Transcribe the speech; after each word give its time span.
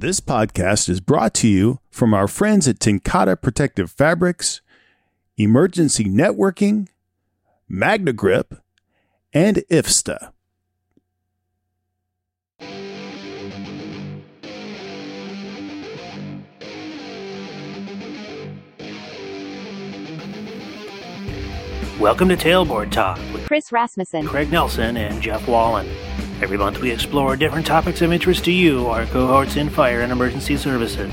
This 0.00 0.18
podcast 0.18 0.88
is 0.88 0.98
brought 0.98 1.34
to 1.34 1.46
you 1.46 1.78
from 1.90 2.14
our 2.14 2.26
friends 2.26 2.66
at 2.66 2.78
TenCate 2.78 3.42
Protective 3.42 3.90
Fabrics, 3.90 4.62
Emergency 5.36 6.04
Networking, 6.04 6.88
MagneGrip, 7.70 8.62
and 9.34 9.58
IFSTA. 9.70 10.32
Welcome 22.00 22.30
to 22.30 22.36
Tailboard 22.38 22.90
Talk 22.90 23.18
with 23.34 23.46
Chris 23.46 23.70
Rasmussen. 23.70 24.26
Craig 24.26 24.50
Nelson 24.50 24.96
and 24.96 25.20
Jeff 25.20 25.46
Wallin. 25.46 25.86
Every 26.42 26.56
month 26.56 26.80
we 26.80 26.90
explore 26.90 27.36
different 27.36 27.66
topics 27.66 28.00
of 28.00 28.14
interest 28.14 28.46
to 28.46 28.50
you, 28.50 28.86
our 28.86 29.04
cohorts 29.06 29.56
in 29.56 29.68
fire 29.68 30.00
and 30.00 30.10
emergency 30.10 30.56
services. 30.56 31.12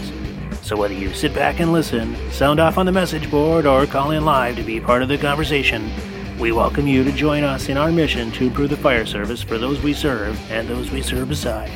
So 0.62 0.78
whether 0.78 0.94
you 0.94 1.14
sit 1.14 1.34
back 1.34 1.60
and 1.60 1.74
listen, 1.74 2.16
sound 2.32 2.62
off 2.62 2.78
on 2.78 2.86
the 2.86 2.94
message 2.94 3.30
board, 3.30 3.66
or 3.66 3.86
call 3.86 4.12
in 4.12 4.24
live 4.24 4.56
to 4.56 4.64
be 4.64 4.80
part 4.80 5.02
of 5.02 5.10
the 5.10 5.18
conversation, 5.18 5.92
we 6.40 6.54
welcome 6.54 6.88
you 6.88 7.04
to 7.04 7.12
join 7.12 7.44
us 7.44 7.68
in 7.68 7.78
our 7.78 7.92
mission 7.92 8.32
to 8.32 8.46
improve 8.46 8.70
the 8.70 8.78
fire 8.78 9.06
service 9.06 9.44
for 9.44 9.58
those 9.58 9.82
we 9.82 9.94
serve 9.94 10.40
and 10.50 10.66
those 10.70 10.92
we 10.92 11.02
serve 11.02 11.28
beside. 11.28 11.72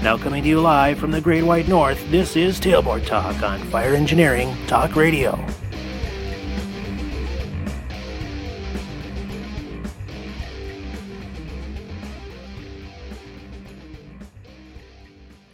Now 0.00 0.16
coming 0.16 0.44
to 0.44 0.48
you 0.48 0.60
live 0.60 1.00
from 1.00 1.10
the 1.10 1.20
Great 1.20 1.42
White 1.42 1.66
North, 1.66 2.08
this 2.12 2.36
is 2.36 2.60
Tailboard 2.60 3.04
Talk 3.04 3.42
on 3.42 3.58
Fire 3.70 3.94
Engineering 3.94 4.56
Talk 4.68 4.94
Radio. 4.94 5.44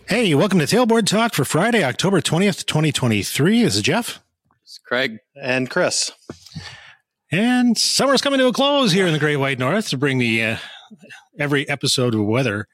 Hey, 0.09 0.35
welcome 0.35 0.59
to 0.59 0.67
Tailboard 0.67 1.07
Talk 1.07 1.35
for 1.35 1.45
Friday, 1.45 1.83
October 1.83 2.21
20th, 2.21 2.67
2023. 2.67 3.63
This 3.63 3.77
is 3.77 3.83
Jeff. 3.83 4.23
It's 4.63 4.79
Craig. 4.79 5.19
and 5.41 5.71
Chris. 5.71 6.13
And 7.33 7.77
summer's 7.77 8.21
coming 8.21 8.39
to 8.39 8.47
a 8.47 8.53
close 8.53 8.93
here 8.93 9.07
in 9.07 9.13
the 9.13 9.19
Great 9.19 9.37
White 9.37 9.59
North 9.59 9.89
to 9.89 9.97
bring 9.99 10.19
the 10.19 10.43
uh, 10.45 10.57
every 11.39 11.69
episode 11.69 12.15
of 12.15 12.25
weather 12.25 12.69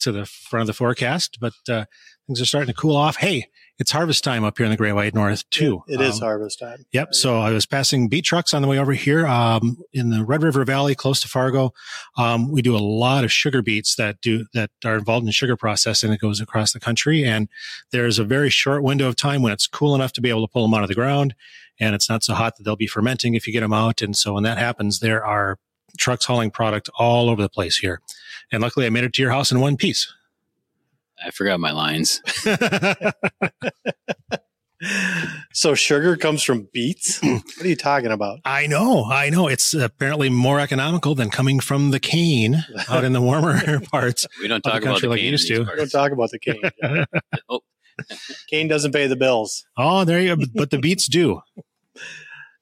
to 0.00 0.12
the 0.12 0.26
front 0.26 0.62
of 0.62 0.66
the 0.66 0.72
forecast. 0.74 1.38
But 1.40 1.54
uh, 1.68 1.86
things 2.26 2.40
are 2.40 2.46
starting 2.46 2.72
to 2.72 2.78
cool 2.78 2.96
off. 2.96 3.16
Hey, 3.16 3.46
it's 3.78 3.90
harvest 3.90 4.22
time 4.22 4.44
up 4.44 4.56
here 4.56 4.64
in 4.66 4.70
the 4.70 4.76
Great 4.76 4.92
White 4.92 5.14
North 5.14 5.48
too. 5.50 5.82
It 5.88 6.00
is 6.00 6.16
Um, 6.16 6.28
harvest 6.28 6.60
time. 6.60 6.86
Yep. 6.92 7.14
So 7.14 7.40
I 7.40 7.50
was 7.50 7.66
passing 7.66 8.08
beet 8.08 8.24
trucks 8.24 8.54
on 8.54 8.62
the 8.62 8.68
way 8.68 8.78
over 8.78 8.92
here 8.92 9.26
um, 9.26 9.78
in 9.92 10.10
the 10.10 10.24
Red 10.24 10.42
River 10.42 10.64
Valley, 10.64 10.94
close 10.94 11.20
to 11.22 11.28
Fargo. 11.28 11.72
Um, 12.16 12.50
we 12.50 12.62
do 12.62 12.76
a 12.76 12.78
lot 12.78 13.24
of 13.24 13.32
sugar 13.32 13.62
beets 13.62 13.96
that 13.96 14.20
do 14.20 14.46
that 14.54 14.70
are 14.84 14.96
involved 14.96 15.26
in 15.26 15.32
sugar 15.32 15.56
processing 15.56 16.10
that 16.10 16.20
goes 16.20 16.40
across 16.40 16.72
the 16.72 16.80
country. 16.80 17.24
And 17.24 17.48
there's 17.90 18.18
a 18.18 18.24
very 18.24 18.50
short 18.50 18.82
window 18.82 19.08
of 19.08 19.16
time 19.16 19.42
when 19.42 19.52
it's 19.52 19.66
cool 19.66 19.94
enough 19.94 20.12
to 20.12 20.20
be 20.20 20.28
able 20.30 20.46
to 20.46 20.52
pull 20.52 20.62
them 20.62 20.74
out 20.74 20.82
of 20.82 20.88
the 20.88 20.94
ground, 20.94 21.34
and 21.80 21.94
it's 21.94 22.08
not 22.08 22.22
so 22.22 22.34
hot 22.34 22.56
that 22.56 22.62
they'll 22.62 22.76
be 22.76 22.86
fermenting 22.86 23.34
if 23.34 23.46
you 23.46 23.52
get 23.52 23.60
them 23.60 23.72
out. 23.72 24.02
And 24.02 24.16
so 24.16 24.34
when 24.34 24.44
that 24.44 24.58
happens, 24.58 25.00
there 25.00 25.24
are 25.24 25.58
trucks 25.98 26.24
hauling 26.26 26.50
product 26.50 26.88
all 26.98 27.28
over 27.28 27.42
the 27.42 27.48
place 27.48 27.78
here. 27.78 28.00
And 28.52 28.62
luckily, 28.62 28.86
I 28.86 28.90
made 28.90 29.04
it 29.04 29.12
to 29.14 29.22
your 29.22 29.32
house 29.32 29.50
in 29.50 29.58
one 29.58 29.76
piece. 29.76 30.12
I 31.24 31.30
forgot 31.30 31.58
my 31.60 31.72
lines. 31.72 32.20
So 35.52 35.74
sugar 35.74 36.16
comes 36.16 36.42
from 36.42 36.68
beets? 36.72 37.20
what 37.22 37.60
are 37.62 37.68
you 37.68 37.76
talking 37.76 38.10
about? 38.10 38.40
I 38.44 38.66
know, 38.66 39.04
I 39.04 39.30
know. 39.30 39.46
It's 39.46 39.72
apparently 39.72 40.28
more 40.28 40.60
economical 40.60 41.14
than 41.14 41.30
coming 41.30 41.60
from 41.60 41.90
the 41.90 42.00
cane 42.00 42.64
out 42.88 43.04
in 43.04 43.12
the 43.12 43.20
warmer 43.20 43.80
parts. 43.92 44.26
We 44.40 44.48
don't 44.48 44.62
the 44.62 44.70
talk 44.70 44.82
about 44.82 45.00
country 45.00 45.06
the 45.06 45.10
like 45.10 45.20
you 45.20 45.22
cane 45.22 45.28
in 45.28 45.32
used 45.32 45.48
these 45.48 45.58
to. 45.58 45.64
Don't 45.64 45.76
parts. 45.76 45.92
talk 45.92 46.12
about 46.12 46.30
the 46.30 46.38
cane. 46.38 46.60
Jeff. 46.82 47.06
Oh, 47.48 47.60
cane 48.50 48.68
doesn't 48.68 48.92
pay 48.92 49.06
the 49.06 49.16
bills. 49.16 49.64
Oh, 49.76 50.04
there 50.04 50.20
you 50.20 50.36
go. 50.36 50.44
But 50.54 50.70
the 50.70 50.78
beets 50.78 51.06
do. 51.06 51.40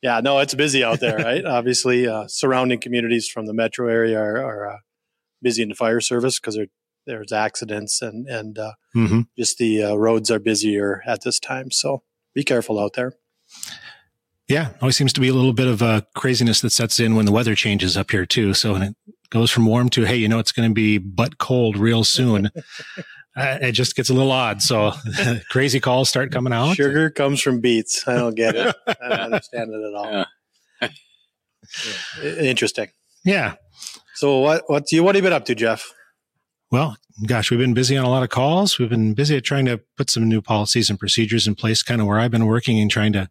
Yeah, 0.03 0.21
no, 0.21 0.39
it's 0.41 0.55
busy 0.55 0.85
out 0.85 1.01
there, 1.01 1.17
right? 1.17 1.45
Obviously, 1.45 2.07
uh, 2.07 2.27
surrounding 2.29 2.81
communities 2.81 3.29
from 3.29 3.47
the 3.47 3.55
metro 3.55 3.89
area 3.89 4.19
are, 4.19 4.37
are 4.37 4.71
uh, 4.75 4.77
busy 5.41 5.63
in 5.63 5.71
the 5.71 5.75
fire 5.75 6.01
service 6.01 6.39
because 6.39 6.59
there's 7.07 7.33
accidents 7.33 8.01
and 8.03 8.29
and 8.29 8.59
uh, 8.59 8.73
hmm 8.93 9.21
just 9.39 9.59
the 9.59 9.83
uh, 9.83 9.95
roads 9.95 10.31
are 10.31 10.39
busier 10.39 11.03
at 11.07 11.23
this 11.23 11.39
time. 11.41 11.71
So 11.71 12.03
be 12.35 12.45
careful 12.45 12.79
out 12.79 12.93
there. 12.95 13.13
Yeah, 14.49 14.71
always 14.83 14.97
seems 14.97 15.13
to 15.15 15.21
be 15.21 15.29
a 15.29 15.33
little 15.35 15.53
bit 15.53 15.67
of 15.69 15.81
a 15.83 16.07
craziness 16.15 16.61
that 16.61 16.71
sets 16.71 17.01
in 17.01 17.15
when 17.15 17.25
the 17.27 17.33
weather 17.33 17.55
changes 17.55 17.97
up 17.97 18.11
here 18.11 18.27
too. 18.27 18.53
So 18.55 18.73
when 18.73 18.83
it 18.83 18.97
goes 19.31 19.51
from 19.51 19.67
warm 19.67 19.89
to 19.91 20.03
hey, 20.05 20.17
you 20.17 20.29
know 20.29 20.39
it's 20.39 20.53
going 20.53 20.69
to 20.69 20.75
be 20.75 20.99
butt 20.99 21.39
cold 21.39 21.77
real 21.79 22.05
soon. 22.05 22.47
uh, 23.37 23.59
it 23.63 23.73
just 23.73 23.97
gets 23.97 24.11
a 24.11 24.15
little 24.15 24.33
odd. 24.33 24.61
So 24.61 24.93
crazy 25.51 25.81
calls 25.81 26.09
start 26.09 26.33
coming 26.33 26.53
out. 26.53 26.75
Sugar 26.77 27.09
comes 27.11 27.41
from 27.41 27.61
beets. 27.61 28.07
I 28.07 28.15
don't 28.17 28.35
get 28.37 28.55
it. 28.55 28.77
I 28.87 29.09
don't 29.09 29.21
understand 29.21 29.71
it 29.73 29.87
at 29.89 29.95
all. 29.95 30.11
Yeah. 30.13 30.25
I- 30.83 30.91
Interesting. 32.23 32.89
Yeah. 33.25 33.55
So 34.17 34.39
what 34.41 34.65
what 34.69 34.93
you 34.93 35.03
what 35.05 35.15
have 35.15 35.23
you 35.25 35.27
been 35.27 35.33
up 35.35 35.45
to, 35.47 35.55
Jeff? 35.55 35.91
Well, 36.73 36.97
gosh, 37.27 37.51
we've 37.51 37.61
been 37.61 37.75
busy 37.75 37.99
on 37.99 38.07
a 38.07 38.09
lot 38.09 38.23
of 38.23 38.31
calls. 38.31 38.79
We've 38.79 38.89
been 38.89 39.13
busy 39.13 39.37
at 39.37 39.45
trying 39.45 39.67
to 39.67 39.79
put 39.99 40.09
some 40.09 40.27
new 40.27 40.41
policies 40.41 40.89
and 40.89 40.99
procedures 40.99 41.47
in 41.47 41.55
place, 41.55 41.83
kind 41.83 42.01
of 42.01 42.07
where 42.07 42.19
I've 42.19 42.31
been 42.31 42.47
working 42.47 42.81
and 42.81 42.91
trying 42.91 43.13
to 43.13 43.29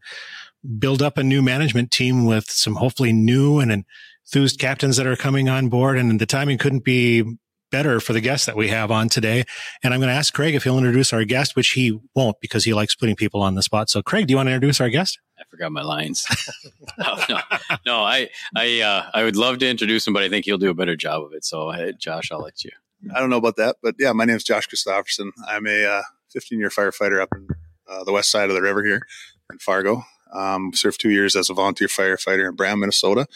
build 0.77 1.01
up 1.01 1.17
a 1.17 1.23
new 1.23 1.41
management 1.41 1.89
team 1.89 2.27
with 2.27 2.45
some 2.51 2.75
hopefully 2.75 3.11
new 3.11 3.57
and 3.57 3.83
enthused 4.27 4.59
captains 4.59 4.95
that 4.97 5.07
are 5.07 5.15
coming 5.15 5.49
on 5.49 5.69
board. 5.69 5.97
And 5.97 6.19
the 6.19 6.27
timing 6.27 6.59
couldn't 6.59 6.83
be 6.83 7.23
better 7.71 7.99
for 7.99 8.13
the 8.13 8.21
guest 8.21 8.45
that 8.45 8.55
we 8.55 8.67
have 8.67 8.91
on 8.91 9.09
today. 9.09 9.43
And 9.83 9.91
I'm 9.91 9.99
going 10.01 10.11
to 10.11 10.15
ask 10.15 10.31
Craig 10.35 10.53
if 10.53 10.63
he'll 10.63 10.77
introduce 10.77 11.11
our 11.11 11.23
guest, 11.23 11.55
which 11.55 11.69
he 11.69 11.99
won't 12.13 12.39
because 12.41 12.63
he 12.65 12.75
likes 12.75 12.93
putting 12.93 13.15
people 13.15 13.41
on 13.41 13.55
the 13.55 13.63
spot. 13.63 13.89
So, 13.89 14.03
Craig, 14.03 14.27
do 14.27 14.33
you 14.33 14.37
want 14.37 14.49
to 14.49 14.53
introduce 14.53 14.79
our 14.79 14.89
guest? 14.89 15.19
I 15.39 15.45
forgot 15.49 15.71
my 15.71 15.81
lines. 15.81 16.27
no, 16.99 17.17
no, 17.29 17.39
no, 17.87 18.03
I, 18.03 18.29
I, 18.55 18.81
uh, 18.81 19.09
I 19.15 19.23
would 19.23 19.35
love 19.35 19.57
to 19.59 19.67
introduce 19.67 20.05
him, 20.05 20.13
but 20.13 20.21
I 20.21 20.29
think 20.29 20.45
he'll 20.45 20.59
do 20.59 20.69
a 20.69 20.75
better 20.75 20.95
job 20.95 21.23
of 21.23 21.33
it. 21.33 21.43
So, 21.43 21.69
uh, 21.69 21.93
Josh, 21.93 22.31
I'll 22.31 22.41
let 22.41 22.63
you. 22.63 22.69
I 23.13 23.19
don't 23.19 23.29
know 23.29 23.37
about 23.37 23.55
that, 23.57 23.77
but 23.81 23.95
yeah, 23.97 24.11
my 24.13 24.25
name 24.25 24.35
is 24.35 24.43
Josh 24.43 24.67
Christofferson. 24.67 25.31
I'm 25.47 25.65
a 25.65 25.85
uh, 25.85 26.01
15 26.31 26.59
year 26.59 26.69
firefighter 26.69 27.21
up 27.21 27.29
in 27.35 27.47
uh, 27.89 28.03
the 28.03 28.11
west 28.11 28.31
side 28.31 28.49
of 28.49 28.55
the 28.55 28.61
river 28.61 28.83
here 28.83 29.01
in 29.51 29.59
Fargo. 29.59 30.03
Um, 30.33 30.71
served 30.73 31.01
two 31.01 31.09
years 31.09 31.35
as 31.35 31.49
a 31.49 31.53
volunteer 31.53 31.87
firefighter 31.87 32.47
in 32.47 32.55
Brown, 32.55 32.79
Minnesota, 32.79 33.27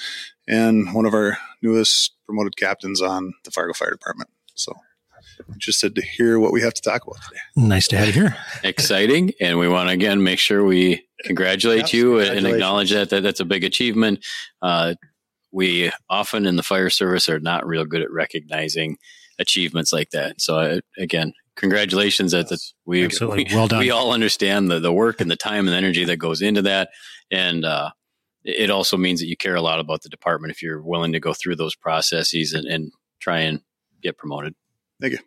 and 0.48 0.94
one 0.94 1.06
of 1.06 1.14
our 1.14 1.38
newest 1.62 2.16
promoted 2.26 2.56
captains 2.56 3.02
on 3.02 3.34
the 3.44 3.52
Fargo 3.52 3.74
Fire 3.74 3.92
Department. 3.92 4.30
So, 4.54 4.72
interested 5.52 5.94
to 5.96 6.02
hear 6.02 6.40
what 6.40 6.54
we 6.54 6.62
have 6.62 6.74
to 6.74 6.82
talk 6.82 7.06
about 7.06 7.22
today. 7.24 7.42
Nice 7.58 7.90
to 7.90 7.98
have 7.98 8.08
you 8.08 8.14
here. 8.14 8.38
Exciting, 8.64 9.34
and 9.42 9.60
we 9.60 9.68
want 9.68 9.90
to 9.90 9.94
again 9.94 10.24
make 10.24 10.40
sure 10.40 10.64
we 10.64 11.06
congratulate 11.26 11.80
Yes, 11.80 11.94
you 11.94 12.20
and 12.20 12.48
acknowledge 12.48 12.92
that, 12.92 13.10
that 13.10 13.24
that's 13.24 13.42
a 13.42 13.46
big 13.46 13.66
achievement. 13.66 14.26
Uh, 14.62 14.96
we 15.52 15.92
often 16.10 16.46
in 16.46 16.56
the 16.56 16.64
fire 16.64 16.90
service 16.90 17.28
are 17.28 17.40
not 17.40 17.66
real 17.66 17.86
good 17.86 18.02
at 18.02 18.12
recognizing 18.12 18.98
achievements 19.40 19.92
like 19.94 20.10
that. 20.12 20.40
So, 20.42 20.58
uh, 20.60 20.80
again, 20.98 21.34
congratulations 21.56 22.32
that 22.32 22.50
that 22.50 22.60
we 22.86 23.06
Absolutely. 23.06 23.46
we- 23.50 23.56
Well 23.56 23.68
done. 23.68 23.80
we 23.80 23.92
all 23.92 24.12
understand 24.12 24.70
the, 24.72 24.80
the 24.80 24.92
work 24.94 25.22
and 25.22 25.30
the 25.32 25.36
time 25.36 25.60
and 25.68 25.70
the 25.70 25.76
energy 25.78 26.06
that 26.06 26.18
goes 26.18 26.42
into 26.42 26.62
that. 26.64 26.90
And 27.32 27.66
uh, 27.66 27.92
it 28.44 28.70
also 28.70 28.98
means 28.98 29.20
that 29.20 29.28
you 29.28 29.36
care 29.38 29.56
a 29.56 29.62
lot 29.62 29.80
about 29.80 30.02
the 30.04 30.10
department 30.10 30.52
if 30.52 30.62
you're 30.62 30.82
willing 30.82 31.14
to 31.14 31.20
go 31.20 31.34
through 31.34 31.56
those 31.56 31.76
processes 31.76 32.54
and, 32.54 32.66
and 32.68 32.92
try 33.20 33.40
and 33.40 33.62
get 34.02 34.18
promoted. 34.18 34.54
Thank 35.02 35.14
you. 35.14 35.20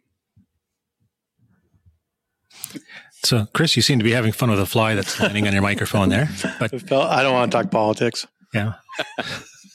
So, 3.24 3.46
Chris, 3.52 3.74
you 3.76 3.82
seem 3.82 3.98
to 3.98 4.04
be 4.04 4.12
having 4.12 4.32
fun 4.32 4.50
with 4.50 4.60
a 4.60 4.66
fly 4.66 4.94
that's 4.94 5.18
landing 5.20 5.46
on 5.46 5.52
your 5.52 5.62
microphone 5.62 6.08
there. 6.08 6.28
But 6.60 6.72
I 6.92 7.22
don't 7.22 7.32
want 7.32 7.50
to 7.50 7.58
talk 7.58 7.70
politics. 7.70 8.26
yeah. 8.54 8.74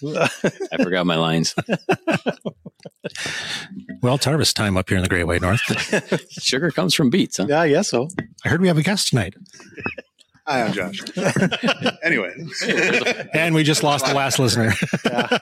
I 0.06 0.84
forgot 0.84 1.06
my 1.06 1.16
lines. 1.16 1.56
Well, 4.02 4.16
it's 4.16 4.26
harvest 4.26 4.56
time 4.56 4.76
up 4.78 4.90
here 4.90 4.98
in 4.98 5.04
the 5.04 5.10
Great 5.10 5.24
White 5.26 5.42
North. 5.42 5.62
Sugar 6.44 6.72
comes 6.72 6.94
from 6.94 7.10
beets, 7.10 7.38
huh? 7.38 7.46
yeah, 7.50 7.62
I 7.62 7.70
guess 7.70 7.90
so. 7.90 8.08
I 8.46 8.50
heard 8.50 8.62
we 8.62 8.68
have 8.68 8.78
a 8.78 8.84
guest 8.84 9.10
tonight. 9.10 9.36
Hi, 10.48 10.62
I'm 10.64 10.74
Josh. 10.74 11.00
anyway, 12.04 12.34
And 13.34 13.56
we 13.56 13.64
just 13.64 13.82
lost 13.82 14.06
the 14.06 14.14
last 14.14 14.40
listener. 14.40 14.74
Yeah. 15.06 15.38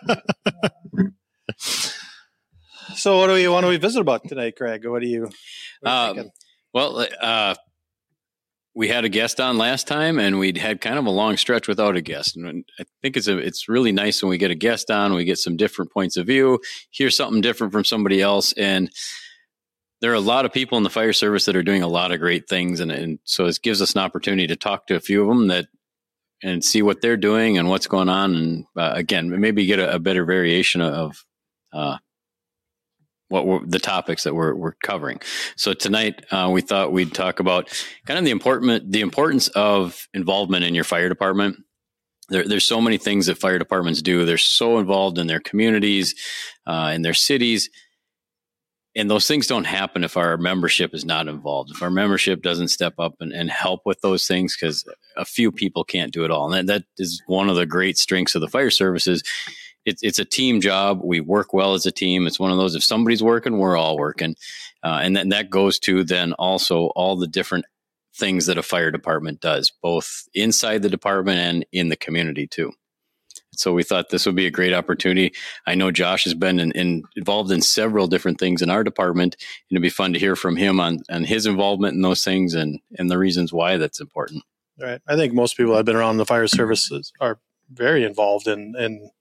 so 2.95 3.17
what 3.17 3.27
do 3.27 3.33
we 3.33 3.47
want 3.47 3.65
to 3.65 3.77
visit 3.79 3.99
about 3.99 4.27
tonight, 4.27 4.55
Craig? 4.55 4.85
What 4.85 5.01
do 5.01 5.07
you? 5.07 5.29
What 5.81 5.91
are 5.91 6.05
you 6.05 6.09
Um, 6.11 6.15
thinking? 6.15 6.31
Well, 6.73 7.07
uh, 7.19 7.55
we 8.73 8.87
had 8.87 9.03
a 9.03 9.09
guest 9.09 9.39
on 9.39 9.57
last 9.57 9.87
time, 9.87 10.17
and 10.17 10.39
we'd 10.39 10.57
had 10.57 10.79
kind 10.79 10.97
of 10.97 11.05
a 11.05 11.11
long 11.11 11.35
stretch 11.35 11.67
without 11.67 11.97
a 11.97 12.01
guest. 12.01 12.37
And 12.37 12.65
I 12.79 12.85
think 13.01 13.17
it's 13.17 13.27
a, 13.27 13.37
it's 13.37 13.67
really 13.67 13.91
nice 13.91 14.21
when 14.21 14.29
we 14.29 14.37
get 14.37 14.51
a 14.51 14.55
guest 14.55 14.89
on. 14.89 15.13
We 15.13 15.25
get 15.25 15.39
some 15.39 15.57
different 15.57 15.91
points 15.91 16.15
of 16.15 16.25
view, 16.25 16.59
hear 16.89 17.09
something 17.09 17.41
different 17.41 17.73
from 17.73 17.83
somebody 17.83 18.21
else, 18.21 18.53
and 18.53 18.89
there 19.99 20.11
are 20.11 20.15
a 20.15 20.19
lot 20.19 20.45
of 20.45 20.53
people 20.53 20.77
in 20.77 20.83
the 20.83 20.89
fire 20.89 21.13
service 21.13 21.45
that 21.45 21.55
are 21.55 21.61
doing 21.61 21.83
a 21.83 21.87
lot 21.87 22.11
of 22.11 22.19
great 22.19 22.47
things, 22.47 22.79
and, 22.79 22.91
and 22.91 23.19
so 23.23 23.45
it 23.45 23.59
gives 23.61 23.81
us 23.81 23.93
an 23.93 24.01
opportunity 24.01 24.47
to 24.47 24.55
talk 24.55 24.87
to 24.87 24.95
a 24.95 25.01
few 25.01 25.21
of 25.21 25.27
them 25.27 25.47
that 25.47 25.67
and 26.43 26.63
see 26.63 26.81
what 26.81 27.01
they're 27.01 27.17
doing 27.17 27.57
and 27.57 27.69
what's 27.69 27.87
going 27.87 28.09
on, 28.09 28.35
and 28.35 28.65
uh, 28.77 28.93
again, 28.95 29.39
maybe 29.39 29.65
get 29.65 29.79
a, 29.79 29.95
a 29.95 29.99
better 29.99 30.25
variation 30.25 30.81
of 30.81 31.23
uh, 31.73 31.97
what 33.31 33.47
were 33.47 33.61
the 33.65 33.79
topics 33.79 34.23
that 34.23 34.35
we're, 34.35 34.53
we're 34.53 34.75
covering. 34.83 35.19
So 35.55 35.73
tonight, 35.73 36.25
uh, 36.31 36.49
we 36.51 36.61
thought 36.61 36.91
we'd 36.91 37.13
talk 37.13 37.39
about 37.39 37.69
kind 38.05 38.19
of 38.19 38.25
the 38.25 38.31
important, 38.31 38.91
the 38.91 39.01
importance 39.01 39.47
of 39.49 40.07
involvement 40.13 40.65
in 40.65 40.75
your 40.75 40.83
fire 40.83 41.09
department. 41.09 41.57
There, 42.29 42.47
there's 42.47 42.65
so 42.65 42.81
many 42.81 42.97
things 42.97 43.25
that 43.25 43.37
fire 43.37 43.57
departments 43.57 44.01
do. 44.01 44.25
They're 44.25 44.37
so 44.37 44.79
involved 44.79 45.17
in 45.17 45.27
their 45.27 45.39
communities, 45.39 46.13
uh, 46.67 46.91
in 46.93 47.01
their 47.01 47.13
cities. 47.13 47.69
And 48.93 49.09
those 49.09 49.27
things 49.27 49.47
don't 49.47 49.63
happen 49.63 50.03
if 50.03 50.17
our 50.17 50.35
membership 50.37 50.93
is 50.93 51.05
not 51.05 51.29
involved. 51.29 51.71
If 51.71 51.81
our 51.81 51.89
membership 51.89 52.41
doesn't 52.41 52.67
step 52.67 52.95
up 52.99 53.15
and, 53.21 53.31
and 53.31 53.49
help 53.49 53.81
with 53.85 54.01
those 54.01 54.27
things, 54.27 54.57
because 54.57 54.83
a 55.15 55.23
few 55.23 55.53
people 55.53 55.85
can't 55.85 56.11
do 56.11 56.25
it 56.25 56.31
all. 56.31 56.51
And 56.51 56.67
that, 56.67 56.73
that 56.73 56.83
is 56.97 57.23
one 57.27 57.49
of 57.49 57.55
the 57.55 57.65
great 57.65 57.97
strengths 57.97 58.35
of 58.35 58.41
the 58.41 58.49
fire 58.49 58.69
services 58.69 59.23
it's 59.85 60.03
it's 60.03 60.19
a 60.19 60.25
team 60.25 60.61
job. 60.61 61.01
We 61.03 61.19
work 61.19 61.53
well 61.53 61.73
as 61.73 61.85
a 61.85 61.91
team. 61.91 62.27
It's 62.27 62.39
one 62.39 62.51
of 62.51 62.57
those 62.57 62.75
if 62.75 62.83
somebody's 62.83 63.23
working, 63.23 63.57
we're 63.57 63.77
all 63.77 63.97
working, 63.97 64.35
uh, 64.83 64.99
and 65.01 65.15
then 65.15 65.29
that 65.29 65.49
goes 65.49 65.79
to 65.79 66.03
then 66.03 66.33
also 66.33 66.87
all 66.95 67.15
the 67.15 67.27
different 67.27 67.65
things 68.15 68.45
that 68.45 68.57
a 68.57 68.63
fire 68.63 68.91
department 68.91 69.39
does, 69.39 69.71
both 69.81 70.27
inside 70.33 70.81
the 70.81 70.89
department 70.89 71.39
and 71.39 71.65
in 71.71 71.89
the 71.89 71.95
community 71.95 72.45
too. 72.45 72.71
So 73.53 73.73
we 73.73 73.83
thought 73.83 74.09
this 74.09 74.25
would 74.25 74.35
be 74.35 74.45
a 74.45 74.51
great 74.51 74.73
opportunity. 74.73 75.33
I 75.67 75.75
know 75.75 75.91
Josh 75.91 76.23
has 76.23 76.33
been 76.33 76.59
in, 76.59 76.71
in, 76.71 77.03
involved 77.15 77.51
in 77.51 77.61
several 77.61 78.07
different 78.07 78.39
things 78.39 78.61
in 78.61 78.69
our 78.69 78.83
department, 78.83 79.35
and 79.69 79.75
it'd 79.75 79.81
be 79.81 79.89
fun 79.89 80.13
to 80.13 80.19
hear 80.19 80.35
from 80.35 80.55
him 80.55 80.79
on, 80.79 80.99
his 81.09 81.45
involvement 81.45 81.95
in 81.95 82.01
those 82.01 82.23
things 82.23 82.53
and, 82.53 82.79
and 82.97 83.09
the 83.09 83.17
reasons 83.17 83.51
why 83.51 83.77
that's 83.77 83.99
important. 83.99 84.43
Right. 84.79 85.01
I 85.07 85.15
think 85.15 85.33
most 85.33 85.57
people 85.57 85.73
that 85.73 85.79
have 85.79 85.85
been 85.85 85.95
around 85.95 86.17
the 86.17 86.25
fire 86.25 86.47
services 86.47 87.11
are 87.19 87.39
very 87.71 88.03
involved 88.03 88.47
in, 88.47 88.73
in 88.77 89.11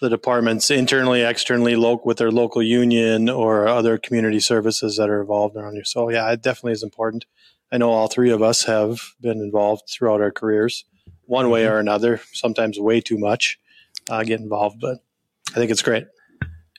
the 0.00 0.10
departments 0.10 0.70
internally, 0.70 1.22
externally, 1.22 1.76
local 1.76 2.06
with 2.06 2.18
their 2.18 2.30
local 2.30 2.62
union 2.62 3.28
or 3.28 3.66
other 3.66 3.96
community 3.98 4.40
services 4.40 4.96
that 4.96 5.08
are 5.08 5.20
involved 5.20 5.56
around 5.56 5.74
you. 5.74 5.84
So 5.84 6.10
yeah, 6.10 6.30
it 6.32 6.42
definitely 6.42 6.72
is 6.72 6.82
important. 6.82 7.24
I 7.72 7.78
know 7.78 7.90
all 7.90 8.08
three 8.08 8.30
of 8.30 8.42
us 8.42 8.64
have 8.64 9.00
been 9.20 9.40
involved 9.40 9.84
throughout 9.90 10.20
our 10.20 10.30
careers, 10.30 10.84
one 11.22 11.50
way 11.50 11.64
mm-hmm. 11.64 11.74
or 11.74 11.78
another. 11.78 12.20
Sometimes 12.32 12.78
way 12.78 13.00
too 13.00 13.18
much 13.18 13.58
uh, 14.10 14.22
get 14.22 14.40
involved, 14.40 14.80
but 14.80 14.98
I 15.50 15.54
think 15.54 15.70
it's 15.70 15.82
great. 15.82 16.06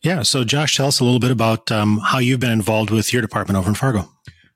Yeah. 0.03 0.21
So, 0.21 0.43
Josh, 0.43 0.77
tell 0.77 0.87
us 0.87 0.99
a 0.99 1.03
little 1.03 1.19
bit 1.19 1.31
about 1.31 1.71
um, 1.71 1.97
how 1.97 2.19
you've 2.19 2.39
been 2.39 2.51
involved 2.51 2.91
with 2.91 3.11
your 3.11 3.21
department 3.21 3.57
over 3.57 3.69
in 3.69 3.75
Fargo. 3.75 4.09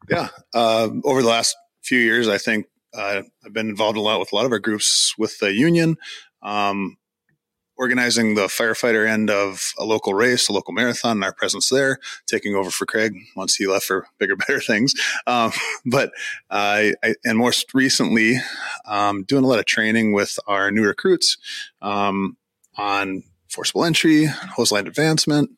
Yeah. 0.10 0.30
Uh, 0.54 0.90
over 1.04 1.22
the 1.22 1.28
last 1.28 1.56
few 1.82 2.00
years, 2.00 2.28
I 2.28 2.38
think 2.38 2.68
uh, 2.94 3.24
I've 3.44 3.54
been 3.54 3.70
involved 3.70 3.98
a 3.98 4.02
lot 4.02 4.20
with 4.20 4.32
a 4.32 4.36
lot 4.36 4.46
of 4.46 4.52
our 4.52 4.60
groups 4.60 5.16
with 5.18 5.40
the 5.40 5.54
union. 5.54 5.98
Um, 6.44 6.98
organizing 7.82 8.36
the 8.36 8.46
firefighter 8.46 9.08
end 9.10 9.32
of 9.32 9.74
a 9.80 9.84
local 9.84 10.14
race, 10.14 10.48
a 10.48 10.54
local 10.54 10.72
marathon, 10.72 11.18
and 11.18 11.24
our 11.24 11.34
presence 11.34 11.68
there, 11.70 11.98
taking 12.28 12.54
over 12.54 12.70
for 12.70 12.86
Craig 12.86 13.16
once 13.36 13.56
he 13.56 13.66
left 13.66 13.86
for 13.86 14.06
bigger, 14.20 14.36
better 14.48 14.60
things. 14.60 14.94
Um, 15.26 15.52
but 15.84 16.12
I, 16.52 16.94
and 17.26 17.40
most 17.40 17.74
recently, 17.74 18.36
um, 18.86 19.24
doing 19.24 19.44
a 19.44 19.48
lot 19.48 19.58
of 19.58 19.66
training 19.66 20.14
with 20.14 20.38
our 20.46 20.70
new 20.70 20.86
recruits 20.86 21.38
um, 21.82 22.38
on 22.78 23.24
forcible 23.50 23.84
entry, 23.84 24.26
hose 24.26 24.72
line 24.72 24.86
advancement, 24.86 25.50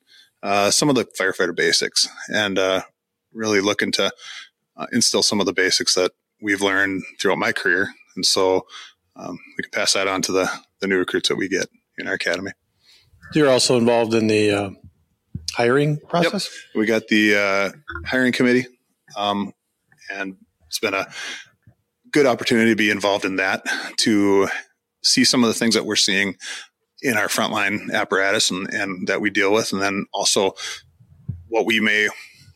uh, 0.41 0.71
some 0.71 0.87
of 0.87 0.95
the 0.95 1.03
firefighter 1.03 1.53
basics, 1.53 2.07
and 2.29 2.57
uh, 2.57 2.83
really 3.33 3.59
looking 3.59 3.91
to 3.91 4.09
uh, 4.77 4.87
instill 4.93 5.23
some 5.23 5.41
of 5.41 5.45
the 5.45 5.53
basics 5.53 5.93
that 5.95 6.13
we've 6.41 6.61
learned 6.61 7.03
throughout 7.19 7.37
my 7.37 7.51
career. 7.51 7.89
And 8.15 8.25
so 8.25 8.65
um, 9.17 9.37
we 9.57 9.63
can 9.63 9.71
pass 9.71 9.91
that 9.91 10.07
on 10.07 10.21
to 10.21 10.31
the, 10.31 10.49
the 10.79 10.87
new 10.87 10.97
recruits 10.97 11.27
that 11.27 11.35
we 11.35 11.49
get 11.49 11.67
in 11.97 12.07
our 12.07 12.13
academy. 12.13 12.51
You're 13.33 13.49
also 13.49 13.77
involved 13.77 14.13
in 14.13 14.27
the 14.27 14.51
uh, 14.51 14.69
hiring 15.53 15.99
process. 16.07 16.49
Yep. 16.73 16.79
We 16.79 16.85
got 16.85 17.07
the 17.07 17.35
uh, 17.35 17.71
hiring 18.05 18.33
committee, 18.33 18.67
um, 19.17 19.53
and 20.11 20.37
it's 20.67 20.79
been 20.79 20.93
a 20.93 21.07
good 22.11 22.25
opportunity 22.25 22.71
to 22.71 22.75
be 22.75 22.91
involved 22.91 23.25
in 23.25 23.37
that 23.37 23.63
to 23.97 24.47
see 25.01 25.23
some 25.23 25.43
of 25.43 25.47
the 25.47 25.53
things 25.53 25.73
that 25.73 25.85
we're 25.85 25.95
seeing 25.95 26.35
in 27.01 27.17
our 27.17 27.27
frontline 27.27 27.91
apparatus 27.91 28.49
and, 28.49 28.71
and 28.73 29.07
that 29.07 29.19
we 29.19 29.29
deal 29.29 29.51
with, 29.51 29.73
and 29.73 29.81
then 29.81 30.05
also 30.13 30.53
what 31.47 31.65
we 31.65 31.79
may 31.79 32.09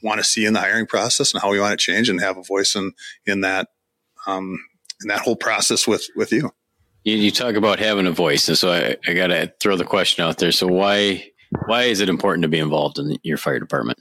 want 0.04 0.19
to 0.19 0.24
see 0.24 0.45
in 0.45 0.54
the 0.54 0.60
hiring 0.60 0.86
process 0.86 1.33
and 1.33 1.42
how 1.42 1.50
we 1.50 1.60
want 1.60 1.78
to 1.78 1.83
change 1.83 2.10
and 2.10 2.22
have 2.22 2.38
a 2.38 2.44
voice 2.44 2.75
in 2.75 2.92
in 3.25 3.42
that 3.42 3.68
um, 4.25 4.60
in 5.01 5.07
that 5.07 5.19
whole 5.19 5.36
process 5.36 5.88
with 5.88 6.07
with 6.16 6.31
you. 6.31 6.51
You, 7.07 7.15
you 7.15 7.31
talk 7.31 7.56
about 7.56 7.80
having 7.80 8.06
a 8.06 8.12
voice, 8.12 8.50
and 8.50 8.57
so 8.57 8.69
I, 8.69 8.98
I 9.09 9.13
got 9.13 9.27
to 9.27 9.54
throw 9.62 9.77
the 9.77 9.86
question 9.86 10.25
out 10.25 10.39
there. 10.39 10.51
So 10.51 10.68
why 10.68 11.31
why 11.65 11.83
is 11.83 12.01
it 12.01 12.09
important 12.09 12.42
to 12.42 12.50
be 12.50 12.59
involved 12.59 13.00
in 13.00 13.15
your 13.24 13.38
fire 13.38 13.59
department? 13.59 13.98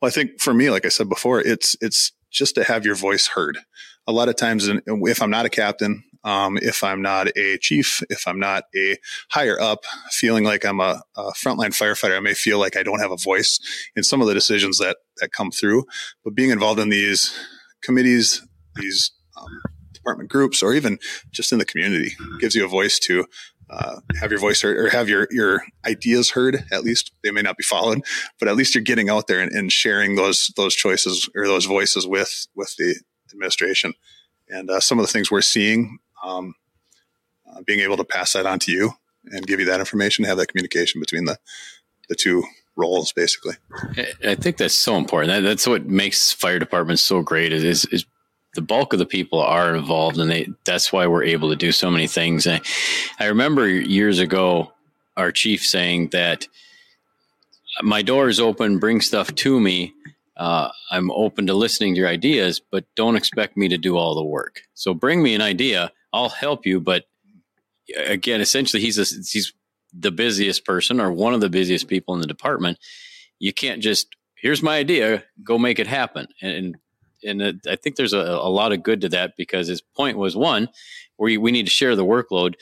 Well, 0.00 0.08
I 0.08 0.12
think 0.12 0.40
for 0.40 0.54
me, 0.54 0.70
like 0.70 0.86
I 0.86 0.90
said 0.90 1.08
before, 1.08 1.40
it's 1.40 1.74
it's 1.80 2.12
just 2.30 2.54
to 2.54 2.62
have 2.62 2.86
your 2.86 2.94
voice 2.94 3.26
heard. 3.26 3.58
A 4.06 4.12
lot 4.12 4.28
of 4.28 4.36
times, 4.36 4.68
if 4.68 5.20
I'm 5.20 5.30
not 5.30 5.44
a 5.44 5.48
captain, 5.48 6.04
um, 6.22 6.56
if 6.62 6.84
I'm 6.84 7.02
not 7.02 7.36
a 7.36 7.58
chief, 7.58 8.00
if 8.10 8.28
I'm 8.28 8.38
not 8.38 8.62
a 8.76 8.96
higher 9.30 9.60
up, 9.60 9.80
feeling 10.12 10.44
like 10.44 10.64
I'm 10.64 10.78
a, 10.78 11.02
a, 11.16 11.32
frontline 11.32 11.74
firefighter, 11.76 12.16
I 12.16 12.20
may 12.20 12.34
feel 12.34 12.60
like 12.60 12.76
I 12.76 12.84
don't 12.84 13.00
have 13.00 13.10
a 13.10 13.16
voice 13.16 13.58
in 13.96 14.04
some 14.04 14.20
of 14.20 14.28
the 14.28 14.34
decisions 14.34 14.78
that 14.78 14.98
that 15.16 15.32
come 15.32 15.50
through. 15.50 15.82
But 16.22 16.36
being 16.36 16.50
involved 16.50 16.78
in 16.78 16.90
these 16.90 17.36
committees, 17.82 18.46
these 18.76 19.10
um, 19.36 19.48
department 20.06 20.30
groups 20.30 20.62
or 20.62 20.72
even 20.72 20.98
just 21.32 21.52
in 21.52 21.58
the 21.58 21.64
community. 21.64 22.12
Gives 22.38 22.54
you 22.54 22.64
a 22.64 22.68
voice 22.68 22.98
to 23.00 23.26
uh, 23.68 23.96
have 24.20 24.30
your 24.30 24.38
voice 24.38 24.62
heard 24.62 24.78
or 24.78 24.88
have 24.90 25.08
your 25.08 25.26
your 25.30 25.62
ideas 25.84 26.30
heard 26.30 26.64
at 26.70 26.84
least. 26.84 27.10
They 27.22 27.32
may 27.32 27.42
not 27.42 27.56
be 27.56 27.64
followed 27.64 28.02
but 28.38 28.48
at 28.48 28.56
least 28.56 28.74
you're 28.74 28.84
getting 28.84 29.08
out 29.08 29.26
there 29.26 29.40
and, 29.40 29.52
and 29.52 29.72
sharing 29.72 30.14
those 30.16 30.52
those 30.56 30.74
choices 30.74 31.28
or 31.34 31.46
those 31.46 31.64
voices 31.64 32.06
with 32.06 32.46
with 32.54 32.74
the 32.76 32.94
administration. 33.32 33.94
And 34.48 34.70
uh, 34.70 34.80
some 34.80 34.98
of 34.98 35.04
the 35.04 35.12
things 35.12 35.30
we're 35.30 35.42
seeing 35.42 35.98
um, 36.24 36.54
uh, 37.50 37.62
being 37.66 37.80
able 37.80 37.96
to 37.96 38.04
pass 38.04 38.34
that 38.34 38.46
on 38.46 38.60
to 38.60 38.72
you 38.72 38.92
and 39.26 39.46
give 39.46 39.58
you 39.58 39.66
that 39.66 39.80
information 39.80 40.24
have 40.24 40.38
that 40.38 40.48
communication 40.48 41.00
between 41.00 41.24
the 41.24 41.38
the 42.08 42.14
two 42.14 42.44
roles 42.76 43.12
basically. 43.12 43.54
I 44.24 44.34
think 44.36 44.58
that's 44.58 44.74
so 44.74 44.96
important. 44.96 45.42
That's 45.42 45.66
what 45.66 45.86
makes 45.86 46.30
fire 46.32 46.58
departments 46.58 47.02
so 47.02 47.22
great 47.22 47.52
is, 47.52 47.86
is 47.86 48.04
the 48.56 48.62
bulk 48.62 48.92
of 48.92 48.98
the 48.98 49.06
people 49.06 49.40
are 49.40 49.76
involved 49.76 50.18
and 50.18 50.30
they 50.30 50.48
that's 50.64 50.92
why 50.92 51.06
we're 51.06 51.22
able 51.22 51.50
to 51.50 51.56
do 51.56 51.70
so 51.70 51.90
many 51.90 52.06
things. 52.08 52.46
And 52.46 52.60
i 53.20 53.26
remember 53.26 53.68
years 53.68 54.18
ago 54.18 54.72
our 55.16 55.30
chief 55.30 55.64
saying 55.64 56.08
that 56.08 56.48
my 57.82 58.02
door 58.02 58.28
is 58.28 58.40
open 58.40 58.78
bring 58.78 59.00
stuff 59.00 59.34
to 59.36 59.60
me. 59.60 59.94
Uh, 60.36 60.70
i'm 60.90 61.10
open 61.12 61.46
to 61.46 61.54
listening 61.54 61.94
to 61.94 62.00
your 62.00 62.08
ideas 62.08 62.60
but 62.70 62.84
don't 62.96 63.16
expect 63.16 63.56
me 63.56 63.68
to 63.68 63.78
do 63.78 63.96
all 63.96 64.14
the 64.14 64.24
work. 64.24 64.62
So 64.74 64.92
bring 64.92 65.22
me 65.22 65.34
an 65.34 65.42
idea. 65.42 65.92
I'll 66.12 66.30
help 66.30 66.66
you. 66.66 66.80
But 66.80 67.04
again 67.96 68.40
essentially 68.40 68.82
he's 68.82 68.98
a, 68.98 69.04
he's 69.04 69.52
the 69.92 70.10
busiest 70.10 70.64
person 70.64 71.00
or 71.00 71.12
one 71.12 71.34
of 71.34 71.40
the 71.40 71.48
busiest 71.48 71.86
people 71.86 72.14
in 72.14 72.20
the 72.20 72.26
department. 72.26 72.78
You 73.38 73.52
can't 73.52 73.80
just 73.80 74.08
here's 74.34 74.62
my 74.62 74.76
idea 74.76 75.24
go 75.42 75.58
make 75.58 75.78
it 75.78 75.86
happen. 75.86 76.26
And 76.40 76.52
and 76.52 76.76
it, 77.22 77.56
I 77.68 77.76
think 77.76 77.96
there's 77.96 78.12
a, 78.12 78.18
a 78.18 78.50
lot 78.50 78.72
of 78.72 78.82
good 78.82 79.00
to 79.02 79.08
that 79.10 79.32
because 79.36 79.68
his 79.68 79.80
point 79.80 80.18
was 80.18 80.36
one, 80.36 80.68
we 81.18 81.38
we 81.38 81.52
need 81.52 81.66
to 81.66 81.70
share 81.70 81.96
the 81.96 82.04
workload, 82.04 82.54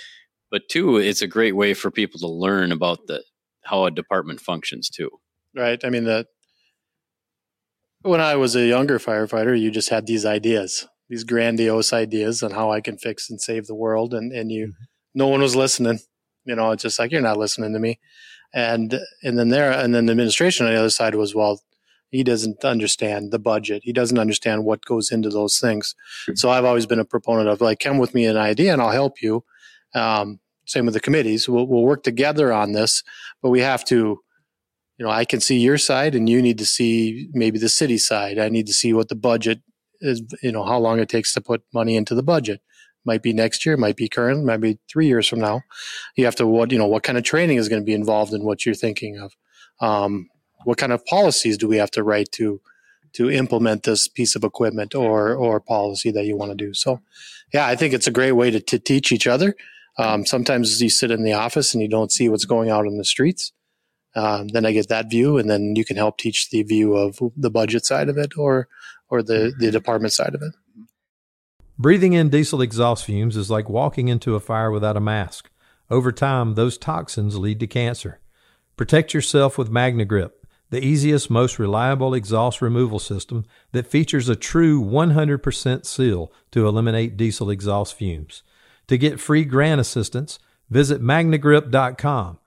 but 0.51 0.69
two, 0.69 0.97
it's 0.97 1.23
a 1.23 1.27
great 1.27 1.57
way 1.57 1.75
for 1.75 1.91
people 1.91 2.21
to 2.21 2.29
learn 2.29 2.73
about 2.73 3.07
the 3.07 3.23
how 3.65 3.85
a 3.85 3.91
department 3.91 4.41
functions 4.41 4.89
too. 4.89 5.11
Right. 5.55 5.83
I 5.85 5.91
mean 5.91 6.05
that 6.05 6.27
when 8.05 8.21
I 8.21 8.37
was 8.37 8.55
a 8.55 8.67
younger 8.67 8.99
firefighter, 8.99 9.59
you 9.59 9.71
just 9.71 9.89
had 9.89 10.07
these 10.07 10.27
ideas, 10.27 10.87
these 11.09 11.25
grandiose 11.25 11.93
ideas 11.93 12.43
on 12.43 12.51
how 12.51 12.71
I 12.71 12.83
can 12.83 12.99
fix 12.99 13.31
and 13.31 13.41
save 13.41 13.67
the 13.67 13.75
world, 13.75 14.13
and 14.15 14.31
and 14.33 14.53
you, 14.53 14.67
mm-hmm. 14.67 14.85
no 15.15 15.27
one 15.27 15.41
was 15.41 15.57
listening. 15.57 16.01
You 16.45 16.55
know, 16.55 16.71
it's 16.73 16.83
just 16.83 16.99
like 16.99 17.11
you're 17.11 17.23
not 17.23 17.39
listening 17.39 17.73
to 17.73 17.79
me, 17.79 17.99
and 18.53 19.01
and 19.23 19.39
then 19.39 19.49
there, 19.49 19.73
and 19.73 19.95
then 19.95 20.07
the 20.07 20.13
administration 20.13 20.67
on 20.67 20.73
the 20.73 20.79
other 20.79 20.91
side 20.91 21.15
was 21.15 21.35
well 21.35 21.61
he 22.15 22.23
doesn't 22.23 22.65
understand 22.65 23.33
the 23.33 23.41
budget. 23.41 23.83
He 23.83 23.93
doesn't 23.93 24.21
understand 24.21 24.65
what 24.65 24.85
goes 24.85 25.11
into 25.11 25.31
those 25.31 25.59
things. 25.59 25.97
So 26.37 26.49
I've 26.49 26.65
always 26.65 26.87
been 26.87 27.01
a 27.01 27.05
proponent 27.05 27.49
of 27.49 27.61
like, 27.61 27.81
come 27.81 27.99
with 27.99 28.15
me 28.15 28.25
an 28.25 28.37
idea 28.37 28.73
and 28.73 28.81
I'll 28.81 28.93
help 28.93 29.21
you. 29.21 29.45
Um, 29.97 30.39
same 30.65 30.85
with 30.85 30.95
the 30.95 31.01
committees. 31.01 31.49
We'll, 31.49 31.67
we'll 31.67 31.83
work 31.83 32.05
together 32.05 32.53
on 32.53 32.71
this, 32.71 33.03
but 33.43 33.51
we 33.51 33.63
have 33.63 33.85
to, 33.87 34.21
you 34.97 35.05
know, 35.05 35.11
I 35.11 35.25
can 35.25 35.41
see 35.41 35.59
your 35.59 35.77
side 35.77 36.15
and 36.15 36.29
you 36.29 36.41
need 36.41 36.57
to 36.59 36.65
see 36.65 37.29
maybe 37.33 37.59
the 37.59 37.69
city 37.69 37.99
side. 37.99 38.39
I 38.39 38.49
need 38.49 38.69
to 38.69 38.73
see 38.73 38.93
what 38.93 39.09
the 39.09 39.17
budget 39.17 39.61
is, 40.01 40.23
you 40.41 40.53
know, 40.53 40.63
how 40.63 40.79
long 40.79 41.01
it 41.01 41.09
takes 41.09 41.35
to 41.35 41.41
put 41.41 41.65
money 41.75 41.97
into 41.97 42.15
the 42.15 42.23
budget. 42.23 42.61
Might 43.05 43.25
be 43.25 43.33
next 43.33 43.67
year, 43.67 43.77
might 43.77 43.97
be 43.97 44.09
current, 44.09 44.45
might 44.45 44.61
be 44.61 44.79
three 44.89 45.09
years 45.09 45.27
from 45.27 45.41
now. 45.41 45.63
You 46.17 46.27
have 46.27 46.37
to 46.37 46.47
what 46.47 46.71
you 46.71 46.79
know 46.79 46.87
what 46.87 47.03
kind 47.03 47.19
of 47.19 47.25
training 47.25 47.59
is 47.59 47.69
going 47.69 47.83
to 47.83 47.85
be 47.85 47.93
involved 47.93 48.33
in 48.33 48.45
what 48.45 48.65
you're 48.65 48.75
thinking 48.75 49.19
of. 49.19 49.33
Um, 49.81 50.29
what 50.65 50.79
kind 50.79 50.93
of 50.93 51.05
policies 51.07 51.59
do 51.59 51.69
we 51.69 51.77
have 51.79 51.91
to 51.93 52.03
write 52.03 52.31
to 52.33 52.61
to 53.15 53.31
implement 53.31 53.85
this 53.85 54.09
piece 54.09 54.35
of 54.37 54.45
equipment 54.45 54.95
or 54.95 55.35
or 55.35 55.61
policy 55.61 56.11
that 56.11 56.25
you 56.25 56.37
want 56.37 56.51
to 56.51 56.57
do. 56.67 56.75
So, 56.75 57.01
yeah, 57.53 57.67
I 57.67 57.77
think 57.77 57.95
it's 57.95 58.09
a 58.09 58.11
great 58.11 58.33
way 58.33 58.51
to, 58.51 58.61
to 58.61 58.79
teach 58.79 59.13
each 59.13 59.27
other. 59.27 59.55
Um, 59.99 60.27
sometimes 60.27 60.83
you 60.83 60.91
sit 60.91 61.11
in 61.13 61.23
the 61.23 61.35
office 61.35 61.75
and 61.75 61.83
you 61.83 61.89
don't 61.89 62.11
see 62.11 62.29
what's 62.29 62.47
going 62.47 62.71
out 62.71 62.87
in 62.87 62.99
the 62.99 63.05
streets. 63.05 63.53
um, 64.15 64.49
then 64.49 64.65
I 64.65 64.73
get 64.73 64.89
that 64.89 65.11
view, 65.11 65.39
and 65.39 65.51
then 65.51 65.75
you 65.77 65.85
can 65.85 65.97
help 65.97 66.19
teach 66.19 66.51
the 66.51 66.63
view 66.63 66.95
of 66.95 67.19
the 67.37 67.51
budget 67.51 67.85
side 67.85 68.09
of 68.09 68.17
it 68.17 68.39
or 68.39 68.69
or 69.09 69.23
the 69.23 69.53
the 69.59 69.71
department 69.71 70.13
side 70.13 70.35
of 70.35 70.43
it. 70.43 70.55
Breathing 71.77 72.13
in 72.13 72.29
diesel 72.29 72.61
exhaust 72.61 73.05
fumes 73.05 73.37
is 73.37 73.51
like 73.51 73.69
walking 73.69 74.07
into 74.07 74.37
a 74.37 74.41
fire 74.41 74.71
without 74.71 74.97
a 74.97 75.01
mask. 75.01 75.51
Over 75.91 76.13
time, 76.13 76.55
those 76.55 76.79
toxins 76.79 77.37
lead 77.37 77.59
to 77.61 77.67
cancer. 77.67 78.21
Protect 78.77 79.13
yourself 79.13 79.59
with 79.59 79.71
MagneGrip, 79.71 80.31
the 80.75 80.85
easiest, 80.85 81.31
most 81.31 81.61
reliable 81.61 82.15
exhaust 82.15 82.61
removal 82.61 82.99
system 82.99 83.47
that 83.71 83.87
features 83.87 84.29
a 84.29 84.35
true 84.35 84.83
100% 84.83 85.87
seal 85.87 86.33
to 86.51 86.67
eliminate 86.67 87.17
diesel 87.17 87.49
exhaust 87.49 87.97
fumes. 87.97 88.43
To 88.89 88.99
get 88.99 89.21
free 89.21 89.45
grant 89.45 89.81
assistance, 89.81 90.41
visit 90.69 91.01
magnegrip.com. 91.01 92.41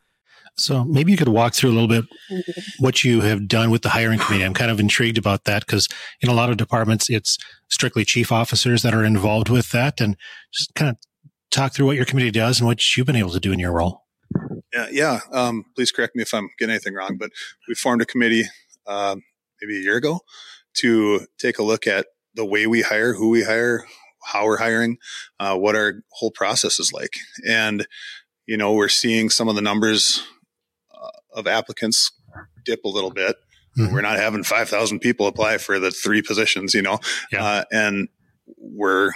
So 0.58 0.84
maybe 0.84 1.12
you 1.12 1.18
could 1.18 1.30
walk 1.30 1.54
through 1.54 1.70
a 1.70 1.78
little 1.80 1.88
bit 1.88 2.04
what 2.80 3.06
you 3.06 3.22
have 3.22 3.48
done 3.48 3.72
with 3.72 3.84
the 3.84 3.90
hiring 3.90 4.20
committee. 4.20 4.44
I'm 4.44 4.54
kind 4.54 4.72
of 4.72 4.80
intrigued 4.82 5.18
about 5.18 5.46
that 5.46 5.66
because 5.66 5.88
in 6.20 6.28
a 6.28 6.34
lot 6.34 6.50
of 6.50 6.58
departments, 6.58 7.10
it's 7.10 7.38
strictly 7.70 8.04
chief 8.04 8.32
officers 8.32 8.82
that 8.82 8.94
are 8.94 9.06
involved 9.06 9.48
with 9.48 9.72
that 9.72 10.02
and 10.02 10.18
just 10.52 10.76
kind 10.76 10.90
of 10.90 10.98
talk 11.50 11.74
through 11.74 11.86
what 11.86 11.96
your 11.96 12.06
committee 12.06 12.32
does 12.32 12.60
and 12.60 12.68
what 12.68 12.98
you've 12.98 13.08
been 13.08 13.16
able 13.16 13.32
to 13.32 13.40
do 13.40 13.54
in 13.54 13.60
your 13.60 13.72
role. 13.72 14.07
Yeah, 14.74 14.88
yeah. 14.92 15.20
Um, 15.32 15.66
please 15.76 15.92
correct 15.92 16.16
me 16.16 16.24
if 16.24 16.34
I'm 16.34 16.50
getting 16.60 16.74
anything 16.74 16.94
wrong, 16.94 17.18
but 17.18 17.32
we 17.68 17.76
formed 17.76 18.02
a 18.02 18.06
committee 18.06 18.46
um, 18.86 19.24
maybe 19.62 19.78
a 19.78 19.82
year 19.82 19.98
ago 19.98 20.20
to 20.76 21.26
take 21.38 21.58
a 21.58 21.64
look 21.64 21.88
at 21.88 22.08
the 22.36 22.46
way 22.46 22.68
we 22.68 22.82
hire, 22.82 23.14
who 23.14 23.30
we 23.30 23.44
hire, 23.44 23.86
how 24.24 24.46
we're 24.46 24.58
hiring, 24.58 24.98
uh, 25.40 25.56
what 25.58 25.76
our 25.76 26.04
whole 26.12 26.32
process 26.32 26.80
is 26.80 26.92
like, 26.92 27.14
and 27.48 27.88
you 28.46 28.58
know 28.58 28.74
we're 28.74 28.90
seeing 28.90 29.30
some 29.30 29.48
of 29.48 29.56
the 29.56 29.62
numbers 29.62 30.22
of 31.38 31.48
applicants 31.48 32.12
dip 32.66 32.84
a 32.84 32.90
little 32.90 33.12
bit. 33.12 33.38
Mm-hmm. 33.78 33.94
We're 33.94 34.02
not 34.02 34.18
having 34.18 34.44
5,000 34.44 35.00
people 35.00 35.28
apply 35.28 35.60
for 35.60 35.80
the 35.80 35.92
three 35.92 36.22
positions, 36.22 36.74
you 36.74 36.82
know, 36.82 37.00
yeah. 37.32 37.46
uh, 37.46 37.64
and 37.72 38.10
we're, 38.58 39.12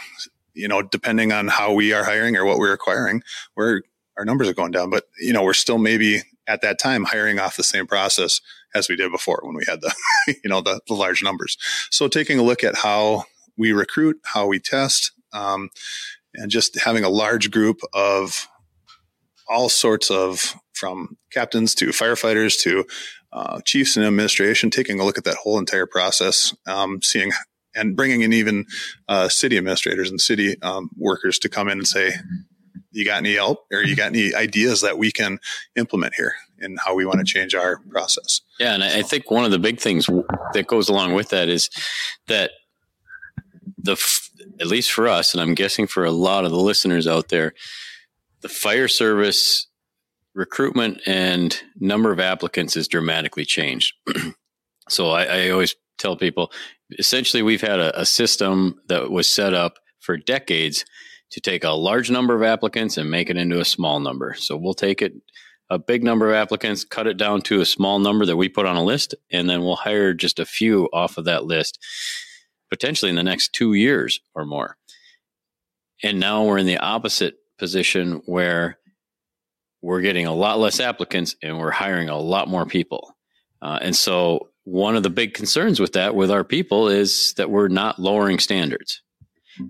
you 0.53 0.67
know, 0.67 0.83
depending 0.83 1.31
on 1.31 1.47
how 1.47 1.73
we 1.73 1.93
are 1.93 2.03
hiring 2.03 2.37
or 2.37 2.45
what 2.45 2.59
we're 2.59 2.73
acquiring, 2.73 3.23
we're, 3.55 3.81
our 4.21 4.25
numbers 4.25 4.47
are 4.47 4.53
going 4.53 4.69
down, 4.69 4.91
but 4.91 5.05
you 5.19 5.33
know, 5.33 5.41
we're 5.41 5.53
still 5.53 5.79
maybe 5.79 6.21
at 6.47 6.61
that 6.61 6.77
time 6.77 7.05
hiring 7.05 7.39
off 7.39 7.57
the 7.57 7.63
same 7.63 7.87
process 7.87 8.39
as 8.75 8.87
we 8.87 8.95
did 8.95 9.11
before 9.11 9.39
when 9.41 9.55
we 9.55 9.63
had 9.67 9.81
the, 9.81 9.91
you 10.43 10.49
know, 10.49 10.61
the, 10.61 10.79
the 10.87 10.93
large 10.93 11.23
numbers. 11.23 11.57
So 11.89 12.07
taking 12.07 12.37
a 12.37 12.43
look 12.43 12.63
at 12.63 12.75
how 12.75 13.23
we 13.57 13.71
recruit, 13.71 14.17
how 14.23 14.45
we 14.45 14.59
test, 14.59 15.11
um, 15.33 15.69
and 16.35 16.51
just 16.51 16.79
having 16.79 17.03
a 17.03 17.09
large 17.09 17.49
group 17.49 17.79
of 17.93 18.47
all 19.49 19.69
sorts 19.69 20.11
of 20.11 20.53
from 20.73 21.17
captains 21.31 21.73
to 21.75 21.87
firefighters 21.87 22.59
to 22.59 22.85
uh, 23.33 23.59
chiefs 23.65 23.97
and 23.97 24.05
administration, 24.05 24.69
taking 24.69 24.99
a 24.99 25.03
look 25.03 25.17
at 25.17 25.23
that 25.23 25.37
whole 25.37 25.57
entire 25.57 25.87
process, 25.87 26.55
um, 26.67 27.01
seeing 27.01 27.31
and 27.73 27.95
bringing 27.95 28.21
in 28.21 28.33
even 28.33 28.65
uh, 29.07 29.29
city 29.29 29.57
administrators 29.57 30.11
and 30.11 30.21
city 30.21 30.61
um, 30.61 30.91
workers 30.95 31.39
to 31.39 31.49
come 31.49 31.67
in 31.69 31.79
and 31.79 31.87
say, 31.87 32.11
"You 32.91 33.05
got 33.05 33.17
any 33.17 33.35
help, 33.35 33.65
or 33.71 33.83
you 33.83 33.95
got 33.95 34.07
any 34.07 34.33
ideas 34.33 34.81
that 34.81 34.97
we 34.97 35.11
can 35.11 35.39
implement 35.75 36.13
here 36.15 36.33
in 36.59 36.77
how 36.85 36.95
we 36.95 37.05
want 37.05 37.19
to 37.19 37.25
change 37.25 37.55
our 37.55 37.79
process?" 37.89 38.41
Yeah, 38.59 38.73
and 38.73 38.83
I 38.83 39.01
think 39.01 39.31
one 39.31 39.45
of 39.45 39.51
the 39.51 39.59
big 39.59 39.79
things 39.79 40.07
that 40.53 40.67
goes 40.67 40.89
along 40.89 41.13
with 41.13 41.29
that 41.29 41.49
is 41.49 41.69
that 42.27 42.51
the 43.77 43.97
at 44.59 44.67
least 44.67 44.91
for 44.91 45.07
us, 45.07 45.33
and 45.33 45.41
I'm 45.41 45.55
guessing 45.55 45.87
for 45.87 46.05
a 46.05 46.11
lot 46.11 46.45
of 46.45 46.51
the 46.51 46.57
listeners 46.57 47.07
out 47.07 47.29
there, 47.29 47.53
the 48.41 48.49
fire 48.49 48.87
service 48.87 49.67
recruitment 50.33 51.01
and 51.05 51.61
number 51.79 52.11
of 52.11 52.19
applicants 52.19 52.77
is 52.77 52.87
dramatically 52.87 53.45
changed. 53.45 53.93
so 54.89 55.09
I, 55.09 55.23
I, 55.23 55.49
always 55.49 55.75
tell 55.97 56.15
people 56.15 56.51
essentially 56.97 57.43
we've 57.43 57.61
had 57.61 57.79
a, 57.79 57.99
a 57.99 58.05
system 58.05 58.79
that 58.87 59.11
was 59.11 59.27
set 59.27 59.53
up 59.53 59.77
for 59.99 60.15
decades 60.15 60.85
to 61.31 61.41
take 61.41 61.63
a 61.63 61.71
large 61.71 62.11
number 62.11 62.35
of 62.35 62.43
applicants 62.43 62.97
and 62.97 63.09
make 63.09 63.29
it 63.29 63.37
into 63.37 63.59
a 63.59 63.65
small 63.65 63.99
number. 63.99 64.35
So 64.37 64.57
we'll 64.57 64.73
take 64.73 65.01
it 65.01 65.13
a 65.69 65.79
big 65.79 66.03
number 66.03 66.29
of 66.29 66.35
applicants, 66.35 66.83
cut 66.83 67.07
it 67.07 67.15
down 67.15 67.41
to 67.43 67.61
a 67.61 67.65
small 67.65 67.97
number 67.97 68.25
that 68.25 68.35
we 68.35 68.49
put 68.49 68.65
on 68.65 68.75
a 68.75 68.83
list, 68.83 69.15
and 69.31 69.49
then 69.49 69.61
we'll 69.61 69.77
hire 69.77 70.13
just 70.13 70.39
a 70.39 70.45
few 70.45 70.89
off 70.91 71.17
of 71.17 71.25
that 71.25 71.45
list, 71.45 71.79
potentially 72.69 73.09
in 73.09 73.15
the 73.15 73.23
next 73.23 73.53
two 73.53 73.73
years 73.73 74.19
or 74.35 74.45
more. 74.45 74.77
And 76.03 76.19
now 76.19 76.43
we're 76.43 76.57
in 76.57 76.65
the 76.65 76.77
opposite 76.77 77.35
position 77.57 78.21
where 78.25 78.79
we're 79.81 80.01
getting 80.01 80.25
a 80.25 80.33
lot 80.33 80.59
less 80.59 80.79
applicants 80.79 81.35
and 81.41 81.57
we're 81.57 81.71
hiring 81.71 82.09
a 82.09 82.19
lot 82.19 82.49
more 82.49 82.65
people. 82.65 83.15
Uh, 83.61 83.79
and 83.81 83.95
so, 83.95 84.49
one 84.63 84.95
of 84.95 85.03
the 85.03 85.09
big 85.09 85.33
concerns 85.33 85.79
with 85.79 85.93
that, 85.93 86.13
with 86.13 86.29
our 86.29 86.43
people, 86.43 86.87
is 86.87 87.33
that 87.37 87.49
we're 87.49 87.67
not 87.67 87.97
lowering 87.97 88.39
standards. 88.39 89.01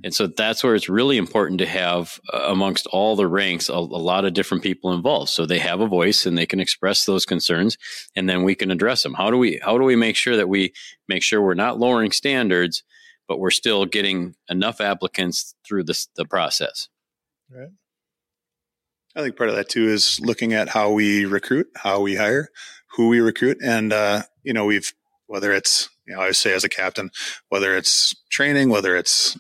And 0.04 0.14
so 0.14 0.28
that's 0.28 0.64
where 0.64 0.76
it's 0.76 0.90
really 0.90 1.18
important 1.18 1.60
to 1.60 1.66
have 1.66 2.20
uh, 2.34 2.46
amongst 2.48 2.88
all 2.88 3.16
the 3.16 3.28
ranks 3.28 3.70
a, 3.70 3.74
a, 3.74 3.76
lot 3.76 4.26
of 4.26 4.34
different 4.34 4.64
people 4.64 4.94
involved, 4.94 5.30
so 5.30 5.46
they 5.46 5.60
have 5.60 5.82
a 5.82 5.88
voice 5.88 6.26
and 6.26 6.38
they 6.38 6.46
can 6.46 6.60
express 6.60 7.06
those 7.06 7.26
concerns, 7.26 7.78
and 8.16 8.30
then 8.30 8.44
we 8.44 8.56
can 8.56 8.72
address 8.72 9.04
them. 9.04 9.14
How 9.14 9.32
do 9.32 9.38
we 9.38 9.60
how 9.64 9.78
do 9.78 9.84
we 9.84 9.96
make 9.96 10.16
sure 10.16 10.36
that 10.36 10.50
we 10.50 10.74
make 11.08 11.24
sure 11.24 11.42
we're 11.42 11.54
not 11.54 11.80
lowering 11.80 12.12
standards, 12.12 12.84
but 13.28 13.40
we're 13.40 13.52
still 13.52 13.86
getting 13.86 14.36
enough 14.50 14.82
applicants 14.82 15.56
through 15.66 15.84
this 15.86 16.08
the 16.16 16.26
process? 16.26 16.88
Right. 17.50 17.70
I 19.16 19.22
think 19.22 19.36
part 19.36 19.50
of 19.50 19.56
that 19.56 19.70
too 19.70 19.90
is 19.90 20.20
looking 20.22 20.54
at 20.54 20.70
how 20.70 20.92
we 20.92 21.26
recruit, 21.26 21.68
how 21.76 22.02
we 22.02 22.16
hire, 22.16 22.50
who 22.96 23.10
we 23.10 23.20
recruit, 23.20 23.58
and 23.64 23.92
uh, 23.92 24.24
you 24.44 24.54
know 24.54 24.66
we've 24.66 24.94
whether 25.28 25.52
it's 25.52 25.90
you 26.06 26.16
know 26.16 26.22
I 26.22 26.32
say 26.32 26.54
as 26.54 26.64
a 26.64 26.70
captain, 26.70 27.10
whether 27.50 27.76
it's 27.76 28.16
training, 28.30 28.70
whether 28.70 28.96
it's 28.96 29.38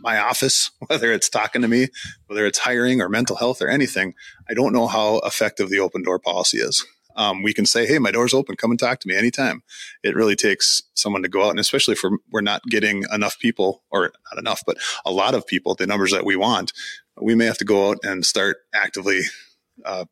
my 0.00 0.18
office, 0.18 0.70
whether 0.86 1.12
it's 1.12 1.28
talking 1.28 1.62
to 1.62 1.68
me, 1.68 1.88
whether 2.26 2.46
it's 2.46 2.58
hiring 2.58 3.00
or 3.00 3.08
mental 3.08 3.36
health 3.36 3.62
or 3.62 3.68
anything. 3.68 4.14
I 4.48 4.54
don't 4.54 4.72
know 4.72 4.86
how 4.86 5.18
effective 5.24 5.70
the 5.70 5.80
open 5.80 6.02
door 6.02 6.18
policy 6.18 6.58
is. 6.58 6.84
Um, 7.16 7.42
we 7.42 7.52
can 7.52 7.66
say, 7.66 7.84
"Hey, 7.84 7.98
my 7.98 8.12
door's 8.12 8.32
open. 8.32 8.54
Come 8.54 8.70
and 8.70 8.78
talk 8.78 9.00
to 9.00 9.08
me 9.08 9.16
anytime." 9.16 9.64
It 10.04 10.14
really 10.14 10.36
takes 10.36 10.84
someone 10.94 11.22
to 11.24 11.28
go 11.28 11.46
out, 11.46 11.50
and 11.50 11.58
especially 11.58 11.94
if 11.94 12.00
we're, 12.04 12.18
we're 12.30 12.42
not 12.42 12.62
getting 12.70 13.04
enough 13.12 13.40
people, 13.40 13.82
or 13.90 14.12
not 14.30 14.38
enough, 14.38 14.62
but 14.64 14.76
a 15.04 15.10
lot 15.10 15.34
of 15.34 15.44
people, 15.44 15.74
the 15.74 15.86
numbers 15.86 16.12
that 16.12 16.24
we 16.24 16.36
want 16.36 16.72
we 17.20 17.34
may 17.34 17.46
have 17.46 17.58
to 17.58 17.64
go 17.64 17.90
out 17.90 17.98
and 18.02 18.24
start 18.24 18.58
actively 18.74 19.20
uh, 19.84 20.04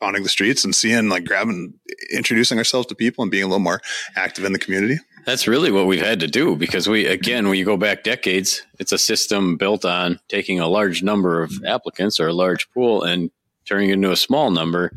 pounding 0.00 0.22
the 0.22 0.28
streets 0.28 0.64
and 0.64 0.74
seeing 0.74 1.08
like 1.08 1.24
grabbing 1.24 1.74
introducing 2.12 2.58
ourselves 2.58 2.86
to 2.86 2.94
people 2.94 3.22
and 3.22 3.30
being 3.30 3.44
a 3.44 3.46
little 3.46 3.60
more 3.60 3.80
active 4.16 4.44
in 4.44 4.52
the 4.52 4.58
community 4.58 4.98
that's 5.24 5.46
really 5.46 5.70
what 5.70 5.86
we've 5.86 6.04
had 6.04 6.20
to 6.20 6.26
do 6.26 6.56
because 6.56 6.88
we 6.88 7.06
again 7.06 7.48
when 7.48 7.58
you 7.58 7.64
go 7.64 7.76
back 7.76 8.02
decades 8.02 8.62
it's 8.78 8.92
a 8.92 8.98
system 8.98 9.56
built 9.56 9.84
on 9.84 10.18
taking 10.28 10.60
a 10.60 10.68
large 10.68 11.02
number 11.02 11.42
of 11.42 11.52
applicants 11.66 12.18
or 12.18 12.28
a 12.28 12.32
large 12.32 12.70
pool 12.70 13.02
and 13.02 13.30
turning 13.64 13.90
it 13.90 13.94
into 13.94 14.10
a 14.10 14.16
small 14.16 14.50
number. 14.50 14.92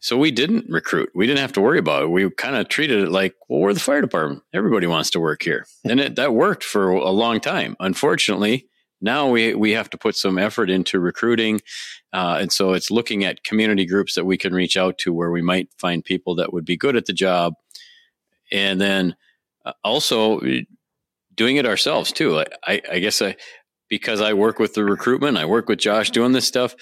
So 0.00 0.16
we 0.16 0.30
didn't 0.30 0.70
recruit. 0.70 1.10
We 1.12 1.26
didn't 1.26 1.40
have 1.40 1.52
to 1.54 1.60
worry 1.60 1.80
about 1.80 2.04
it. 2.04 2.10
We 2.10 2.30
kind 2.30 2.54
of 2.54 2.68
treated 2.68 3.02
it 3.02 3.10
like 3.10 3.34
well 3.48 3.60
we're 3.60 3.74
the 3.74 3.80
fire 3.80 4.00
department. 4.00 4.44
Everybody 4.52 4.86
wants 4.86 5.10
to 5.10 5.20
work 5.20 5.42
here. 5.42 5.66
And 5.84 6.00
it, 6.00 6.16
that 6.16 6.34
worked 6.34 6.62
for 6.62 6.90
a 6.90 7.10
long 7.10 7.40
time. 7.40 7.76
Unfortunately 7.80 8.68
now 9.00 9.28
we 9.28 9.54
we 9.54 9.72
have 9.72 9.90
to 9.90 9.98
put 9.98 10.16
some 10.16 10.38
effort 10.38 10.70
into 10.70 10.98
recruiting, 10.98 11.60
uh, 12.12 12.38
and 12.40 12.50
so 12.50 12.72
it's 12.72 12.90
looking 12.90 13.24
at 13.24 13.44
community 13.44 13.86
groups 13.86 14.14
that 14.14 14.24
we 14.24 14.36
can 14.36 14.52
reach 14.52 14.76
out 14.76 14.98
to 14.98 15.12
where 15.12 15.30
we 15.30 15.42
might 15.42 15.68
find 15.78 16.04
people 16.04 16.34
that 16.34 16.52
would 16.52 16.64
be 16.64 16.76
good 16.76 16.96
at 16.96 17.06
the 17.06 17.12
job, 17.12 17.54
and 18.50 18.80
then 18.80 19.14
Uh, 19.68 19.72
also 19.84 20.40
doing 21.34 21.56
it 21.56 21.66
ourselves 21.66 22.12
too. 22.12 22.44
I, 22.66 22.80
I 22.90 22.98
guess 22.98 23.22
I 23.22 23.36
because 23.88 24.20
I 24.20 24.34
work 24.34 24.58
with 24.58 24.74
the 24.74 24.84
recruitment, 24.84 25.38
I 25.38 25.46
work 25.46 25.68
with 25.68 25.78
Josh 25.78 26.10
doing 26.10 26.32
this 26.32 26.46
stuff. 26.46 26.74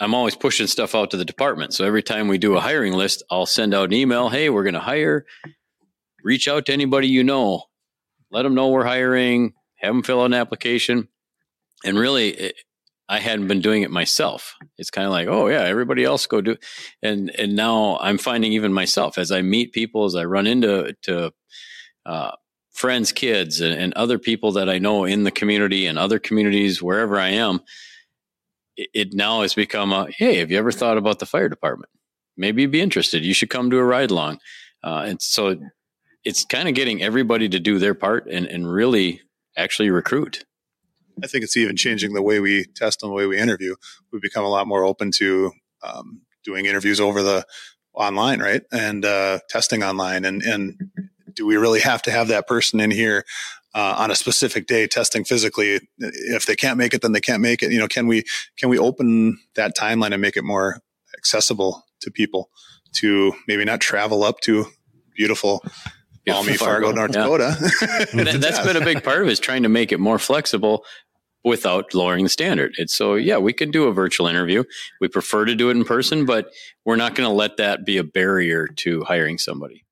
I'm 0.00 0.14
always 0.14 0.34
pushing 0.34 0.66
stuff 0.66 0.94
out 0.94 1.10
to 1.10 1.18
the 1.18 1.24
department. 1.24 1.74
So 1.74 1.84
every 1.84 2.02
time 2.02 2.28
we 2.28 2.38
do 2.38 2.56
a 2.56 2.60
hiring 2.60 2.94
list, 2.94 3.22
I'll 3.30 3.44
send 3.44 3.74
out 3.74 3.90
an 3.90 3.92
email. 3.92 4.30
Hey, 4.30 4.48
we're 4.48 4.62
going 4.62 4.74
to 4.74 4.80
hire. 4.80 5.26
Reach 6.24 6.48
out 6.48 6.66
to 6.66 6.72
anybody 6.72 7.08
you 7.08 7.22
know. 7.22 7.64
Let 8.30 8.42
them 8.42 8.54
know 8.54 8.68
we're 8.68 8.84
hiring. 8.84 9.52
Have 9.76 9.92
them 9.92 10.02
fill 10.02 10.22
out 10.22 10.26
an 10.26 10.34
application 10.34 11.08
and 11.84 11.98
really 11.98 12.30
it, 12.30 12.54
I 13.08 13.18
hadn't 13.18 13.48
been 13.48 13.60
doing 13.60 13.82
it 13.82 13.90
myself. 13.90 14.54
It's 14.78 14.90
kind 14.90 15.06
of 15.06 15.12
like, 15.12 15.26
oh 15.26 15.48
yeah, 15.48 15.62
everybody 15.62 16.04
else 16.04 16.26
go 16.26 16.40
do, 16.40 16.56
and 17.02 17.30
and 17.36 17.56
now 17.56 17.98
I'm 18.00 18.18
finding 18.18 18.52
even 18.52 18.72
myself 18.72 19.18
as 19.18 19.32
I 19.32 19.42
meet 19.42 19.72
people, 19.72 20.04
as 20.04 20.14
I 20.14 20.24
run 20.24 20.46
into 20.46 20.94
to 21.02 21.32
uh, 22.06 22.32
friends, 22.70 23.12
kids, 23.12 23.60
and, 23.60 23.74
and, 23.74 23.94
other 23.94 24.18
people 24.18 24.52
that 24.52 24.68
I 24.68 24.78
know 24.78 25.04
in 25.04 25.24
the 25.24 25.30
community 25.30 25.86
and 25.86 25.98
other 25.98 26.18
communities 26.18 26.82
wherever 26.82 27.18
I 27.18 27.30
am. 27.30 27.60
It, 28.76 28.88
it 28.94 29.14
now 29.14 29.42
has 29.42 29.54
become 29.54 29.92
a 29.92 30.10
hey, 30.10 30.36
have 30.38 30.50
you 30.50 30.58
ever 30.58 30.72
thought 30.72 30.98
about 30.98 31.18
the 31.18 31.26
fire 31.26 31.48
department? 31.48 31.90
Maybe 32.36 32.62
you'd 32.62 32.70
be 32.70 32.80
interested. 32.80 33.24
You 33.24 33.34
should 33.34 33.50
come 33.50 33.70
to 33.70 33.78
a 33.78 33.84
ride 33.84 34.10
along, 34.10 34.38
uh, 34.82 35.04
and 35.06 35.20
so 35.20 35.56
it's 36.24 36.44
kind 36.44 36.68
of 36.68 36.74
getting 36.74 37.02
everybody 37.02 37.48
to 37.48 37.60
do 37.60 37.78
their 37.78 37.94
part 37.94 38.26
and 38.30 38.46
and 38.46 38.70
really 38.70 39.20
actually 39.56 39.90
recruit. 39.90 40.44
I 41.22 41.26
think 41.26 41.44
it's 41.44 41.56
even 41.56 41.76
changing 41.76 42.14
the 42.14 42.22
way 42.22 42.40
we 42.40 42.64
test 42.76 43.02
and 43.02 43.10
the 43.10 43.14
way 43.14 43.26
we 43.26 43.38
interview. 43.38 43.74
We've 44.10 44.22
become 44.22 44.44
a 44.44 44.48
lot 44.48 44.66
more 44.66 44.84
open 44.84 45.10
to 45.16 45.52
um, 45.82 46.22
doing 46.44 46.66
interviews 46.66 47.00
over 47.00 47.22
the 47.22 47.44
online, 47.92 48.40
right? 48.40 48.62
And 48.72 49.04
uh, 49.04 49.40
testing 49.48 49.82
online. 49.82 50.24
And 50.24 50.42
and 50.42 50.78
do 51.34 51.46
we 51.46 51.56
really 51.56 51.80
have 51.80 52.02
to 52.02 52.10
have 52.10 52.28
that 52.28 52.46
person 52.46 52.80
in 52.80 52.90
here 52.90 53.24
uh, 53.74 53.94
on 53.98 54.10
a 54.10 54.16
specific 54.16 54.66
day 54.66 54.86
testing 54.86 55.24
physically? 55.24 55.80
If 55.98 56.46
they 56.46 56.56
can't 56.56 56.78
make 56.78 56.94
it, 56.94 57.02
then 57.02 57.12
they 57.12 57.20
can't 57.20 57.42
make 57.42 57.62
it. 57.62 57.72
You 57.72 57.78
know, 57.78 57.88
can 57.88 58.06
we 58.06 58.24
can 58.56 58.68
we 58.68 58.78
open 58.78 59.38
that 59.54 59.76
timeline 59.76 60.12
and 60.12 60.22
make 60.22 60.36
it 60.36 60.44
more 60.44 60.80
accessible 61.16 61.84
to 62.00 62.10
people 62.10 62.50
to 62.92 63.32
maybe 63.46 63.64
not 63.64 63.80
travel 63.80 64.24
up 64.24 64.40
to 64.40 64.66
beautiful 65.14 65.62
balmy 66.26 66.54
Fargo, 66.54 66.92
North 66.92 67.14
yeah. 67.14 67.22
Dakota. 67.22 67.56
that, 68.14 68.44
has 68.44 68.66
been 68.66 68.76
a 68.76 68.84
big 68.84 69.02
part 69.02 69.22
of 69.22 69.28
it 69.28 69.32
is 69.32 69.40
trying 69.40 69.62
to 69.62 69.68
make 69.68 69.92
it 69.92 70.00
more 70.00 70.18
flexible 70.18 70.84
without 71.44 71.94
lowering 71.94 72.24
the 72.24 72.30
standard. 72.30 72.74
It's 72.76 72.96
so 72.96 73.14
yeah, 73.14 73.38
we 73.38 73.52
can 73.52 73.70
do 73.70 73.84
a 73.84 73.92
virtual 73.92 74.26
interview. 74.26 74.64
We 75.00 75.08
prefer 75.08 75.44
to 75.46 75.54
do 75.54 75.68
it 75.70 75.76
in 75.76 75.84
person, 75.84 76.26
but 76.26 76.50
we're 76.84 76.96
not 76.96 77.14
going 77.14 77.28
to 77.28 77.34
let 77.34 77.56
that 77.56 77.84
be 77.84 77.96
a 77.96 78.04
barrier 78.04 78.68
to 78.68 79.04
hiring 79.04 79.38
somebody. 79.38 79.84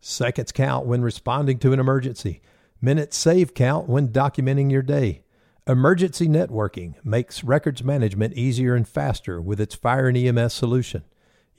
Seconds 0.00 0.52
count 0.52 0.86
when 0.86 1.02
responding 1.02 1.58
to 1.58 1.72
an 1.72 1.80
emergency. 1.80 2.40
Minutes 2.80 3.16
save 3.16 3.54
count 3.54 3.88
when 3.88 4.08
documenting 4.08 4.70
your 4.70 4.82
day. 4.82 5.22
Emergency 5.66 6.28
networking 6.28 6.94
makes 7.04 7.44
records 7.44 7.84
management 7.84 8.34
easier 8.34 8.74
and 8.74 8.88
faster 8.88 9.40
with 9.40 9.60
its 9.60 9.74
fire 9.74 10.08
and 10.08 10.16
EMS 10.16 10.54
solution. 10.54 11.04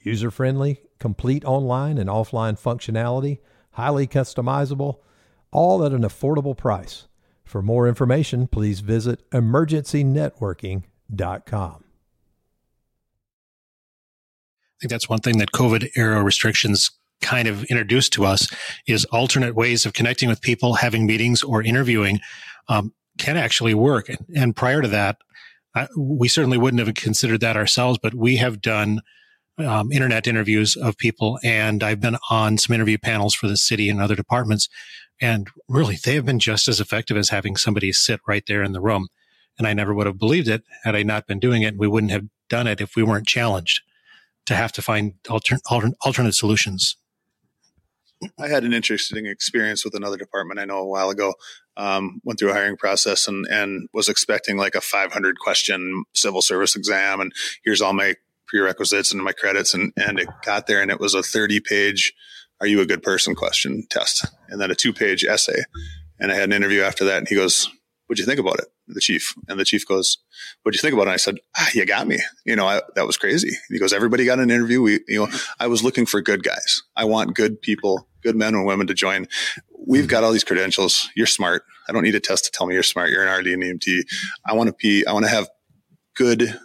User 0.02 0.30
friendly, 0.30 0.80
complete 0.98 1.44
online 1.44 1.98
and 1.98 2.08
offline 2.08 2.58
functionality, 2.58 3.40
highly 3.72 4.06
customizable, 4.06 5.00
all 5.52 5.84
at 5.84 5.92
an 5.92 6.02
affordable 6.02 6.56
price. 6.56 7.06
For 7.44 7.60
more 7.62 7.86
information, 7.86 8.46
please 8.46 8.80
visit 8.80 9.28
emergencynetworking.com. 9.30 11.84
I 14.72 14.76
think 14.80 14.90
that's 14.90 15.08
one 15.08 15.18
thing 15.18 15.38
that 15.38 15.50
COVID 15.52 15.90
era 15.96 16.22
restrictions 16.22 16.92
kind 17.20 17.48
of 17.48 17.64
introduced 17.64 18.12
to 18.14 18.24
us 18.24 18.48
is 18.86 19.04
alternate 19.06 19.54
ways 19.54 19.86
of 19.86 19.92
connecting 19.92 20.28
with 20.28 20.40
people, 20.40 20.74
having 20.74 21.06
meetings 21.06 21.42
or 21.42 21.62
interviewing 21.62 22.20
um, 22.68 22.92
can 23.18 23.36
actually 23.36 23.74
work. 23.74 24.10
And 24.34 24.56
prior 24.56 24.80
to 24.82 24.88
that, 24.88 25.18
I, 25.74 25.86
we 25.96 26.28
certainly 26.28 26.58
wouldn't 26.58 26.84
have 26.84 26.94
considered 26.94 27.40
that 27.40 27.56
ourselves, 27.56 27.98
but 28.02 28.14
we 28.14 28.36
have 28.36 28.60
done 28.60 29.00
um, 29.58 29.92
internet 29.92 30.26
interviews 30.26 30.76
of 30.76 30.96
people, 30.96 31.38
and 31.44 31.82
I've 31.82 32.00
been 32.00 32.16
on 32.30 32.58
some 32.58 32.74
interview 32.74 32.98
panels 32.98 33.34
for 33.34 33.46
the 33.46 33.56
city 33.56 33.88
and 33.88 34.00
other 34.00 34.16
departments. 34.16 34.68
And 35.20 35.48
really, 35.68 35.96
they 35.96 36.14
have 36.14 36.24
been 36.24 36.38
just 36.38 36.66
as 36.66 36.80
effective 36.80 37.16
as 37.16 37.28
having 37.28 37.56
somebody 37.56 37.92
sit 37.92 38.20
right 38.26 38.42
there 38.46 38.62
in 38.62 38.72
the 38.72 38.80
room. 38.80 39.08
And 39.58 39.66
I 39.66 39.74
never 39.74 39.92
would 39.92 40.06
have 40.06 40.18
believed 40.18 40.48
it 40.48 40.62
had 40.84 40.96
I 40.96 41.02
not 41.02 41.26
been 41.26 41.38
doing 41.38 41.62
it. 41.62 41.76
We 41.76 41.86
wouldn't 41.86 42.12
have 42.12 42.24
done 42.48 42.66
it 42.66 42.80
if 42.80 42.96
we 42.96 43.02
weren't 43.02 43.26
challenged 43.26 43.82
to 44.46 44.54
have 44.54 44.72
to 44.72 44.82
find 44.82 45.14
alter, 45.28 45.58
alter, 45.68 45.90
alternate 46.00 46.34
solutions. 46.34 46.96
I 48.38 48.48
had 48.48 48.64
an 48.64 48.72
interesting 48.72 49.26
experience 49.26 49.84
with 49.84 49.94
another 49.94 50.16
department 50.16 50.60
I 50.60 50.64
know 50.64 50.78
a 50.78 50.86
while 50.86 51.10
ago. 51.10 51.34
Um, 51.76 52.20
went 52.24 52.38
through 52.38 52.50
a 52.50 52.54
hiring 52.54 52.76
process 52.76 53.26
and, 53.26 53.46
and 53.46 53.88
was 53.94 54.08
expecting 54.08 54.58
like 54.58 54.74
a 54.74 54.80
500 54.80 55.38
question 55.38 56.04
civil 56.14 56.42
service 56.42 56.76
exam. 56.76 57.20
And 57.20 57.32
here's 57.64 57.80
all 57.80 57.94
my 57.94 58.16
prerequisites 58.46 59.12
and 59.12 59.22
my 59.22 59.32
credits 59.32 59.72
and, 59.72 59.92
and 59.96 60.18
it 60.18 60.28
got 60.44 60.66
there 60.66 60.82
and 60.82 60.90
it 60.90 61.00
was 61.00 61.14
a 61.14 61.22
30 61.22 61.60
page, 61.60 62.12
are 62.60 62.66
you 62.66 62.80
a 62.80 62.86
good 62.86 63.02
person 63.02 63.34
question 63.34 63.86
test 63.88 64.26
and 64.48 64.60
then 64.60 64.70
a 64.70 64.74
two 64.74 64.92
page 64.92 65.24
essay. 65.24 65.62
And 66.18 66.30
I 66.30 66.34
had 66.34 66.44
an 66.44 66.52
interview 66.52 66.82
after 66.82 67.04
that 67.06 67.18
and 67.18 67.28
he 67.28 67.36
goes, 67.36 67.70
what'd 68.10 68.18
you 68.18 68.26
think 68.26 68.40
about 68.40 68.58
it? 68.58 68.66
The 68.88 69.00
chief 69.00 69.34
and 69.48 69.58
the 69.58 69.64
chief 69.64 69.86
goes, 69.86 70.18
what'd 70.62 70.76
you 70.76 70.82
think 70.82 70.94
about 70.94 71.02
it? 71.02 71.10
And 71.10 71.14
I 71.14 71.18
said, 71.18 71.36
ah, 71.56 71.68
you 71.72 71.86
got 71.86 72.08
me. 72.08 72.18
You 72.44 72.56
know, 72.56 72.66
I, 72.66 72.82
that 72.96 73.06
was 73.06 73.16
crazy. 73.16 73.50
And 73.50 73.56
he 73.70 73.78
goes, 73.78 73.92
everybody 73.92 74.24
got 74.24 74.40
an 74.40 74.50
interview. 74.50 74.82
We, 74.82 74.98
you 75.06 75.20
know, 75.20 75.28
I 75.60 75.68
was 75.68 75.84
looking 75.84 76.06
for 76.06 76.20
good 76.20 76.42
guys. 76.42 76.82
I 76.96 77.04
want 77.04 77.36
good 77.36 77.62
people, 77.62 78.08
good 78.22 78.36
men 78.36 78.54
and 78.54 78.66
women 78.66 78.86
to 78.86 78.94
join. 78.94 79.26
We've 79.86 80.08
got 80.08 80.24
all 80.24 80.32
these 80.32 80.44
credentials. 80.44 81.08
You're 81.16 81.26
smart. 81.26 81.64
I 81.88 81.92
don't 81.92 82.02
need 82.02 82.14
a 82.14 82.20
test 82.20 82.44
to 82.44 82.50
tell 82.50 82.66
me 82.66 82.74
you're 82.74 82.82
smart. 82.82 83.10
You're 83.10 83.26
an 83.26 83.40
RD 83.40 83.48
and 83.48 83.62
EMT. 83.62 84.02
I 84.46 84.54
want 84.54 84.68
to 84.68 84.74
be, 84.78 85.06
I 85.06 85.12
want 85.12 85.24
to 85.24 85.30
have 85.30 85.48
good 86.14 86.58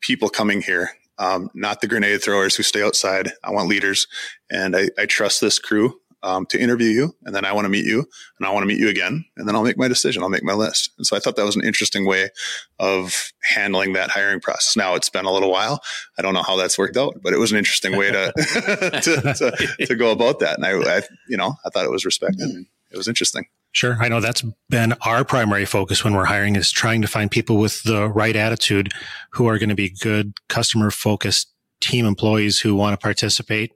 people 0.00 0.28
coming 0.28 0.62
here, 0.62 0.90
um, 1.18 1.50
not 1.54 1.80
the 1.80 1.88
grenade 1.88 2.22
throwers 2.22 2.56
who 2.56 2.62
stay 2.62 2.82
outside. 2.82 3.32
I 3.42 3.50
want 3.50 3.68
leaders, 3.68 4.06
and 4.50 4.76
I, 4.76 4.88
I 4.98 5.06
trust 5.06 5.40
this 5.40 5.58
crew 5.58 6.00
um, 6.22 6.46
to 6.46 6.60
interview 6.60 6.88
you, 6.88 7.14
and 7.24 7.34
then 7.34 7.44
I 7.44 7.52
want 7.52 7.64
to 7.64 7.68
meet 7.68 7.84
you, 7.84 8.06
and 8.38 8.46
I 8.46 8.50
want 8.50 8.62
to 8.62 8.66
meet 8.66 8.78
you 8.78 8.88
again, 8.88 9.24
and 9.36 9.48
then 9.48 9.54
I'll 9.54 9.62
make 9.62 9.78
my 9.78 9.88
decision. 9.88 10.22
I'll 10.22 10.28
make 10.28 10.42
my 10.42 10.54
list. 10.54 10.90
And 10.98 11.06
so 11.06 11.16
I 11.16 11.20
thought 11.20 11.36
that 11.36 11.44
was 11.44 11.56
an 11.56 11.64
interesting 11.64 12.06
way 12.06 12.30
of 12.78 13.32
handling 13.42 13.92
that 13.92 14.10
hiring 14.10 14.40
process. 14.40 14.76
Now 14.76 14.94
it's 14.94 15.10
been 15.10 15.24
a 15.24 15.32
little 15.32 15.50
while. 15.50 15.80
I 16.18 16.22
don't 16.22 16.34
know 16.34 16.42
how 16.42 16.56
that's 16.56 16.78
worked 16.78 16.96
out, 16.96 17.14
but 17.22 17.32
it 17.32 17.38
was 17.38 17.52
an 17.52 17.58
interesting 17.58 17.96
way 17.96 18.10
to 18.10 18.32
to, 18.36 19.34
to, 19.34 19.86
to, 19.86 19.94
go 19.96 20.10
about 20.10 20.40
that. 20.40 20.56
And 20.56 20.66
I, 20.66 20.98
I, 20.98 21.02
you 21.28 21.36
know, 21.36 21.54
I 21.64 21.70
thought 21.70 21.84
it 21.84 21.90
was 21.90 22.04
respected. 22.04 22.48
It 22.90 22.96
was 22.96 23.08
interesting. 23.08 23.46
Sure. 23.72 23.98
I 24.00 24.08
know 24.08 24.20
that's 24.20 24.42
been 24.70 24.94
our 25.02 25.24
primary 25.24 25.66
focus 25.66 26.02
when 26.02 26.14
we're 26.14 26.24
hiring 26.24 26.56
is 26.56 26.70
trying 26.70 27.02
to 27.02 27.08
find 27.08 27.30
people 27.30 27.58
with 27.58 27.82
the 27.82 28.08
right 28.08 28.34
attitude 28.34 28.92
who 29.32 29.46
are 29.46 29.58
going 29.58 29.68
to 29.68 29.74
be 29.74 29.90
good 29.90 30.32
customer 30.48 30.90
focused 30.90 31.52
team 31.80 32.06
employees 32.06 32.60
who 32.60 32.74
want 32.74 32.98
to 32.98 33.02
participate 33.02 33.72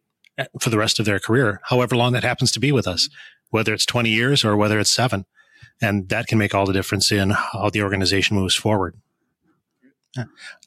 for 0.61 0.71
the 0.71 0.79
rest 0.79 0.99
of 0.99 1.05
their 1.05 1.18
career, 1.18 1.61
however 1.64 1.97
long 1.97 2.12
that 2.12 2.25
happens 2.25 2.53
to 2.53 2.61
be 2.61 2.73
with 2.73 2.87
us, 2.87 3.09
whether 3.51 3.73
it's 3.75 3.87
20 3.87 4.11
years 4.11 4.45
or 4.45 4.57
whether 4.57 4.79
it's 4.79 4.90
seven. 4.90 5.27
And 5.81 6.09
that 6.09 6.27
can 6.27 6.38
make 6.38 6.55
all 6.55 6.66
the 6.66 6.73
difference 6.73 7.11
in 7.11 7.31
how 7.31 7.71
the 7.71 7.83
organization 7.83 8.37
moves 8.37 8.55
forward. 8.55 8.97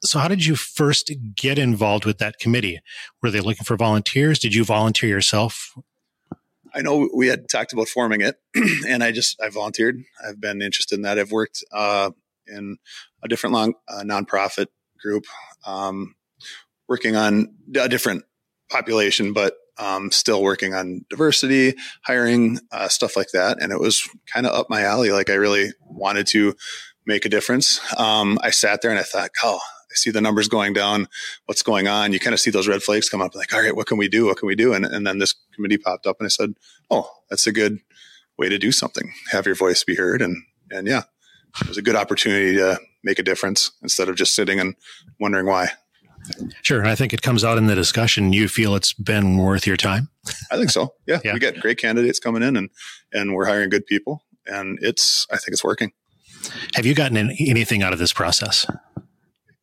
So, 0.02 0.20
how 0.20 0.28
did 0.28 0.46
you 0.46 0.56
first 0.56 1.12
get 1.36 1.60
involved 1.60 2.06
with 2.06 2.18
that 2.18 2.40
committee? 2.40 2.80
Were 3.22 3.30
they 3.30 3.42
looking 3.42 3.64
for 3.64 3.78
volunteers? 3.78 4.40
Did 4.40 4.56
you 4.56 4.64
volunteer 4.64 5.10
yourself? 5.10 5.78
I 6.74 6.82
know 6.82 7.10
we 7.16 7.28
had 7.28 7.48
talked 7.48 7.72
about 7.72 7.88
forming 7.88 8.22
it, 8.22 8.36
and 8.88 9.04
I 9.04 9.12
just 9.12 9.40
I 9.42 9.50
volunteered. 9.50 10.04
I've 10.28 10.42
been 10.42 10.62
interested 10.62 10.96
in 10.96 11.04
that. 11.04 11.20
I've 11.20 11.32
worked 11.32 11.64
uh, 11.72 12.12
in 12.48 12.78
a 13.24 13.28
different 13.28 13.54
long, 13.54 13.76
uh, 13.88 14.02
nonprofit 14.02 14.68
group, 15.00 15.26
um, 15.66 16.16
working 16.88 17.16
on 17.16 17.56
a 17.76 17.88
different 17.88 18.24
population, 18.70 19.34
but 19.34 19.56
um, 19.78 20.12
still 20.12 20.42
working 20.42 20.74
on 20.74 21.06
diversity, 21.10 21.76
hiring, 22.04 22.60
uh, 22.72 22.88
stuff 22.88 23.18
like 23.18 23.32
that. 23.34 23.62
And 23.62 23.72
it 23.72 23.80
was 23.80 24.08
kind 24.32 24.46
of 24.46 24.54
up 24.54 24.70
my 24.70 24.82
alley. 24.82 25.12
Like 25.12 25.30
I 25.30 25.34
really 25.34 25.72
wanted 25.82 26.28
to 26.28 26.56
make 27.06 27.26
a 27.26 27.30
difference. 27.30 27.80
Um, 27.98 28.40
I 28.42 28.52
sat 28.52 28.82
there 28.82 28.92
and 28.92 29.00
I 29.00 29.04
thought, 29.04 29.32
oh, 29.44 29.60
I 29.96 29.96
see 29.96 30.12
the 30.12 30.22
numbers 30.22 30.48
going 30.48 30.74
down. 30.74 31.08
What's 31.46 31.62
going 31.62 31.88
on? 31.88 32.12
You 32.12 32.20
kind 32.20 32.34
of 32.34 32.40
see 32.40 32.52
those 32.52 32.68
red 32.68 32.84
flags 32.84 33.10
come 33.10 33.22
up. 33.22 33.36
Like, 33.36 33.54
all 33.54 33.62
right, 33.62 33.76
what 33.76 33.88
can 33.88 33.98
we 33.98 34.08
do? 34.08 34.26
What 34.26 34.38
can 34.38 34.48
we 34.48 34.56
do? 34.56 34.74
And, 34.74 34.86
and 34.86 35.06
then 35.06 35.20
this 35.20 35.36
committee 35.54 35.78
popped 35.78 36.08
up, 36.08 36.18
and 36.20 36.26
I 36.26 36.30
said, 36.30 36.56
oh, 36.90 37.10
that's 37.30 37.48
a 37.48 37.52
good 37.52 37.80
way 38.38 38.50
to 38.50 38.58
do 38.58 38.72
something. 38.72 39.14
Have 39.32 39.46
your 39.46 39.56
voice 39.56 39.84
be 39.84 39.96
heard, 39.96 40.22
and 40.22 40.44
and 40.72 40.88
yeah, 40.88 41.04
it 41.62 41.68
was 41.68 41.78
a 41.78 41.82
good 41.82 41.96
opportunity 41.96 42.56
to 42.58 42.80
make 43.04 43.20
a 43.20 43.24
difference 43.24 43.72
instead 43.82 44.10
of 44.10 44.16
just 44.16 44.36
sitting 44.36 44.60
and 44.60 44.76
wondering 45.20 45.46
why. 45.46 45.70
Sure. 46.62 46.80
And 46.80 46.90
I 46.90 46.96
think 46.96 47.14
it 47.14 47.22
comes 47.22 47.44
out 47.44 47.58
in 47.58 47.68
the 47.68 47.76
discussion. 47.76 48.34
You 48.34 48.48
feel 48.48 48.76
it's 48.76 48.94
been 48.94 49.38
worth 49.38 49.68
your 49.68 49.78
time? 49.78 50.10
I 50.52 50.58
think 50.58 50.70
so. 50.70 50.94
Yeah. 51.08 51.20
yeah. 51.24 51.34
We 51.34 51.40
get 51.40 51.60
great 51.60 51.78
candidates 51.78 52.20
coming 52.20 52.44
in 52.44 52.56
and, 52.56 52.70
and 53.14 53.34
we're 53.34 53.46
hiring 53.46 53.70
good 53.70 53.86
people 53.86 54.24
and 54.48 54.80
it's, 54.82 55.28
I 55.32 55.38
think 55.38 55.50
it's 55.50 55.64
working. 55.64 55.92
Have 56.76 56.86
you 56.86 56.94
gotten 56.94 57.18
anything 57.18 57.82
out 57.82 57.94
of 57.94 58.00
this 58.00 58.14
process? 58.14 58.68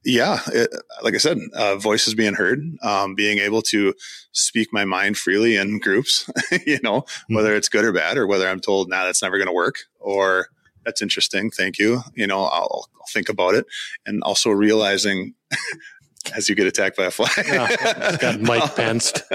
yeah, 0.05 0.41
it, 0.49 0.71
like 1.03 1.15
I 1.15 1.19
said, 1.19 1.39
uh, 1.55 1.77
voices 1.77 2.15
being 2.15 2.35
heard, 2.35 2.61
um, 2.83 3.15
being 3.15 3.39
able 3.39 3.63
to 3.63 3.95
speak 4.33 4.69
my 4.73 4.85
mind 4.85 5.17
freely 5.17 5.57
in 5.57 5.79
groups, 5.79 6.29
you 6.67 6.81
know, 6.83 7.03
mm-hmm. 7.03 7.35
whether 7.35 7.55
it's 7.55 7.69
good 7.69 7.85
or 7.85 7.93
bad, 7.93 8.19
or 8.19 8.27
whether 8.27 8.49
I'm 8.49 8.61
told, 8.61 8.89
nah, 8.89 9.05
that's 9.05 9.23
never 9.23 9.39
going 9.39 9.47
to 9.47 9.53
work, 9.53 9.77
or 10.01 10.49
that's 10.85 11.03
interesting, 11.03 11.51
thank 11.51 11.79
you, 11.79 12.03
you 12.15 12.27
know, 12.27 12.41
I'll, 12.45 12.89
I'll 12.97 13.07
think 13.13 13.29
about 13.29 13.55
it. 13.55 13.67
And 14.05 14.23
also 14.25 14.51
realizing 14.51 15.35
as 16.35 16.49
you 16.49 16.55
get 16.55 16.67
attacked 16.67 16.97
by 16.97 17.05
a 17.05 17.11
fly. 17.11 17.29
yeah, 17.47 18.17
got 18.19 18.41
Mike 18.43 18.77
Pence. 18.77 19.13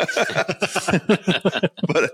but 1.87 2.11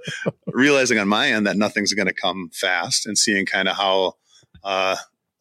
realizing 0.48 1.00
on 1.00 1.08
my 1.08 1.30
end 1.30 1.48
that 1.48 1.58
nothing's 1.58 1.94
going 1.94 2.08
to 2.08 2.14
come 2.14 2.50
fast 2.54 3.06
and 3.06 3.18
seeing 3.18 3.46
kind 3.46 3.68
of 3.68 3.76
how, 3.76 4.14
uh, 4.64 4.96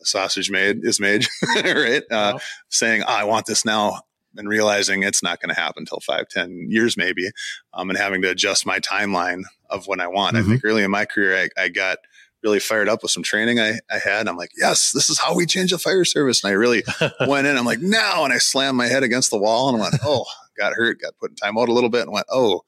sausage 0.04 0.50
made 0.50 0.84
is 0.84 1.00
made, 1.00 1.26
right? 1.64 2.02
Uh, 2.10 2.38
saying, 2.68 3.02
oh, 3.02 3.12
I 3.12 3.24
want 3.24 3.46
this 3.46 3.64
now 3.64 4.00
and 4.36 4.48
realizing 4.48 5.02
it's 5.02 5.22
not 5.22 5.40
going 5.40 5.54
to 5.54 5.60
happen 5.60 5.82
until 5.82 6.00
five, 6.00 6.28
ten 6.28 6.66
years 6.68 6.96
maybe, 6.96 7.30
um, 7.74 7.90
and 7.90 7.98
having 7.98 8.22
to 8.22 8.30
adjust 8.30 8.66
my 8.66 8.78
timeline 8.80 9.42
of 9.68 9.86
when 9.86 10.00
I 10.00 10.06
want. 10.06 10.36
Mm-hmm. 10.36 10.46
I 10.46 10.52
think 10.52 10.64
early 10.64 10.82
in 10.82 10.90
my 10.90 11.04
career, 11.04 11.48
I, 11.56 11.64
I, 11.64 11.68
got 11.68 11.98
really 12.42 12.60
fired 12.60 12.88
up 12.88 13.02
with 13.02 13.10
some 13.10 13.22
training 13.22 13.60
I, 13.60 13.78
I 13.90 13.98
had. 13.98 14.28
I'm 14.28 14.36
like, 14.36 14.50
yes, 14.56 14.92
this 14.92 15.08
is 15.08 15.18
how 15.18 15.34
we 15.34 15.46
change 15.46 15.70
the 15.70 15.78
fire 15.78 16.04
service. 16.04 16.42
And 16.42 16.50
I 16.50 16.54
really 16.54 16.82
went 17.26 17.46
in, 17.46 17.56
I'm 17.56 17.64
like, 17.64 17.80
now, 17.80 18.24
and 18.24 18.32
I 18.32 18.38
slammed 18.38 18.76
my 18.76 18.86
head 18.86 19.02
against 19.02 19.30
the 19.30 19.38
wall 19.38 19.68
and 19.68 19.78
I 19.78 19.80
went, 19.82 19.94
oh, 20.04 20.24
got 20.58 20.74
hurt, 20.74 21.00
got 21.00 21.16
put 21.18 21.30
in 21.30 21.36
time 21.36 21.56
out 21.56 21.68
a 21.68 21.72
little 21.72 21.90
bit 21.90 22.02
and 22.02 22.12
went, 22.12 22.26
oh, 22.30 22.62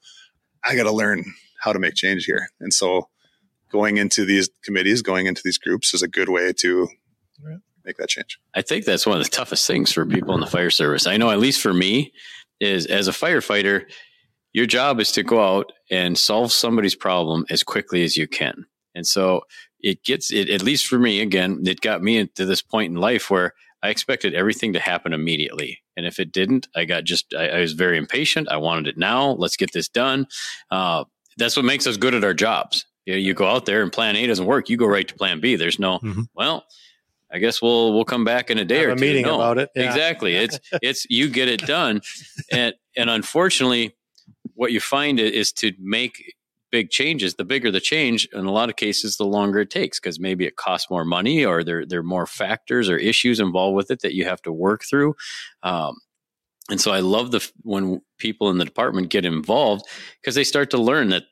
I 0.63 0.75
got 0.75 0.83
to 0.83 0.91
learn 0.91 1.23
how 1.59 1.73
to 1.73 1.79
make 1.79 1.95
change 1.95 2.25
here. 2.25 2.49
And 2.59 2.73
so 2.73 3.09
going 3.71 3.97
into 3.97 4.25
these 4.25 4.49
committees, 4.63 5.01
going 5.01 5.25
into 5.25 5.41
these 5.43 5.57
groups 5.57 5.93
is 5.93 6.01
a 6.01 6.07
good 6.07 6.29
way 6.29 6.53
to 6.53 6.87
make 7.83 7.97
that 7.97 8.09
change. 8.09 8.39
I 8.53 8.61
think 8.61 8.85
that's 8.85 9.05
one 9.05 9.17
of 9.17 9.23
the 9.23 9.29
toughest 9.29 9.67
things 9.67 9.91
for 9.91 10.05
people 10.05 10.33
in 10.33 10.39
the 10.39 10.47
fire 10.47 10.71
service. 10.71 11.05
I 11.05 11.17
know, 11.17 11.29
at 11.29 11.39
least 11.39 11.61
for 11.61 11.73
me, 11.73 12.11
is 12.59 12.85
as 12.87 13.07
a 13.07 13.11
firefighter, 13.11 13.83
your 14.53 14.65
job 14.65 14.99
is 14.99 15.11
to 15.11 15.23
go 15.23 15.43
out 15.43 15.71
and 15.91 16.17
solve 16.17 16.51
somebody's 16.51 16.95
problem 16.95 17.45
as 17.49 17.61
quickly 17.61 18.03
as 18.03 18.17
you 18.17 18.27
can. 18.27 18.65
And 18.95 19.05
so 19.05 19.41
it 19.85 20.03
gets 20.03 20.31
it, 20.31 20.49
at 20.49 20.63
least 20.63 20.87
for 20.87 20.97
me, 20.97 21.21
again, 21.21 21.61
it 21.63 21.79
got 21.79 22.01
me 22.01 22.25
to 22.25 22.45
this 22.45 22.63
point 22.63 22.91
in 22.91 22.99
life 22.99 23.29
where 23.29 23.53
I 23.83 23.89
expected 23.89 24.33
everything 24.33 24.73
to 24.73 24.79
happen 24.79 25.13
immediately. 25.13 25.83
And 25.95 26.07
if 26.07 26.19
it 26.19 26.31
didn't, 26.31 26.67
I 26.75 26.85
got 26.85 27.03
just, 27.03 27.35
I, 27.37 27.49
I 27.49 27.59
was 27.59 27.73
very 27.73 27.99
impatient. 27.99 28.49
I 28.49 28.57
wanted 28.57 28.87
it 28.87 28.97
now. 28.97 29.33
Let's 29.33 29.55
get 29.55 29.73
this 29.73 29.87
done. 29.87 30.25
Uh, 30.71 31.03
that's 31.37 31.55
what 31.55 31.65
makes 31.65 31.85
us 31.85 31.97
good 31.97 32.15
at 32.15 32.23
our 32.23 32.33
jobs. 32.33 32.83
You, 33.05 33.13
know, 33.13 33.19
you 33.19 33.35
go 33.35 33.45
out 33.45 33.67
there 33.67 33.83
and 33.83 33.93
plan 33.93 34.15
A 34.15 34.25
doesn't 34.25 34.47
work. 34.47 34.69
You 34.69 34.77
go 34.77 34.87
right 34.87 35.07
to 35.07 35.13
plan 35.13 35.39
B. 35.39 35.55
There's 35.55 35.77
no, 35.77 35.99
mm-hmm. 35.99 36.23
well, 36.33 36.65
I 37.31 37.37
guess 37.37 37.61
we'll 37.61 37.93
we'll 37.93 38.05
come 38.05 38.23
back 38.23 38.49
in 38.49 38.57
a 38.57 38.65
day 38.65 38.79
Have 38.79 38.87
or 38.87 38.91
a 38.91 38.95
two. 38.95 39.01
meeting 39.01 39.25
no, 39.25 39.35
about 39.35 39.59
it. 39.59 39.69
Yeah. 39.75 39.83
Exactly. 39.83 40.35
It's 40.35 40.59
it's 40.81 41.05
you 41.09 41.29
get 41.29 41.47
it 41.47 41.61
done, 41.67 42.01
and 42.51 42.73
and 42.95 43.09
unfortunately, 43.09 43.95
what 44.53 44.71
you 44.71 44.79
find 44.79 45.19
is 45.19 45.51
to 45.53 45.73
make 45.79 46.35
big 46.71 46.89
changes. 46.89 47.35
The 47.35 47.45
bigger 47.45 47.71
the 47.71 47.79
change, 47.79 48.27
in 48.33 48.45
a 48.45 48.51
lot 48.51 48.69
of 48.69 48.75
cases, 48.75 49.17
the 49.17 49.25
longer 49.25 49.59
it 49.59 49.69
takes 49.69 49.99
because 49.99 50.19
maybe 50.19 50.45
it 50.45 50.55
costs 50.55 50.89
more 50.89 51.05
money, 51.05 51.45
or 51.45 51.63
there 51.63 51.85
there 51.85 51.99
are 51.99 52.03
more 52.03 52.25
factors 52.25 52.89
or 52.89 52.97
issues 52.97 53.39
involved 53.39 53.75
with 53.75 53.91
it 53.91 54.01
that 54.01 54.15
you 54.15 54.25
have 54.25 54.41
to 54.43 54.51
work 54.51 54.83
through. 54.83 55.15
Um, 55.63 55.97
and 56.69 56.81
so 56.81 56.91
I 56.91 56.99
love 56.99 57.31
the 57.31 57.47
when 57.61 58.01
people 58.17 58.49
in 58.49 58.57
the 58.57 58.65
department 58.65 59.09
get 59.09 59.25
involved 59.25 59.85
because 60.21 60.35
they 60.35 60.43
start 60.43 60.71
to 60.71 60.77
learn 60.77 61.09
that 61.09 61.23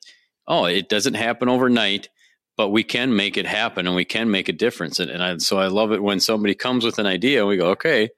oh, 0.48 0.66
it 0.66 0.90
doesn't 0.90 1.14
happen 1.14 1.48
overnight 1.48 2.10
but 2.56 2.70
we 2.70 2.84
can 2.84 3.16
make 3.16 3.38
it 3.38 3.46
happen 3.46 3.88
and 3.88 3.96
we 3.96 4.06
can 4.06 4.30
make 4.30 4.48
a 4.48 4.54
difference. 4.54 5.00
And, 5.00 5.10
and 5.10 5.24
I, 5.24 5.38
so 5.38 5.58
I 5.58 5.68
love 5.68 5.92
it 5.92 6.04
when 6.04 6.20
somebody 6.20 6.54
comes 6.54 6.86
with 6.86 7.00
an 7.00 7.06
idea 7.06 7.40
and 7.40 7.48
we 7.48 7.58
go, 7.58 7.72
okay, 7.72 8.10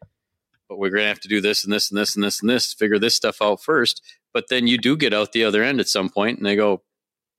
but 0.68 0.78
we're 0.78 0.90
going 0.90 1.04
to 1.04 1.08
have 1.08 1.22
to 1.22 1.28
do 1.28 1.42
this 1.42 1.64
and 1.64 1.72
this 1.72 1.90
and 1.90 1.98
this 1.98 2.16
and 2.16 2.24
this 2.24 2.42
and 2.42 2.50
this, 2.50 2.74
figure 2.74 3.00
this 3.00 3.16
stuff 3.16 3.42
out 3.42 3.64
first. 3.64 4.02
But 4.34 4.46
then 4.50 4.68
you 4.68 4.78
do 4.78 4.98
get 4.98 5.14
out 5.14 5.32
the 5.32 5.46
other 5.46 5.64
end 5.64 5.80
at 5.80 5.88
some 5.88 6.10
point 6.10 6.38
and 6.38 6.46
they 6.46 6.56
go, 6.56 6.82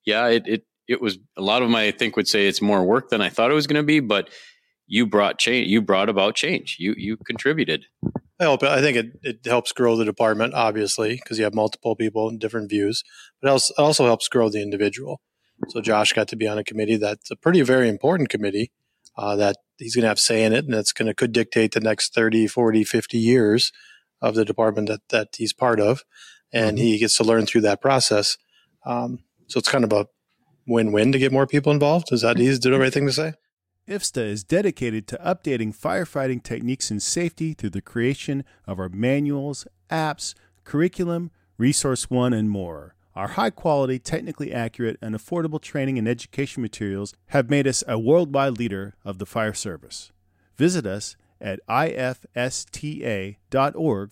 yeah, 0.07 0.29
it, 0.29 0.45
it, 0.47 0.62
it 0.88 1.03
was 1.03 1.19
a 1.37 1.42
lot 1.42 1.62
of 1.62 1.69
my, 1.69 1.85
I 1.85 1.90
think 1.90 2.16
would 2.16 2.29
say 2.29 2.47
it's 2.47 2.62
more 2.62 2.85
work 2.85 3.11
than 3.11 3.21
I 3.21 3.29
thought 3.29 3.51
it 3.51 3.55
was 3.55 3.66
going 3.66 3.83
to 3.83 3.87
be, 3.87 4.01
but 4.01 4.31
you 4.87 5.07
brought 5.07 5.38
change, 5.38 5.69
you 5.69 5.83
brought 5.83 6.09
about 6.09 6.37
change. 6.37 6.77
You, 6.79 6.95
you 6.97 7.16
contributed. 7.16 7.87
I 8.38 8.45
hope, 8.45 8.62
I 8.62 8.81
think 8.81 8.97
it, 8.97 9.07
it 9.23 9.38
helps 9.45 9.73
grow 9.73 9.97
the 9.97 10.05
department, 10.05 10.55
obviously, 10.55 11.16
because 11.16 11.38
you 11.38 11.45
have 11.45 11.55
multiple 11.55 11.97
people 11.97 12.29
and 12.29 12.38
different 12.38 12.71
views, 12.71 13.03
but 13.42 13.49
it 13.49 13.73
also 13.79 14.05
helps 14.05 14.29
grow 14.29 14.49
the 14.49 14.62
individual. 14.62 15.21
So 15.69 15.81
Josh 15.81 16.12
got 16.12 16.29
to 16.29 16.37
be 16.37 16.47
on 16.47 16.59
a 16.59 16.64
committee 16.64 16.97
that's 16.97 17.31
a 17.31 17.37
pretty 17.37 17.62
very 17.62 17.88
important 17.88 18.29
committee 18.29 18.73
uh, 19.16 19.37
that 19.37 19.57
he's 19.79 19.97
going 19.97 20.03
to 20.03 20.09
have 20.09 20.21
say 20.21 20.45
in 20.45 20.53
it, 20.53 20.66
and 20.66 20.75
that's 20.75 20.92
going 20.92 21.07
to 21.07 21.14
could 21.14 21.33
dictate 21.33 21.73
the 21.73 21.81
next 21.81 22.14
30, 22.14 22.47
40, 22.47 22.85
50 22.85 23.19
years 23.19 23.73
of 24.21 24.35
the 24.35 24.45
department 24.45 24.88
that, 24.88 25.01
that 25.09 25.29
he's 25.37 25.53
part 25.53 25.81
of. 25.81 26.05
And 26.53 26.77
mm-hmm. 26.77 26.87
he 26.87 26.99
gets 26.99 27.16
to 27.16 27.25
learn 27.25 27.47
through 27.47 27.62
that 27.62 27.81
process. 27.81 28.37
Um, 28.85 29.21
so 29.48 29.59
it's 29.59 29.68
kind 29.68 29.85
of 29.85 29.92
a 29.92 30.06
win-win 30.66 31.12
to 31.12 31.18
get 31.18 31.32
more 31.32 31.46
people 31.46 31.72
involved. 31.72 32.12
Is 32.12 32.22
that 32.22 32.38
easy? 32.38 32.59
The 32.59 32.78
right 32.78 32.92
thing 32.92 33.06
to 33.06 33.12
say? 33.12 33.35
IFSTA 33.88 34.28
is 34.28 34.42
dedicated 34.42 35.06
to 35.06 35.16
updating 35.18 35.76
firefighting 35.76 36.42
techniques 36.42 36.90
and 36.90 37.00
safety 37.00 37.54
through 37.54 37.70
the 37.70 37.80
creation 37.80 38.44
of 38.66 38.80
our 38.80 38.88
manuals, 38.88 39.66
apps, 39.90 40.35
curriculum, 40.64 41.30
Resource 41.56 42.11
One, 42.11 42.32
and 42.32 42.50
more. 42.50 42.96
Our 43.14 43.28
high 43.28 43.50
quality, 43.50 44.00
technically 44.00 44.52
accurate, 44.52 44.98
and 45.00 45.14
affordable 45.14 45.62
training 45.62 45.98
and 45.98 46.09
education 46.09 46.62
materials 46.62 47.14
have 47.28 47.48
made 47.48 47.66
us 47.66 47.85
a 47.87 47.98
worldwide 47.98 48.59
leader 48.59 48.94
of 49.04 49.18
the 49.18 49.24
fire 49.24 49.54
service. 49.54 50.11
Visit 50.56 50.85
us 50.85 51.16
at 51.40 51.61
ifsta.org 51.68 52.02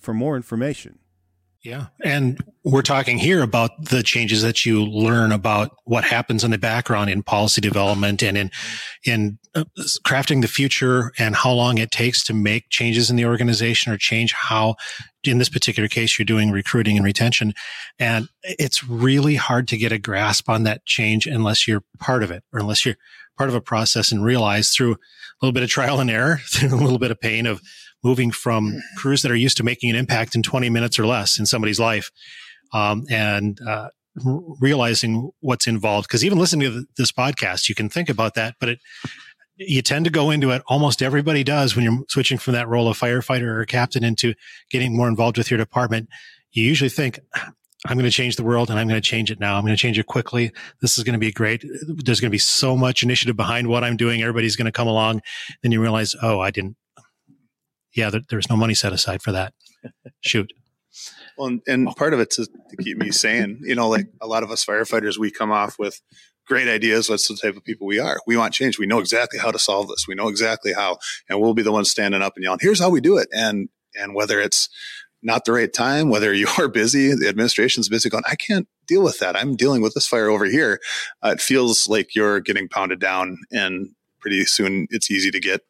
for 0.00 0.14
more 0.14 0.36
information. 0.36 1.00
Yeah. 1.64 1.86
And 2.04 2.38
we're 2.62 2.82
talking 2.82 3.16
here 3.16 3.42
about 3.42 3.86
the 3.86 4.02
changes 4.02 4.42
that 4.42 4.66
you 4.66 4.84
learn 4.84 5.32
about 5.32 5.70
what 5.84 6.04
happens 6.04 6.44
in 6.44 6.50
the 6.50 6.58
background 6.58 7.08
in 7.08 7.22
policy 7.22 7.62
development 7.62 8.22
and 8.22 8.36
in, 8.36 8.50
in 9.06 9.38
uh, 9.54 9.64
crafting 10.06 10.42
the 10.42 10.48
future 10.48 11.10
and 11.18 11.34
how 11.34 11.52
long 11.52 11.78
it 11.78 11.90
takes 11.90 12.22
to 12.24 12.34
make 12.34 12.68
changes 12.68 13.08
in 13.08 13.16
the 13.16 13.24
organization 13.24 13.90
or 13.90 13.96
change 13.96 14.34
how, 14.34 14.74
in 15.22 15.38
this 15.38 15.48
particular 15.48 15.88
case, 15.88 16.18
you're 16.18 16.26
doing 16.26 16.50
recruiting 16.50 16.98
and 16.98 17.04
retention. 17.04 17.54
And 17.98 18.28
it's 18.42 18.86
really 18.86 19.36
hard 19.36 19.66
to 19.68 19.78
get 19.78 19.90
a 19.90 19.98
grasp 19.98 20.50
on 20.50 20.64
that 20.64 20.84
change 20.84 21.26
unless 21.26 21.66
you're 21.66 21.82
part 21.98 22.22
of 22.22 22.30
it 22.30 22.44
or 22.52 22.60
unless 22.60 22.84
you're 22.84 22.96
part 23.38 23.48
of 23.48 23.56
a 23.56 23.60
process 23.62 24.12
and 24.12 24.22
realize 24.22 24.70
through 24.70 24.92
a 24.92 24.96
little 25.40 25.54
bit 25.54 25.62
of 25.62 25.70
trial 25.70 25.98
and 25.98 26.10
error, 26.10 26.40
through 26.46 26.74
a 26.74 26.76
little 26.76 26.98
bit 26.98 27.10
of 27.10 27.18
pain 27.18 27.46
of 27.46 27.62
moving 28.04 28.30
from 28.30 28.80
crews 28.96 29.22
that 29.22 29.32
are 29.32 29.36
used 29.36 29.56
to 29.56 29.64
making 29.64 29.90
an 29.90 29.96
impact 29.96 30.34
in 30.34 30.42
20 30.42 30.70
minutes 30.70 30.98
or 30.98 31.06
less 31.06 31.38
in 31.38 31.46
somebody's 31.46 31.80
life 31.80 32.10
um, 32.72 33.04
and 33.10 33.58
uh, 33.66 33.88
r- 34.24 34.40
realizing 34.60 35.30
what's 35.40 35.66
involved. 35.66 36.06
Because 36.06 36.24
even 36.24 36.38
listening 36.38 36.70
to 36.70 36.84
this 36.96 37.10
podcast, 37.10 37.68
you 37.68 37.74
can 37.74 37.88
think 37.88 38.08
about 38.08 38.34
that, 38.34 38.54
but 38.60 38.68
it, 38.68 38.78
you 39.56 39.82
tend 39.82 40.04
to 40.04 40.10
go 40.10 40.30
into 40.30 40.50
it. 40.50 40.62
Almost 40.66 41.02
everybody 41.02 41.44
does 41.44 41.74
when 41.74 41.84
you're 41.84 42.04
switching 42.08 42.38
from 42.38 42.54
that 42.54 42.68
role 42.68 42.88
of 42.88 42.98
firefighter 42.98 43.56
or 43.56 43.64
captain 43.64 44.04
into 44.04 44.34
getting 44.70 44.96
more 44.96 45.08
involved 45.08 45.38
with 45.38 45.50
your 45.50 45.58
department. 45.58 46.08
You 46.52 46.64
usually 46.64 46.90
think, 46.90 47.20
I'm 47.86 47.98
going 47.98 48.04
to 48.04 48.10
change 48.10 48.36
the 48.36 48.44
world 48.44 48.70
and 48.70 48.78
I'm 48.78 48.88
going 48.88 49.00
to 49.00 49.06
change 49.06 49.30
it 49.30 49.38
now. 49.38 49.56
I'm 49.56 49.62
going 49.62 49.74
to 49.74 49.80
change 49.80 49.98
it 49.98 50.06
quickly. 50.06 50.52
This 50.80 50.96
is 50.96 51.04
going 51.04 51.12
to 51.12 51.18
be 51.18 51.30
great. 51.30 51.62
There's 51.86 52.20
going 52.20 52.30
to 52.30 52.34
be 52.34 52.38
so 52.38 52.76
much 52.76 53.02
initiative 53.02 53.36
behind 53.36 53.68
what 53.68 53.84
I'm 53.84 53.96
doing. 53.96 54.22
Everybody's 54.22 54.56
going 54.56 54.66
to 54.66 54.72
come 54.72 54.88
along. 54.88 55.20
Then 55.62 55.70
you 55.70 55.80
realize, 55.80 56.14
oh, 56.22 56.40
I 56.40 56.50
didn't, 56.50 56.76
yeah, 57.94 58.10
there, 58.10 58.20
there's 58.28 58.50
no 58.50 58.56
money 58.56 58.74
set 58.74 58.92
aside 58.92 59.22
for 59.22 59.32
that. 59.32 59.54
Shoot. 60.20 60.52
Well, 61.36 61.48
and, 61.48 61.62
and 61.66 61.88
part 61.96 62.14
of 62.14 62.20
it's 62.20 62.36
to, 62.36 62.46
to 62.46 62.76
keep 62.76 62.96
me 62.96 63.10
sane. 63.10 63.58
You 63.64 63.74
know, 63.74 63.88
like 63.88 64.06
a 64.20 64.28
lot 64.28 64.44
of 64.44 64.52
us 64.52 64.64
firefighters, 64.64 65.18
we 65.18 65.32
come 65.32 65.50
off 65.50 65.76
with 65.76 66.00
great 66.46 66.68
ideas. 66.68 67.08
That's 67.08 67.26
the 67.26 67.36
type 67.36 67.56
of 67.56 67.64
people 67.64 67.86
we 67.86 67.98
are. 67.98 68.20
We 68.26 68.36
want 68.36 68.54
change. 68.54 68.78
We 68.78 68.86
know 68.86 69.00
exactly 69.00 69.38
how 69.38 69.50
to 69.50 69.58
solve 69.58 69.88
this. 69.88 70.06
We 70.06 70.14
know 70.14 70.28
exactly 70.28 70.72
how, 70.72 70.98
and 71.28 71.40
we'll 71.40 71.54
be 71.54 71.62
the 71.62 71.72
ones 71.72 71.90
standing 71.90 72.22
up 72.22 72.34
and 72.36 72.44
yelling, 72.44 72.60
"Here's 72.62 72.80
how 72.80 72.90
we 72.90 73.00
do 73.00 73.16
it." 73.18 73.28
And 73.32 73.68
and 73.94 74.14
whether 74.14 74.40
it's 74.40 74.68
not 75.22 75.44
the 75.44 75.52
right 75.52 75.72
time, 75.72 76.10
whether 76.10 76.32
you're 76.58 76.68
busy, 76.68 77.14
the 77.14 77.28
administration's 77.28 77.88
busy, 77.88 78.08
going, 78.08 78.24
"I 78.30 78.36
can't 78.36 78.68
deal 78.86 79.02
with 79.02 79.18
that. 79.18 79.36
I'm 79.36 79.56
dealing 79.56 79.82
with 79.82 79.94
this 79.94 80.06
fire 80.06 80.28
over 80.28 80.44
here." 80.44 80.80
Uh, 81.24 81.30
it 81.30 81.40
feels 81.40 81.88
like 81.88 82.14
you're 82.14 82.40
getting 82.40 82.68
pounded 82.68 83.00
down, 83.00 83.38
and 83.50 83.88
pretty 84.20 84.44
soon 84.44 84.86
it's 84.90 85.10
easy 85.10 85.30
to 85.30 85.40
get 85.40 85.62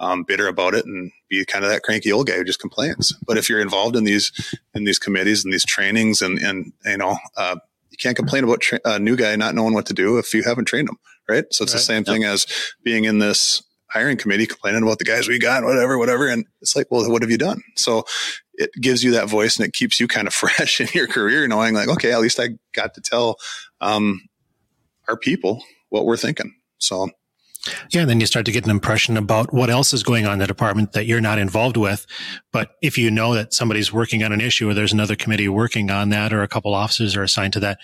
um, 0.00 0.24
bitter 0.24 0.48
about 0.48 0.74
it 0.74 0.86
and 0.86 1.12
be 1.28 1.44
kind 1.44 1.64
of 1.64 1.70
that 1.70 1.82
cranky 1.82 2.10
old 2.10 2.26
guy 2.26 2.36
who 2.36 2.44
just 2.44 2.58
complains. 2.58 3.14
But 3.26 3.38
if 3.38 3.48
you're 3.48 3.60
involved 3.60 3.94
in 3.94 4.04
these 4.04 4.32
in 4.74 4.84
these 4.84 4.98
committees 4.98 5.44
and 5.44 5.52
these 5.52 5.64
trainings, 5.64 6.22
and 6.22 6.38
and 6.38 6.72
you 6.84 6.96
know, 6.96 7.18
uh, 7.36 7.56
you 7.90 7.96
can't 7.98 8.16
complain 8.16 8.42
about 8.42 8.60
tra- 8.60 8.80
a 8.84 8.98
new 8.98 9.16
guy 9.16 9.36
not 9.36 9.54
knowing 9.54 9.74
what 9.74 9.86
to 9.86 9.94
do 9.94 10.18
if 10.18 10.34
you 10.34 10.42
haven't 10.42 10.64
trained 10.64 10.88
him, 10.88 10.98
right? 11.28 11.44
So 11.50 11.62
it's 11.62 11.72
right. 11.72 11.78
the 11.78 11.84
same 11.84 12.04
thing 12.04 12.24
as 12.24 12.46
being 12.82 13.04
in 13.04 13.18
this 13.18 13.62
hiring 13.90 14.16
committee 14.16 14.46
complaining 14.46 14.82
about 14.82 14.98
the 14.98 15.04
guys 15.04 15.28
we 15.28 15.38
got, 15.38 15.64
whatever, 15.64 15.98
whatever. 15.98 16.28
And 16.28 16.46
it's 16.60 16.76
like, 16.76 16.86
well, 16.90 17.10
what 17.10 17.22
have 17.22 17.30
you 17.30 17.38
done? 17.38 17.60
So 17.76 18.04
it 18.54 18.70
gives 18.80 19.02
you 19.02 19.10
that 19.12 19.28
voice 19.28 19.56
and 19.56 19.66
it 19.66 19.72
keeps 19.72 19.98
you 19.98 20.06
kind 20.06 20.28
of 20.28 20.34
fresh 20.42 20.80
in 20.80 20.88
your 20.94 21.08
career, 21.08 21.46
knowing 21.46 21.74
like, 21.74 21.88
okay, 21.88 22.12
at 22.12 22.20
least 22.20 22.40
I 22.40 22.50
got 22.72 22.94
to 22.94 23.00
tell 23.00 23.36
um, 23.80 24.20
our 25.08 25.16
people 25.16 25.62
what 25.88 26.06
we're 26.06 26.16
thinking. 26.16 26.54
So 26.78 27.10
yeah, 27.90 28.00
and 28.02 28.10
then 28.10 28.20
you 28.20 28.26
start 28.26 28.46
to 28.46 28.52
get 28.52 28.64
an 28.64 28.70
impression 28.70 29.16
about 29.16 29.52
what 29.52 29.68
else 29.68 29.92
is 29.92 30.02
going 30.02 30.26
on 30.26 30.34
in 30.34 30.38
the 30.38 30.46
department 30.46 30.92
that 30.92 31.04
you're 31.04 31.20
not 31.20 31.38
involved 31.38 31.76
with. 31.76 32.06
But 32.52 32.70
if 32.82 32.96
you 32.96 33.10
know 33.10 33.34
that 33.34 33.52
somebody's 33.52 33.92
working 33.92 34.22
on 34.22 34.32
an 34.32 34.40
issue 34.40 34.70
or 34.70 34.74
there's 34.74 34.92
another 34.92 35.16
committee 35.16 35.48
working 35.48 35.90
on 35.90 36.08
that 36.10 36.32
or 36.32 36.42
a 36.42 36.48
couple 36.48 36.74
officers 36.74 37.16
are 37.16 37.22
assigned 37.22 37.52
to 37.54 37.60
that, 37.60 37.78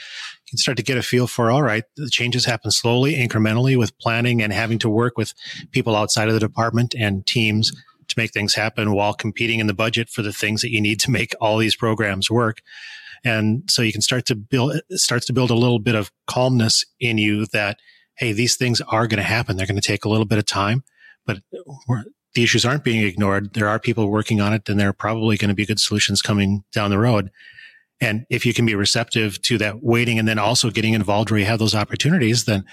you 0.46 0.50
can 0.50 0.58
start 0.58 0.76
to 0.78 0.82
get 0.82 0.96
a 0.96 1.02
feel 1.02 1.26
for, 1.26 1.50
all 1.50 1.62
right, 1.62 1.84
the 1.96 2.08
changes 2.08 2.46
happen 2.46 2.70
slowly, 2.70 3.14
incrementally 3.14 3.76
with 3.76 3.98
planning 3.98 4.40
and 4.40 4.52
having 4.52 4.78
to 4.78 4.88
work 4.88 5.18
with 5.18 5.34
people 5.72 5.94
outside 5.94 6.28
of 6.28 6.34
the 6.34 6.40
department 6.40 6.94
and 6.98 7.26
teams 7.26 7.70
to 8.08 8.14
make 8.16 8.32
things 8.32 8.54
happen 8.54 8.92
while 8.92 9.12
competing 9.12 9.60
in 9.60 9.66
the 9.66 9.74
budget 9.74 10.08
for 10.08 10.22
the 10.22 10.32
things 10.32 10.62
that 10.62 10.70
you 10.70 10.80
need 10.80 11.00
to 11.00 11.10
make 11.10 11.34
all 11.40 11.58
these 11.58 11.76
programs 11.76 12.30
work. 12.30 12.62
And 13.24 13.68
so 13.68 13.82
you 13.82 13.92
can 13.92 14.02
start 14.02 14.24
to 14.26 14.36
build, 14.36 14.76
it 14.88 14.98
starts 14.98 15.26
to 15.26 15.32
build 15.32 15.50
a 15.50 15.54
little 15.54 15.80
bit 15.80 15.96
of 15.96 16.12
calmness 16.26 16.84
in 17.00 17.18
you 17.18 17.46
that 17.46 17.78
hey, 18.18 18.32
these 18.32 18.56
things 18.56 18.80
are 18.80 19.06
going 19.06 19.18
to 19.18 19.22
happen. 19.22 19.56
They're 19.56 19.66
going 19.66 19.80
to 19.80 19.86
take 19.86 20.04
a 20.04 20.08
little 20.08 20.24
bit 20.24 20.38
of 20.38 20.46
time, 20.46 20.84
but 21.24 21.38
the 22.34 22.42
issues 22.42 22.64
aren't 22.64 22.84
being 22.84 23.02
ignored. 23.02 23.54
There 23.54 23.68
are 23.68 23.78
people 23.78 24.10
working 24.10 24.40
on 24.40 24.52
it, 24.52 24.68
and 24.68 24.78
there 24.78 24.88
are 24.88 24.94
probably 24.94 25.36
going 25.36 25.48
to 25.48 25.54
be 25.54 25.66
good 25.66 25.80
solutions 25.80 26.22
coming 26.22 26.64
down 26.72 26.90
the 26.90 26.98
road. 26.98 27.30
And 28.00 28.26
if 28.28 28.44
you 28.44 28.52
can 28.52 28.66
be 28.66 28.74
receptive 28.74 29.40
to 29.42 29.58
that 29.58 29.82
waiting 29.82 30.18
and 30.18 30.28
then 30.28 30.38
also 30.38 30.70
getting 30.70 30.92
involved 30.92 31.30
where 31.30 31.40
you 31.40 31.46
have 31.46 31.58
those 31.58 31.74
opportunities, 31.74 32.44
then 32.44 32.64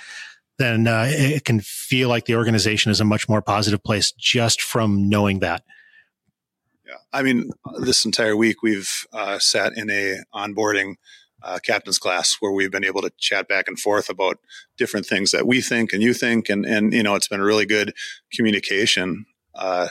then 0.59 0.85
uh, 0.85 1.07
it 1.09 1.45
can 1.45 1.61
feel 1.61 2.09
like 2.09 2.25
the 2.25 2.35
organization 2.35 2.91
is 2.91 3.01
a 3.01 3.05
much 3.05 3.27
more 3.27 3.41
positive 3.41 3.83
place 3.83 4.11
just 4.11 4.61
from 4.61 5.09
knowing 5.09 5.39
that. 5.39 5.63
Yeah, 6.85 6.93
I 7.11 7.23
mean, 7.23 7.49
this 7.79 8.05
entire 8.05 8.35
week 8.35 8.61
we've 8.61 9.07
uh, 9.13 9.39
sat 9.39 9.73
in 9.75 9.89
a 9.89 10.17
onboarding 10.33 10.95
uh, 11.43 11.59
captain's 11.63 11.97
class 11.97 12.37
where 12.39 12.51
we've 12.51 12.71
been 12.71 12.85
able 12.85 13.01
to 13.01 13.11
chat 13.17 13.47
back 13.47 13.67
and 13.67 13.79
forth 13.79 14.09
about 14.09 14.39
different 14.77 15.05
things 15.05 15.31
that 15.31 15.47
we 15.47 15.61
think 15.61 15.93
and 15.93 16.01
you 16.01 16.13
think, 16.13 16.49
and 16.49 16.65
and 16.65 16.93
you 16.93 17.03
know 17.03 17.15
it's 17.15 17.27
been 17.27 17.41
a 17.41 17.45
really 17.45 17.65
good 17.65 17.93
communication 18.33 19.25
uh, 19.55 19.87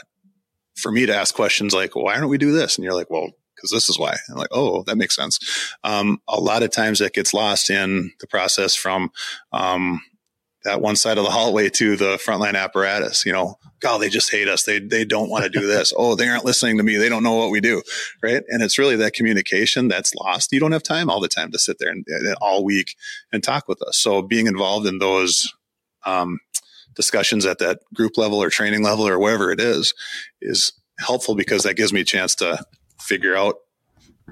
for 0.75 0.91
me 0.91 1.05
to 1.05 1.15
ask 1.15 1.35
questions 1.35 1.73
like, 1.73 1.95
why 1.95 2.19
don't 2.19 2.29
we 2.29 2.37
do 2.37 2.51
this? 2.51 2.77
And 2.77 2.83
you're 2.83 2.95
like, 2.95 3.09
well, 3.09 3.29
because 3.55 3.71
this 3.71 3.89
is 3.89 3.97
why. 3.97 4.15
I'm 4.29 4.35
like, 4.35 4.49
oh, 4.51 4.83
that 4.83 4.97
makes 4.97 5.15
sense. 5.15 5.39
Um, 5.83 6.19
a 6.27 6.39
lot 6.39 6.63
of 6.63 6.71
times 6.71 6.99
that 6.99 7.13
gets 7.13 7.33
lost 7.33 7.69
in 7.69 8.11
the 8.19 8.27
process 8.27 8.75
from, 8.75 9.11
um, 9.51 10.01
that 10.63 10.81
one 10.81 10.95
side 10.95 11.17
of 11.17 11.23
the 11.23 11.29
hallway 11.29 11.69
to 11.69 11.95
the 11.95 12.15
frontline 12.15 12.55
apparatus. 12.55 13.25
You 13.25 13.33
know, 13.33 13.57
God, 13.79 13.99
they 13.99 14.09
just 14.09 14.31
hate 14.31 14.47
us. 14.47 14.63
They 14.63 14.79
they 14.79 15.05
don't 15.05 15.29
want 15.29 15.43
to 15.43 15.49
do 15.49 15.67
this. 15.67 15.93
oh, 15.95 16.15
they 16.15 16.27
aren't 16.27 16.45
listening 16.45 16.77
to 16.77 16.83
me. 16.83 16.95
They 16.95 17.09
don't 17.09 17.23
know 17.23 17.35
what 17.35 17.51
we 17.51 17.61
do, 17.61 17.81
right? 18.21 18.43
And 18.47 18.63
it's 18.63 18.77
really 18.77 18.95
that 18.97 19.13
communication 19.13 19.87
that's 19.87 20.15
lost. 20.15 20.51
You 20.51 20.59
don't 20.59 20.71
have 20.71 20.83
time 20.83 21.09
all 21.09 21.19
the 21.19 21.27
time 21.27 21.51
to 21.51 21.59
sit 21.59 21.77
there 21.79 21.89
and, 21.89 22.05
and 22.07 22.35
all 22.41 22.63
week 22.63 22.95
and 23.31 23.43
talk 23.43 23.67
with 23.67 23.81
us. 23.81 23.97
So 23.97 24.21
being 24.21 24.47
involved 24.47 24.87
in 24.87 24.99
those 24.99 25.53
um, 26.05 26.39
discussions 26.95 27.45
at 27.45 27.59
that 27.59 27.79
group 27.93 28.17
level 28.17 28.41
or 28.41 28.49
training 28.49 28.83
level 28.83 29.07
or 29.07 29.19
wherever 29.19 29.51
it 29.51 29.59
is 29.59 29.93
is 30.41 30.73
helpful 30.99 31.35
because 31.35 31.63
that 31.63 31.75
gives 31.75 31.91
me 31.91 32.01
a 32.01 32.05
chance 32.05 32.35
to 32.35 32.63
figure 32.99 33.35
out 33.35 33.55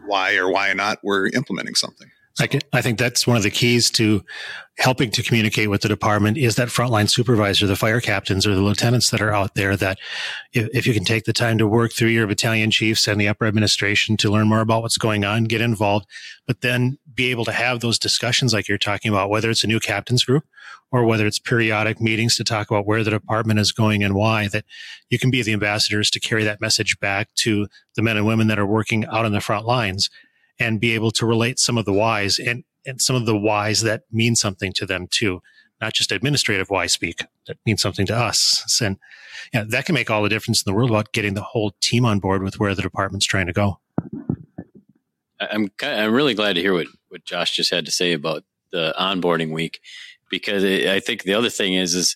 why 0.05 0.35
or 0.35 0.51
why 0.51 0.73
not 0.73 0.99
we're 1.03 1.27
implementing 1.27 1.75
something. 1.75 2.09
I, 2.39 2.47
can, 2.47 2.61
I 2.71 2.81
think 2.81 2.97
that's 2.97 3.27
one 3.27 3.35
of 3.35 3.43
the 3.43 3.51
keys 3.51 3.89
to 3.91 4.23
helping 4.77 5.11
to 5.11 5.21
communicate 5.21 5.69
with 5.69 5.81
the 5.81 5.89
department 5.89 6.37
is 6.37 6.55
that 6.55 6.69
frontline 6.69 7.09
supervisor, 7.09 7.67
the 7.67 7.75
fire 7.75 7.99
captains 7.99 8.47
or 8.47 8.55
the 8.55 8.61
lieutenants 8.61 9.09
that 9.09 9.21
are 9.21 9.33
out 9.33 9.55
there 9.55 9.75
that 9.75 9.99
if, 10.53 10.69
if, 10.73 10.87
you 10.87 10.93
can 10.93 11.03
take 11.03 11.25
the 11.25 11.33
time 11.33 11.57
to 11.57 11.67
work 11.67 11.91
through 11.91 12.07
your 12.07 12.27
battalion 12.27 12.71
chiefs 12.71 13.07
and 13.07 13.19
the 13.19 13.27
upper 13.27 13.45
administration 13.45 14.15
to 14.17 14.31
learn 14.31 14.47
more 14.47 14.61
about 14.61 14.81
what's 14.81 14.97
going 14.97 15.25
on, 15.25 15.43
get 15.43 15.61
involved, 15.61 16.07
but 16.47 16.61
then 16.61 16.97
be 17.13 17.31
able 17.31 17.45
to 17.45 17.51
have 17.51 17.81
those 17.81 17.99
discussions 17.99 18.53
like 18.53 18.67
you're 18.67 18.77
talking 18.77 19.11
about, 19.11 19.29
whether 19.29 19.49
it's 19.49 19.63
a 19.63 19.67
new 19.67 19.79
captains 19.79 20.23
group 20.23 20.45
or 20.91 21.05
whether 21.05 21.27
it's 21.27 21.39
periodic 21.39 21.99
meetings 21.99 22.35
to 22.37 22.43
talk 22.43 22.71
about 22.71 22.87
where 22.87 23.03
the 23.03 23.11
department 23.11 23.59
is 23.59 23.71
going 23.71 24.03
and 24.03 24.15
why, 24.15 24.47
that 24.47 24.65
you 25.09 25.19
can 25.19 25.31
be 25.31 25.41
the 25.41 25.53
ambassadors 25.53 26.09
to 26.09 26.19
carry 26.19 26.43
that 26.43 26.61
message 26.61 26.99
back 26.99 27.29
to 27.35 27.67
the 27.95 28.01
men 28.01 28.17
and 28.17 28.25
women 28.25 28.47
that 28.47 28.59
are 28.59 28.65
working 28.65 29.05
out 29.05 29.25
on 29.25 29.31
the 29.31 29.41
front 29.41 29.65
lines 29.65 30.09
and 30.61 30.79
be 30.79 30.91
able 30.91 31.11
to 31.11 31.25
relate 31.25 31.59
some 31.59 31.77
of 31.77 31.85
the 31.85 31.93
whys 31.93 32.37
and, 32.39 32.63
and 32.85 33.01
some 33.01 33.15
of 33.15 33.25
the 33.25 33.37
whys 33.37 33.81
that 33.81 34.03
mean 34.11 34.35
something 34.35 34.71
to 34.73 34.85
them 34.85 35.07
too, 35.09 35.41
not 35.81 35.93
just 35.93 36.11
administrative 36.11 36.69
why 36.69 36.85
speak 36.85 37.23
that 37.47 37.57
means 37.65 37.81
something 37.81 38.05
to 38.05 38.15
us. 38.15 38.79
And 38.81 38.97
yeah, 39.53 39.63
that 39.67 39.85
can 39.85 39.95
make 39.95 40.09
all 40.09 40.23
the 40.23 40.29
difference 40.29 40.61
in 40.61 40.71
the 40.71 40.75
world 40.75 40.91
about 40.91 41.11
getting 41.13 41.33
the 41.33 41.41
whole 41.41 41.73
team 41.81 42.05
on 42.05 42.19
board 42.19 42.43
with 42.43 42.59
where 42.59 42.75
the 42.75 42.81
department's 42.81 43.25
trying 43.25 43.47
to 43.47 43.53
go. 43.53 43.79
I'm 45.39 45.69
kind 45.69 45.93
of, 45.93 45.99
I'm 45.99 46.13
really 46.13 46.35
glad 46.35 46.53
to 46.53 46.61
hear 46.61 46.73
what, 46.73 46.87
what 47.09 47.25
Josh 47.25 47.55
just 47.55 47.71
had 47.71 47.85
to 47.85 47.91
say 47.91 48.13
about 48.13 48.43
the 48.71 48.93
onboarding 48.97 49.51
week 49.51 49.79
because 50.29 50.63
I 50.63 50.99
think 50.99 51.23
the 51.23 51.33
other 51.33 51.49
thing 51.49 51.73
is 51.73 51.95
is 51.95 52.15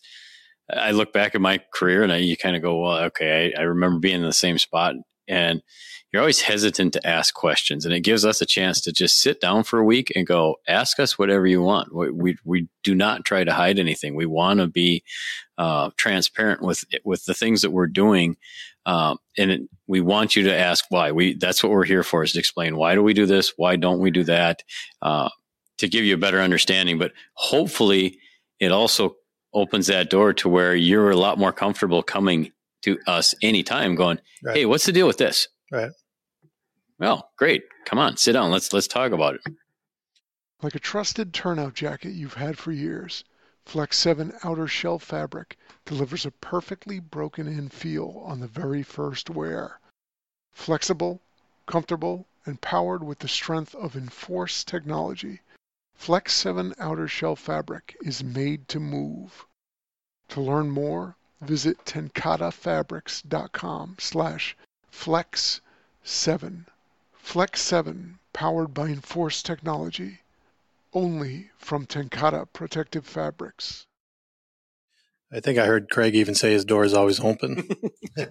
I 0.71 0.91
look 0.91 1.11
back 1.11 1.35
at 1.35 1.41
my 1.41 1.59
career 1.73 2.03
and 2.03 2.11
I, 2.11 2.17
you 2.17 2.37
kind 2.37 2.55
of 2.55 2.61
go, 2.61 2.81
well, 2.81 2.97
okay, 3.05 3.53
I, 3.55 3.61
I 3.61 3.63
remember 3.63 3.99
being 3.99 4.21
in 4.21 4.25
the 4.25 4.33
same 4.33 4.57
spot 4.57 4.95
and 5.27 5.61
you're 6.11 6.21
always 6.21 6.41
hesitant 6.41 6.93
to 6.93 7.05
ask 7.05 7.33
questions 7.33 7.85
and 7.85 7.93
it 7.93 8.01
gives 8.01 8.23
us 8.25 8.39
a 8.41 8.45
chance 8.45 8.79
to 8.81 8.91
just 8.91 9.19
sit 9.19 9.41
down 9.41 9.63
for 9.63 9.79
a 9.79 9.83
week 9.85 10.11
and 10.15 10.25
go 10.25 10.55
ask 10.67 10.99
us 10.99 11.19
whatever 11.19 11.45
you 11.45 11.61
want. 11.61 11.93
We 11.93 12.11
we, 12.11 12.37
we 12.43 12.67
do 12.83 12.95
not 12.95 13.25
try 13.25 13.43
to 13.43 13.53
hide 13.53 13.79
anything. 13.79 14.15
We 14.15 14.25
want 14.25 14.59
to 14.59 14.67
be 14.67 15.03
uh, 15.57 15.89
transparent 15.97 16.61
with 16.61 16.83
with 17.03 17.25
the 17.25 17.33
things 17.33 17.61
that 17.61 17.71
we're 17.71 17.87
doing 17.87 18.37
um, 18.85 19.17
and 19.37 19.51
it, 19.51 19.61
we 19.87 20.01
want 20.01 20.35
you 20.35 20.43
to 20.43 20.55
ask 20.55 20.85
why. 20.89 21.11
We 21.11 21.35
that's 21.35 21.63
what 21.63 21.71
we're 21.71 21.85
here 21.85 22.03
for 22.03 22.23
is 22.23 22.33
to 22.33 22.39
explain 22.39 22.77
why 22.77 22.95
do 22.95 23.03
we 23.03 23.13
do 23.13 23.25
this 23.25 23.53
why 23.57 23.75
don't 23.75 23.99
we 23.99 24.11
do 24.11 24.23
that 24.25 24.63
uh, 25.01 25.29
to 25.79 25.87
give 25.87 26.05
you 26.05 26.13
a 26.13 26.19
better 26.19 26.41
understanding. 26.41 26.99
But 26.99 27.13
hopefully 27.33 28.19
it 28.59 28.71
also 28.71 29.15
opens 29.53 29.87
that 29.87 30.09
door 30.09 30.33
to 30.33 30.49
where 30.49 30.75
you're 30.75 31.11
a 31.11 31.15
lot 31.15 31.39
more 31.39 31.51
comfortable 31.51 32.03
coming 32.03 32.51
to 32.85 32.97
us 33.07 33.35
anytime 33.41 33.95
going 33.95 34.19
right. 34.43 34.57
hey 34.57 34.65
what's 34.65 34.85
the 34.85 34.91
deal 34.91 35.07
with 35.07 35.17
this 35.17 35.47
right 35.71 35.91
well, 36.97 37.31
great. 37.35 37.63
Come 37.83 37.99
on, 37.99 38.15
sit 38.15 38.33
down. 38.33 38.51
Let's 38.51 38.71
let's 38.71 38.87
talk 38.87 39.11
about 39.11 39.35
it. 39.35 39.41
Like 40.61 40.75
a 40.75 40.79
trusted 40.79 41.33
turnout 41.33 41.73
jacket 41.73 42.11
you've 42.11 42.35
had 42.35 42.57
for 42.57 42.71
years, 42.71 43.25
Flex 43.65 43.97
7 43.97 44.31
outer 44.45 44.65
shell 44.67 44.97
fabric 44.97 45.57
delivers 45.83 46.25
a 46.25 46.31
perfectly 46.31 47.01
broken 47.01 47.47
in 47.47 47.67
feel 47.67 48.23
on 48.25 48.39
the 48.39 48.47
very 48.47 48.81
first 48.81 49.29
wear. 49.29 49.81
Flexible, 50.53 51.21
comfortable, 51.65 52.27
and 52.45 52.61
powered 52.61 53.03
with 53.03 53.19
the 53.19 53.27
strength 53.27 53.75
of 53.75 53.97
Enforce 53.97 54.63
technology, 54.63 55.41
Flex 55.95 56.31
7 56.33 56.73
outer 56.79 57.09
shell 57.09 57.35
fabric 57.35 57.97
is 58.01 58.23
made 58.23 58.69
to 58.69 58.79
move. 58.79 59.45
To 60.29 60.39
learn 60.39 60.71
more, 60.71 61.17
visit 61.41 61.77
tencatefabrics.com 61.85 63.95
slash 63.99 64.57
flex 64.89 65.61
7. 66.03 66.65
Flex 67.13 67.61
7 67.61 68.19
powered 68.33 68.73
by 68.73 68.87
Enforce 68.87 69.41
technology. 69.41 70.19
Only 70.93 71.51
from 71.57 71.85
TenCate 71.85 72.47
Protective 72.53 73.05
Fabrics. 73.05 73.85
I 75.31 75.39
think 75.39 75.57
I 75.57 75.65
heard 75.65 75.89
Craig 75.89 76.15
even 76.15 76.35
say 76.35 76.53
his 76.53 76.63
door 76.63 76.85
is 76.85 76.93
always 76.93 77.19
open. 77.19 77.67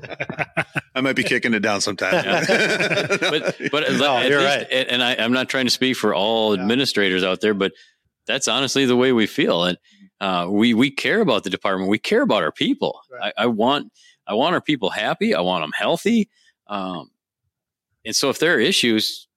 I 0.95 1.01
might 1.01 1.17
be 1.17 1.25
kicking 1.25 1.53
it 1.53 1.61
down 1.61 1.81
sometime. 1.81 2.15
Yeah. 2.15 2.45
but 3.21 3.57
but 3.71 3.93
no, 3.93 4.23
you're 4.23 4.41
least, 4.41 4.57
right. 4.57 4.67
And 4.71 5.03
I, 5.03 5.13
am 5.15 5.33
not 5.33 5.49
trying 5.49 5.67
to 5.67 5.71
speak 5.71 5.97
for 5.97 6.15
all 6.15 6.55
yeah. 6.55 6.63
administrators 6.63 7.25
out 7.25 7.41
there, 7.41 7.53
but 7.53 7.73
that's 8.27 8.49
honestly 8.49 8.87
the 8.87 8.97
way 8.97 9.13
we 9.13 9.27
feel. 9.27 9.65
And 9.65 9.77
uh, 10.21 10.47
we 10.49 10.75
we 10.75 10.91
care 10.91 11.21
about 11.21 11.45
the 11.45 11.51
department. 11.51 11.91
We 11.91 11.99
care 11.99 12.23
about 12.23 12.43
our 12.43 12.53
people. 12.53 13.01
Right. 13.11 13.33
I, 13.37 13.45
I, 13.45 13.47
want 13.47 13.93
I 14.27 14.35
want 14.35 14.55
our 14.55 14.61
people 14.61 14.91
happy. 14.91 15.35
I 15.35 15.41
want 15.41 15.63
them 15.63 15.73
healthy. 15.77 16.29
Um, 16.67 17.11
and 18.05 18.15
so 18.15 18.31
if 18.31 18.39
there 18.39 18.55
are 18.55 18.61
issues, 18.61 19.29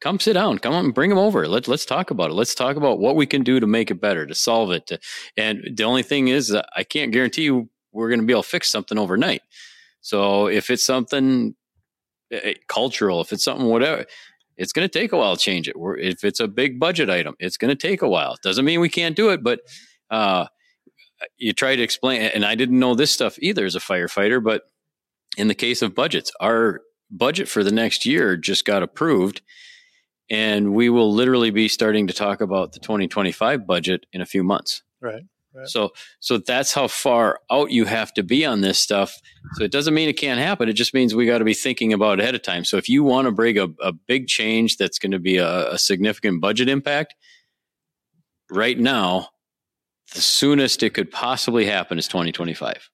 come 0.00 0.18
sit 0.18 0.34
down, 0.34 0.58
come 0.58 0.74
on, 0.74 0.90
bring 0.90 1.10
them 1.10 1.18
over. 1.18 1.46
Let's 1.48 1.68
let's 1.68 1.86
talk 1.86 2.10
about 2.10 2.30
it. 2.30 2.34
Let's 2.34 2.54
talk 2.54 2.76
about 2.76 2.98
what 2.98 3.16
we 3.16 3.26
can 3.26 3.42
do 3.42 3.60
to 3.60 3.66
make 3.66 3.90
it 3.90 4.00
better, 4.00 4.26
to 4.26 4.34
solve 4.34 4.70
it. 4.72 4.86
To, 4.88 4.98
and 5.36 5.70
the 5.74 5.84
only 5.84 6.02
thing 6.02 6.28
is, 6.28 6.54
I 6.76 6.84
can't 6.84 7.12
guarantee 7.12 7.44
you 7.44 7.68
we're 7.92 8.08
going 8.08 8.20
to 8.20 8.26
be 8.26 8.32
able 8.32 8.42
to 8.42 8.48
fix 8.48 8.70
something 8.70 8.98
overnight. 8.98 9.42
So 10.00 10.48
if 10.48 10.70
it's 10.70 10.84
something 10.84 11.54
eh, 12.32 12.40
eh, 12.42 12.54
cultural, 12.68 13.20
if 13.20 13.32
it's 13.32 13.44
something 13.44 13.66
whatever, 13.66 14.04
it's 14.56 14.72
going 14.72 14.88
to 14.88 14.98
take 14.98 15.12
a 15.12 15.16
while 15.16 15.36
to 15.36 15.42
change 15.42 15.68
it. 15.68 15.76
if 15.98 16.24
it's 16.24 16.40
a 16.40 16.48
big 16.48 16.78
budget 16.78 17.08
item, 17.08 17.34
it's 17.38 17.56
going 17.56 17.70
to 17.70 17.88
take 17.88 18.02
a 18.02 18.08
while. 18.08 18.36
Doesn't 18.42 18.64
mean 18.64 18.80
we 18.80 18.88
can't 18.88 19.16
do 19.16 19.30
it, 19.30 19.42
but 19.42 19.60
uh, 20.12 20.46
you 21.38 21.52
try 21.52 21.74
to 21.74 21.82
explain. 21.82 22.20
And 22.20 22.44
I 22.44 22.54
didn't 22.54 22.78
know 22.78 22.94
this 22.94 23.10
stuff 23.10 23.38
either 23.40 23.64
as 23.64 23.74
a 23.74 23.80
firefighter, 23.80 24.42
but 24.42 24.62
in 25.36 25.48
the 25.48 25.54
case 25.54 25.82
of 25.82 25.94
budgets, 25.94 26.30
our 26.40 26.82
budget 27.10 27.48
for 27.48 27.64
the 27.64 27.72
next 27.72 28.06
year 28.06 28.36
just 28.36 28.64
got 28.64 28.82
approved. 28.82 29.40
And 30.30 30.74
we 30.74 30.88
will 30.88 31.12
literally 31.12 31.50
be 31.50 31.68
starting 31.68 32.06
to 32.06 32.12
talk 32.12 32.40
about 32.40 32.72
the 32.72 32.80
2025 32.80 33.66
budget 33.66 34.06
in 34.12 34.20
a 34.20 34.26
few 34.26 34.44
months. 34.44 34.82
Right. 35.00 35.22
Right. 35.54 35.68
So, 35.68 35.90
so 36.20 36.38
that's 36.38 36.72
how 36.72 36.88
far 36.88 37.40
out 37.50 37.70
you 37.70 37.84
have 37.84 38.14
to 38.14 38.22
be 38.22 38.46
on 38.46 38.62
this 38.62 38.78
stuff. 38.78 39.14
So 39.54 39.64
it 39.64 39.70
doesn't 39.70 39.92
mean 39.92 40.08
it 40.08 40.14
can't 40.14 40.40
happen. 40.40 40.70
It 40.70 40.74
just 40.74 40.94
means 40.94 41.14
we 41.14 41.26
got 41.26 41.38
to 41.38 41.44
be 41.44 41.52
thinking 41.52 41.92
about 41.92 42.18
it 42.18 42.22
ahead 42.22 42.34
of 42.34 42.40
time. 42.40 42.64
So 42.64 42.78
if 42.78 42.88
you 42.88 43.04
want 43.04 43.26
to 43.26 43.32
bring 43.32 43.58
a, 43.58 43.68
a 43.82 43.92
big 43.92 44.28
change 44.28 44.78
that's 44.78 44.98
going 44.98 45.12
to 45.12 45.18
be 45.18 45.36
a, 45.36 45.72
a 45.72 45.78
significant 45.78 46.40
budget 46.40 46.70
impact, 46.70 47.14
right 48.52 48.78
now, 48.78 49.28
the 50.14 50.20
soonest 50.20 50.82
it 50.82 50.94
could 50.94 51.10
possibly 51.10 51.66
happen 51.66 51.98
is 51.98 52.08
2025. 52.08 52.90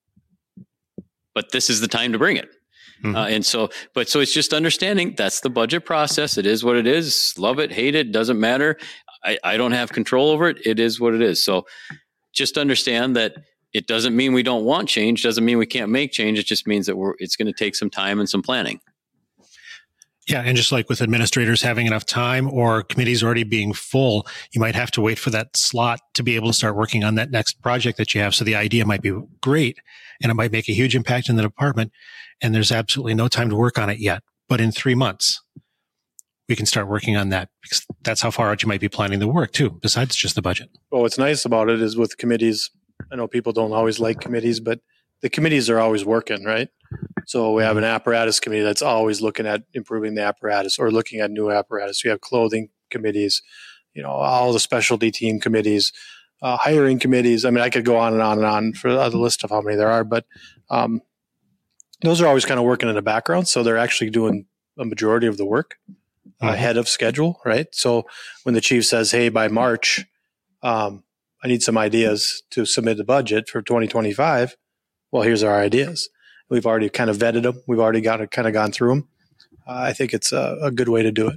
But 1.34 1.52
this 1.52 1.70
is 1.70 1.80
the 1.80 1.88
time 1.88 2.12
to 2.12 2.18
bring 2.18 2.36
it. 2.36 2.48
Mm-hmm. 3.02 3.16
Uh, 3.16 3.26
and 3.26 3.46
so, 3.46 3.70
but 3.94 4.08
so 4.08 4.20
it's 4.20 4.32
just 4.32 4.52
understanding 4.52 5.14
that's 5.16 5.40
the 5.40 5.50
budget 5.50 5.84
process. 5.84 6.36
It 6.36 6.46
is 6.46 6.64
what 6.64 6.76
it 6.76 6.86
is. 6.86 7.34
Love 7.38 7.58
it, 7.60 7.70
hate 7.70 7.94
it, 7.94 8.10
doesn't 8.10 8.40
matter. 8.40 8.76
I, 9.24 9.38
I 9.44 9.56
don't 9.56 9.72
have 9.72 9.92
control 9.92 10.30
over 10.30 10.48
it. 10.48 10.66
It 10.66 10.80
is 10.80 11.00
what 11.00 11.14
it 11.14 11.22
is. 11.22 11.42
So 11.42 11.66
just 12.32 12.58
understand 12.58 13.16
that 13.16 13.34
it 13.72 13.86
doesn't 13.86 14.16
mean 14.16 14.32
we 14.32 14.42
don't 14.42 14.64
want 14.64 14.88
change. 14.88 15.22
Doesn't 15.22 15.44
mean 15.44 15.58
we 15.58 15.66
can't 15.66 15.90
make 15.90 16.12
change. 16.12 16.38
It 16.38 16.46
just 16.46 16.66
means 16.66 16.86
that 16.86 16.96
we're, 16.96 17.14
it's 17.18 17.36
going 17.36 17.46
to 17.46 17.52
take 17.52 17.76
some 17.76 17.90
time 17.90 18.18
and 18.18 18.28
some 18.28 18.42
planning. 18.42 18.80
Yeah, 20.28 20.42
and 20.42 20.58
just 20.58 20.72
like 20.72 20.90
with 20.90 21.00
administrators 21.00 21.62
having 21.62 21.86
enough 21.86 22.04
time 22.04 22.50
or 22.52 22.82
committees 22.82 23.22
already 23.24 23.44
being 23.44 23.72
full, 23.72 24.26
you 24.52 24.60
might 24.60 24.74
have 24.74 24.90
to 24.92 25.00
wait 25.00 25.18
for 25.18 25.30
that 25.30 25.56
slot 25.56 26.00
to 26.14 26.22
be 26.22 26.36
able 26.36 26.48
to 26.48 26.52
start 26.52 26.76
working 26.76 27.02
on 27.02 27.14
that 27.14 27.30
next 27.30 27.62
project 27.62 27.96
that 27.96 28.14
you 28.14 28.20
have. 28.20 28.34
So 28.34 28.44
the 28.44 28.54
idea 28.54 28.84
might 28.84 29.00
be 29.00 29.18
great 29.40 29.78
and 30.22 30.30
it 30.30 30.34
might 30.34 30.52
make 30.52 30.68
a 30.68 30.72
huge 30.72 30.94
impact 30.94 31.30
in 31.30 31.36
the 31.36 31.42
department 31.42 31.92
and 32.42 32.54
there's 32.54 32.70
absolutely 32.70 33.14
no 33.14 33.26
time 33.26 33.48
to 33.48 33.56
work 33.56 33.78
on 33.78 33.88
it 33.88 34.00
yet. 34.00 34.22
But 34.50 34.60
in 34.60 34.70
three 34.70 34.94
months, 34.94 35.42
we 36.46 36.56
can 36.56 36.66
start 36.66 36.88
working 36.88 37.16
on 37.16 37.30
that 37.30 37.48
because 37.62 37.86
that's 38.02 38.20
how 38.20 38.30
far 38.30 38.50
out 38.50 38.62
you 38.62 38.68
might 38.68 38.80
be 38.80 38.88
planning 38.88 39.20
the 39.20 39.28
work 39.28 39.52
too, 39.52 39.70
besides 39.82 40.14
just 40.14 40.34
the 40.34 40.42
budget. 40.42 40.68
Well, 40.90 41.02
what's 41.02 41.18
nice 41.18 41.44
about 41.46 41.70
it 41.70 41.80
is 41.80 41.96
with 41.96 42.18
committees, 42.18 42.70
I 43.10 43.16
know 43.16 43.28
people 43.28 43.52
don't 43.52 43.72
always 43.72 43.98
like 43.98 44.20
committees, 44.20 44.60
but 44.60 44.80
the 45.20 45.30
committees 45.30 45.68
are 45.68 45.78
always 45.78 46.04
working, 46.04 46.44
right? 46.44 46.68
So 47.26 47.52
we 47.52 47.62
have 47.62 47.76
an 47.76 47.84
apparatus 47.84 48.40
committee 48.40 48.62
that's 48.62 48.82
always 48.82 49.20
looking 49.20 49.46
at 49.46 49.62
improving 49.74 50.14
the 50.14 50.22
apparatus 50.22 50.78
or 50.78 50.90
looking 50.90 51.20
at 51.20 51.30
new 51.30 51.50
apparatus. 51.50 52.02
We 52.04 52.10
have 52.10 52.20
clothing 52.20 52.70
committees, 52.90 53.42
you 53.94 54.02
know, 54.02 54.10
all 54.10 54.52
the 54.52 54.60
specialty 54.60 55.10
team 55.10 55.40
committees, 55.40 55.92
uh, 56.40 56.56
hiring 56.56 56.98
committees. 56.98 57.44
I 57.44 57.50
mean, 57.50 57.62
I 57.62 57.68
could 57.70 57.84
go 57.84 57.96
on 57.96 58.12
and 58.14 58.22
on 58.22 58.38
and 58.38 58.46
on 58.46 58.72
for 58.72 58.92
the 58.92 59.18
list 59.18 59.44
of 59.44 59.50
how 59.50 59.60
many 59.60 59.76
there 59.76 59.90
are, 59.90 60.04
but 60.04 60.24
um, 60.70 61.02
those 62.02 62.20
are 62.20 62.26
always 62.26 62.44
kind 62.44 62.58
of 62.60 62.64
working 62.64 62.88
in 62.88 62.94
the 62.94 63.02
background. 63.02 63.48
So 63.48 63.62
they're 63.62 63.76
actually 63.76 64.10
doing 64.10 64.46
a 64.78 64.84
majority 64.84 65.26
of 65.26 65.36
the 65.36 65.44
work 65.44 65.76
Mhm. 66.40 66.52
ahead 66.52 66.76
of 66.76 66.88
schedule, 66.88 67.40
right? 67.44 67.66
So 67.72 68.06
when 68.44 68.54
the 68.54 68.60
chief 68.60 68.86
says, 68.86 69.10
"Hey, 69.10 69.28
by 69.28 69.48
March, 69.48 70.04
um, 70.62 71.02
I 71.42 71.48
need 71.48 71.62
some 71.62 71.76
ideas 71.76 72.42
to 72.50 72.64
submit 72.64 72.96
the 72.96 73.04
budget 73.04 73.48
for 73.48 73.60
2025," 73.60 74.56
well, 75.10 75.22
here's 75.24 75.42
our 75.42 75.60
ideas. 75.60 76.08
We've 76.50 76.66
already 76.66 76.88
kind 76.88 77.10
of 77.10 77.18
vetted 77.18 77.42
them. 77.42 77.62
We've 77.66 77.80
already 77.80 78.00
got 78.00 78.20
it, 78.20 78.30
kind 78.30 78.48
of 78.48 78.54
gone 78.54 78.72
through 78.72 78.88
them. 78.90 79.08
Uh, 79.66 79.72
I 79.88 79.92
think 79.92 80.14
it's 80.14 80.32
a, 80.32 80.58
a 80.62 80.70
good 80.70 80.88
way 80.88 81.02
to 81.02 81.12
do 81.12 81.28
it. 81.28 81.36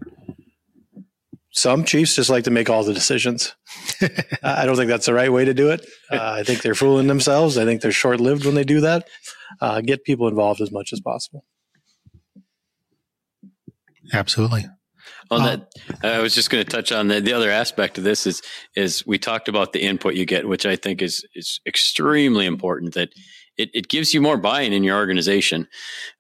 Some 1.54 1.84
chiefs 1.84 2.15
just 2.15 2.30
like 2.30 2.45
to 2.45 2.52
make 2.52 2.69
all 2.69 2.84
the 2.86 2.93
decisions. 2.93 3.56
I 4.43 4.65
don't 4.65 4.78
think 4.78 4.88
that's 4.88 5.06
the 5.06 5.13
right 5.13 5.32
way 5.32 5.43
to 5.45 5.54
do 5.54 5.71
it. 5.71 5.86
Uh, 6.12 6.36
I 6.39 6.43
think 6.43 6.62
they're 6.62 6.76
fooling 6.76 7.08
themselves. 7.08 7.58
I 7.58 7.63
think 7.63 7.82
they're 7.82 7.93
short 7.93 8.19
lived 8.19 8.45
when 8.45 8.54
they 8.54 8.65
do 8.65 8.82
that. 8.82 9.08
Uh, 9.62 9.80
get 9.80 10.04
people 10.04 10.28
involved 10.28 10.60
as 10.60 10.69
much 10.69 10.91
as 10.91 11.00
possible. 11.00 11.45
Absolutely. 14.13 14.65
Well, 15.30 15.39
Uh, 15.41 15.58
that, 16.02 16.13
I 16.17 16.19
was 16.19 16.36
just 16.36 16.50
going 16.50 16.63
to 16.63 16.69
touch 16.69 16.91
on 16.91 17.08
the, 17.08 17.21
the 17.21 17.32
other 17.32 17.50
aspect 17.50 17.97
of 17.97 18.04
this 18.04 18.28
is 18.28 18.41
is 18.76 19.06
we 19.08 19.17
talked 19.17 19.47
about 19.47 19.71
the 19.71 19.82
input 19.82 20.15
you 20.15 20.26
get, 20.26 20.47
which 20.47 20.65
I 20.65 20.76
think 20.76 21.02
is 21.02 21.26
is 21.34 21.62
extremely 21.65 22.45
important. 22.45 22.93
That 22.95 23.10
it, 23.62 23.69
it 23.74 23.88
gives 23.89 24.13
you 24.13 24.21
more 24.21 24.38
buy-in 24.38 24.74
in 24.74 24.84
your 24.84 24.97
organization. 24.97 25.67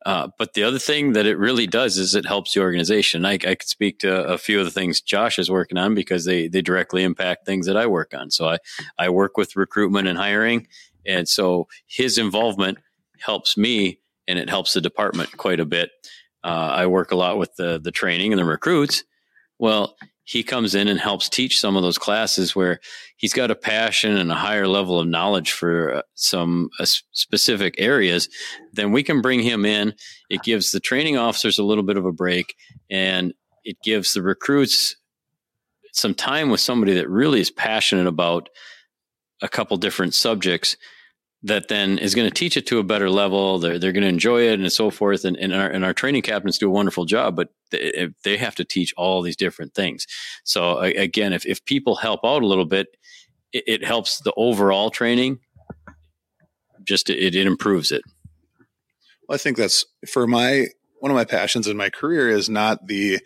Uh, 0.05 0.29
but 0.37 0.53
the 0.53 0.63
other 0.63 0.79
thing 0.79 1.13
that 1.13 1.25
it 1.25 1.37
really 1.37 1.67
does 1.67 1.97
is 1.97 2.13
it 2.13 2.25
helps 2.25 2.53
the 2.53 2.61
organization. 2.61 3.25
I, 3.25 3.33
I 3.33 3.55
could 3.55 3.63
speak 3.63 3.99
to 3.99 4.25
a 4.25 4.37
few 4.37 4.59
of 4.59 4.65
the 4.65 4.71
things 4.71 5.01
Josh 5.01 5.39
is 5.39 5.49
working 5.49 5.77
on 5.77 5.95
because 5.95 6.25
they 6.25 6.47
they 6.47 6.61
directly 6.61 7.03
impact 7.03 7.45
things 7.45 7.65
that 7.65 7.77
I 7.77 7.87
work 7.87 8.13
on. 8.13 8.31
So 8.31 8.49
I 8.49 8.57
I 8.97 9.09
work 9.09 9.37
with 9.37 9.55
recruitment 9.55 10.07
and 10.07 10.17
hiring, 10.17 10.67
and 11.05 11.27
so 11.27 11.67
his 11.87 12.17
involvement 12.17 12.77
helps 13.19 13.57
me 13.57 13.99
and 14.27 14.37
it 14.39 14.49
helps 14.49 14.73
the 14.73 14.81
department 14.81 15.35
quite 15.37 15.59
a 15.59 15.65
bit. 15.65 15.91
Uh, 16.43 16.71
I 16.73 16.87
work 16.87 17.11
a 17.11 17.15
lot 17.15 17.37
with 17.37 17.55
the 17.55 17.79
the 17.83 17.91
training 17.91 18.31
and 18.33 18.39
the 18.39 18.45
recruits. 18.45 19.03
Well, 19.59 19.95
he 20.23 20.43
comes 20.43 20.75
in 20.75 20.87
and 20.87 20.99
helps 20.99 21.29
teach 21.29 21.59
some 21.59 21.75
of 21.75 21.83
those 21.83 21.97
classes 21.97 22.55
where 22.55 22.79
he's 23.17 23.33
got 23.33 23.51
a 23.51 23.55
passion 23.55 24.17
and 24.17 24.31
a 24.31 24.35
higher 24.35 24.67
level 24.67 24.99
of 24.99 25.07
knowledge 25.07 25.51
for 25.51 25.95
uh, 25.95 26.01
some 26.13 26.69
uh, 26.79 26.85
specific 26.85 27.75
areas. 27.77 28.29
Then 28.73 28.91
we 28.91 29.03
can 29.03 29.21
bring 29.21 29.41
him 29.41 29.65
in. 29.65 29.93
It 30.29 30.43
gives 30.43 30.71
the 30.71 30.79
training 30.79 31.17
officers 31.17 31.57
a 31.57 31.63
little 31.63 31.83
bit 31.83 31.97
of 31.97 32.05
a 32.05 32.11
break, 32.11 32.55
and 32.89 33.33
it 33.63 33.77
gives 33.83 34.13
the 34.13 34.21
recruits 34.21 34.95
some 35.93 36.13
time 36.13 36.49
with 36.49 36.61
somebody 36.61 36.93
that 36.93 37.09
really 37.09 37.41
is 37.41 37.51
passionate 37.51 38.07
about 38.07 38.49
a 39.41 39.49
couple 39.49 39.75
different 39.77 40.13
subjects 40.13 40.77
that 41.43 41.69
then 41.69 41.97
is 41.97 42.13
going 42.13 42.27
to 42.27 42.33
teach 42.33 42.55
it 42.55 42.67
to 42.67 42.77
a 42.77 42.83
better 42.83 43.09
level. 43.09 43.57
They're, 43.57 43.79
they're 43.79 43.91
going 43.91 44.03
to 44.03 44.09
enjoy 44.09 44.43
it 44.43 44.59
and 44.59 44.71
so 44.71 44.91
forth. 44.91 45.25
And, 45.25 45.35
and, 45.37 45.53
our, 45.53 45.67
and 45.67 45.83
our 45.83 45.93
training 45.93 46.21
captains 46.21 46.57
do 46.57 46.67
a 46.67 46.71
wonderful 46.71 47.05
job, 47.05 47.35
but 47.35 47.49
they, 47.71 47.91
eh, 47.91 48.07
they 48.23 48.37
have 48.37 48.55
to 48.55 48.65
teach 48.65 48.93
all 48.95 49.21
these 49.21 49.35
different 49.35 49.73
things. 49.73 50.05
So 50.43 50.77
again, 50.79 51.33
if, 51.33 51.45
if 51.45 51.65
people 51.65 51.95
help 51.95 52.21
out 52.23 52.43
a 52.43 52.47
little 52.47 52.65
bit, 52.65 52.95
it, 53.53 53.63
it 53.67 53.83
helps 53.83 54.19
the 54.19 54.33
overall 54.37 54.91
training. 54.91 55.39
Just 56.83 57.09
it, 57.09 57.35
it 57.35 57.47
improves 57.47 57.91
it. 57.91 58.03
Well, 59.27 59.35
I 59.35 59.37
think 59.37 59.57
that's 59.57 59.85
for 60.07 60.27
my 60.27 60.67
one 60.99 61.09
of 61.09 61.15
my 61.15 61.25
passions 61.25 61.67
in 61.67 61.77
my 61.77 61.89
career 61.89 62.29
is 62.29 62.49
not 62.49 62.85
the 62.85 63.19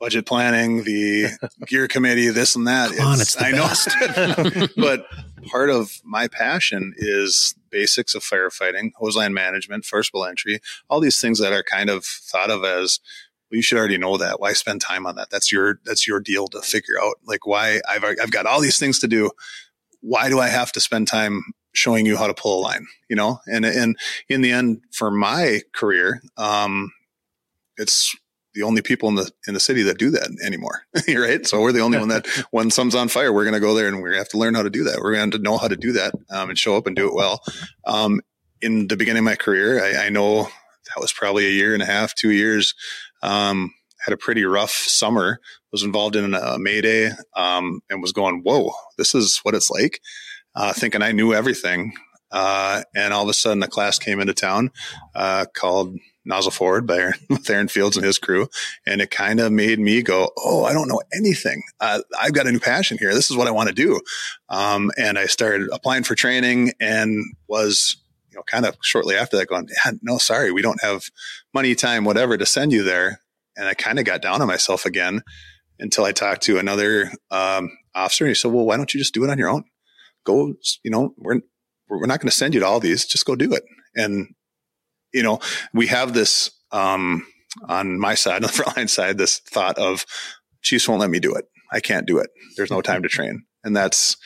budget 0.00 0.26
planning, 0.26 0.82
the 0.82 1.28
gear 1.66 1.86
committee, 1.86 2.28
this 2.30 2.56
and 2.56 2.66
that. 2.66 2.92
Come 2.96 3.06
on, 3.06 3.20
it's 3.20 3.36
the 3.36 3.44
I 3.44 3.50
know, 3.52 4.66
but 4.76 5.06
part 5.46 5.70
of 5.70 5.92
my 6.04 6.26
passion 6.28 6.94
is 6.96 7.54
basics 7.70 8.14
of 8.14 8.22
firefighting, 8.22 8.90
hose 8.96 9.16
line 9.16 9.34
management, 9.34 9.84
first 9.84 10.10
forcible 10.10 10.26
entry, 10.26 10.60
all 10.88 11.00
these 11.00 11.20
things 11.20 11.38
that 11.38 11.52
are 11.52 11.62
kind 11.62 11.90
of 11.90 12.04
thought 12.04 12.50
of 12.50 12.64
as 12.64 13.00
well, 13.50 13.56
you 13.56 13.62
should 13.62 13.78
already 13.78 13.98
know 13.98 14.16
that. 14.16 14.40
Why 14.40 14.52
spend 14.52 14.80
time 14.80 15.06
on 15.06 15.16
that? 15.16 15.30
That's 15.30 15.50
your 15.50 15.80
that's 15.84 16.06
your 16.06 16.20
deal 16.20 16.46
to 16.48 16.60
figure 16.60 17.00
out. 17.02 17.16
Like 17.24 17.46
why 17.46 17.80
I've 17.88 18.04
I've 18.04 18.30
got 18.30 18.46
all 18.46 18.60
these 18.60 18.78
things 18.78 18.98
to 19.00 19.08
do. 19.08 19.30
Why 20.00 20.28
do 20.28 20.38
I 20.38 20.48
have 20.48 20.72
to 20.72 20.80
spend 20.80 21.08
time 21.08 21.42
showing 21.72 22.06
you 22.06 22.16
how 22.16 22.26
to 22.26 22.34
pull 22.34 22.60
a 22.60 22.62
line? 22.62 22.86
You 23.08 23.16
know, 23.16 23.40
and 23.46 23.64
and 23.64 23.96
in 24.28 24.40
the 24.40 24.52
end, 24.52 24.82
for 24.92 25.10
my 25.10 25.62
career, 25.72 26.22
um, 26.36 26.92
it's 27.76 28.14
the 28.54 28.62
only 28.62 28.82
people 28.82 29.08
in 29.08 29.14
the 29.14 29.30
in 29.46 29.54
the 29.54 29.60
city 29.60 29.82
that 29.82 29.98
do 29.98 30.10
that 30.10 30.28
anymore, 30.44 30.82
right? 31.08 31.46
So 31.46 31.60
we're 31.60 31.72
the 31.72 31.80
only 31.80 31.98
one 31.98 32.08
that 32.08 32.26
when 32.50 32.70
something's 32.70 32.94
on 32.94 33.08
fire, 33.08 33.32
we're 33.32 33.44
going 33.44 33.54
to 33.54 33.60
go 33.60 33.74
there 33.74 33.88
and 33.88 34.04
to 34.04 34.18
have 34.18 34.28
to 34.30 34.38
learn 34.38 34.54
how 34.54 34.62
to 34.62 34.70
do 34.70 34.84
that. 34.84 35.00
We're 35.00 35.14
going 35.14 35.30
to 35.32 35.38
know 35.38 35.58
how 35.58 35.68
to 35.68 35.76
do 35.76 35.92
that 35.92 36.14
um, 36.30 36.50
and 36.50 36.58
show 36.58 36.76
up 36.76 36.86
and 36.86 36.96
do 36.96 37.08
it 37.08 37.14
well. 37.14 37.42
Um, 37.84 38.20
in 38.60 38.88
the 38.88 38.96
beginning 38.96 39.20
of 39.20 39.24
my 39.24 39.36
career, 39.36 39.82
I, 39.82 40.06
I 40.06 40.08
know 40.10 40.44
that 40.44 41.00
was 41.00 41.12
probably 41.12 41.46
a 41.46 41.50
year 41.50 41.74
and 41.74 41.82
a 41.82 41.86
half, 41.86 42.14
two 42.14 42.30
years. 42.30 42.74
Um, 43.22 43.72
had 44.04 44.12
a 44.12 44.18
pretty 44.18 44.44
rough 44.44 44.72
summer. 44.72 45.40
Was 45.72 45.82
involved 45.84 46.16
in 46.16 46.34
a 46.34 46.58
Mayday 46.58 47.12
um, 47.36 47.80
and 47.88 48.02
was 48.02 48.12
going, 48.12 48.40
"Whoa, 48.42 48.72
this 48.98 49.14
is 49.14 49.38
what 49.44 49.54
it's 49.54 49.70
like." 49.70 50.00
Uh, 50.56 50.72
thinking 50.72 51.00
I 51.00 51.12
knew 51.12 51.32
everything, 51.32 51.92
uh, 52.32 52.82
and 52.92 53.14
all 53.14 53.22
of 53.22 53.28
a 53.28 53.34
sudden, 53.34 53.62
a 53.62 53.68
class 53.68 53.98
came 53.98 54.18
into 54.18 54.34
town 54.34 54.72
uh, 55.14 55.46
called 55.54 55.96
Nozzle 56.30 56.50
Forward 56.50 56.86
by 56.86 56.96
Aaron, 56.96 57.14
with 57.28 57.50
Aaron 57.50 57.68
Fields 57.68 57.96
and 57.96 58.06
his 58.06 58.18
crew, 58.18 58.48
and 58.86 59.02
it 59.02 59.10
kind 59.10 59.40
of 59.40 59.52
made 59.52 59.78
me 59.78 60.02
go, 60.02 60.30
"Oh, 60.38 60.64
I 60.64 60.72
don't 60.72 60.88
know 60.88 61.02
anything. 61.12 61.62
Uh, 61.80 62.00
I've 62.18 62.32
got 62.32 62.46
a 62.46 62.52
new 62.52 62.60
passion 62.60 62.96
here. 62.98 63.12
This 63.12 63.30
is 63.30 63.36
what 63.36 63.46
I 63.46 63.50
want 63.50 63.68
to 63.68 63.74
do." 63.74 64.00
Um, 64.48 64.90
and 64.96 65.18
I 65.18 65.26
started 65.26 65.68
applying 65.72 66.04
for 66.04 66.14
training, 66.14 66.72
and 66.80 67.22
was 67.48 67.96
you 68.30 68.36
know 68.36 68.42
kind 68.44 68.64
of 68.64 68.76
shortly 68.82 69.16
after 69.16 69.36
that 69.36 69.48
going, 69.48 69.68
yeah, 69.84 69.92
"No, 70.02 70.16
sorry, 70.16 70.50
we 70.50 70.62
don't 70.62 70.82
have 70.82 71.04
money, 71.52 71.74
time, 71.74 72.04
whatever 72.04 72.38
to 72.38 72.46
send 72.46 72.72
you 72.72 72.82
there." 72.82 73.20
And 73.56 73.68
I 73.68 73.74
kind 73.74 73.98
of 73.98 74.06
got 74.06 74.22
down 74.22 74.40
on 74.40 74.48
myself 74.48 74.86
again 74.86 75.22
until 75.78 76.04
I 76.04 76.12
talked 76.12 76.42
to 76.42 76.58
another 76.58 77.10
um, 77.30 77.70
officer, 77.94 78.24
and 78.24 78.30
he 78.30 78.34
said, 78.34 78.52
"Well, 78.52 78.64
why 78.64 78.78
don't 78.78 78.94
you 78.94 79.00
just 79.00 79.14
do 79.14 79.24
it 79.24 79.30
on 79.30 79.38
your 79.38 79.50
own? 79.50 79.64
Go, 80.24 80.54
you 80.82 80.90
know, 80.90 81.14
we're 81.18 81.40
we're 81.88 82.06
not 82.06 82.20
going 82.20 82.30
to 82.30 82.36
send 82.36 82.54
you 82.54 82.60
to 82.60 82.66
all 82.66 82.80
these. 82.80 83.04
Just 83.04 83.26
go 83.26 83.36
do 83.36 83.52
it." 83.52 83.64
And 83.96 84.32
you 85.12 85.22
know, 85.22 85.40
we 85.72 85.86
have 85.88 86.14
this 86.14 86.50
um, 86.72 87.26
on 87.68 87.98
my 87.98 88.14
side, 88.14 88.36
on 88.36 88.42
the 88.42 88.48
frontline 88.48 88.88
side, 88.88 89.18
this 89.18 89.38
thought 89.38 89.78
of 89.78 90.06
chiefs 90.62 90.88
won't 90.88 91.00
let 91.00 91.10
me 91.10 91.20
do 91.20 91.34
it. 91.34 91.46
I 91.72 91.80
can't 91.80 92.06
do 92.06 92.18
it. 92.18 92.30
There's 92.56 92.70
no 92.70 92.80
time 92.80 93.02
to 93.02 93.08
train, 93.08 93.44
and 93.64 93.76
that's 93.76 94.16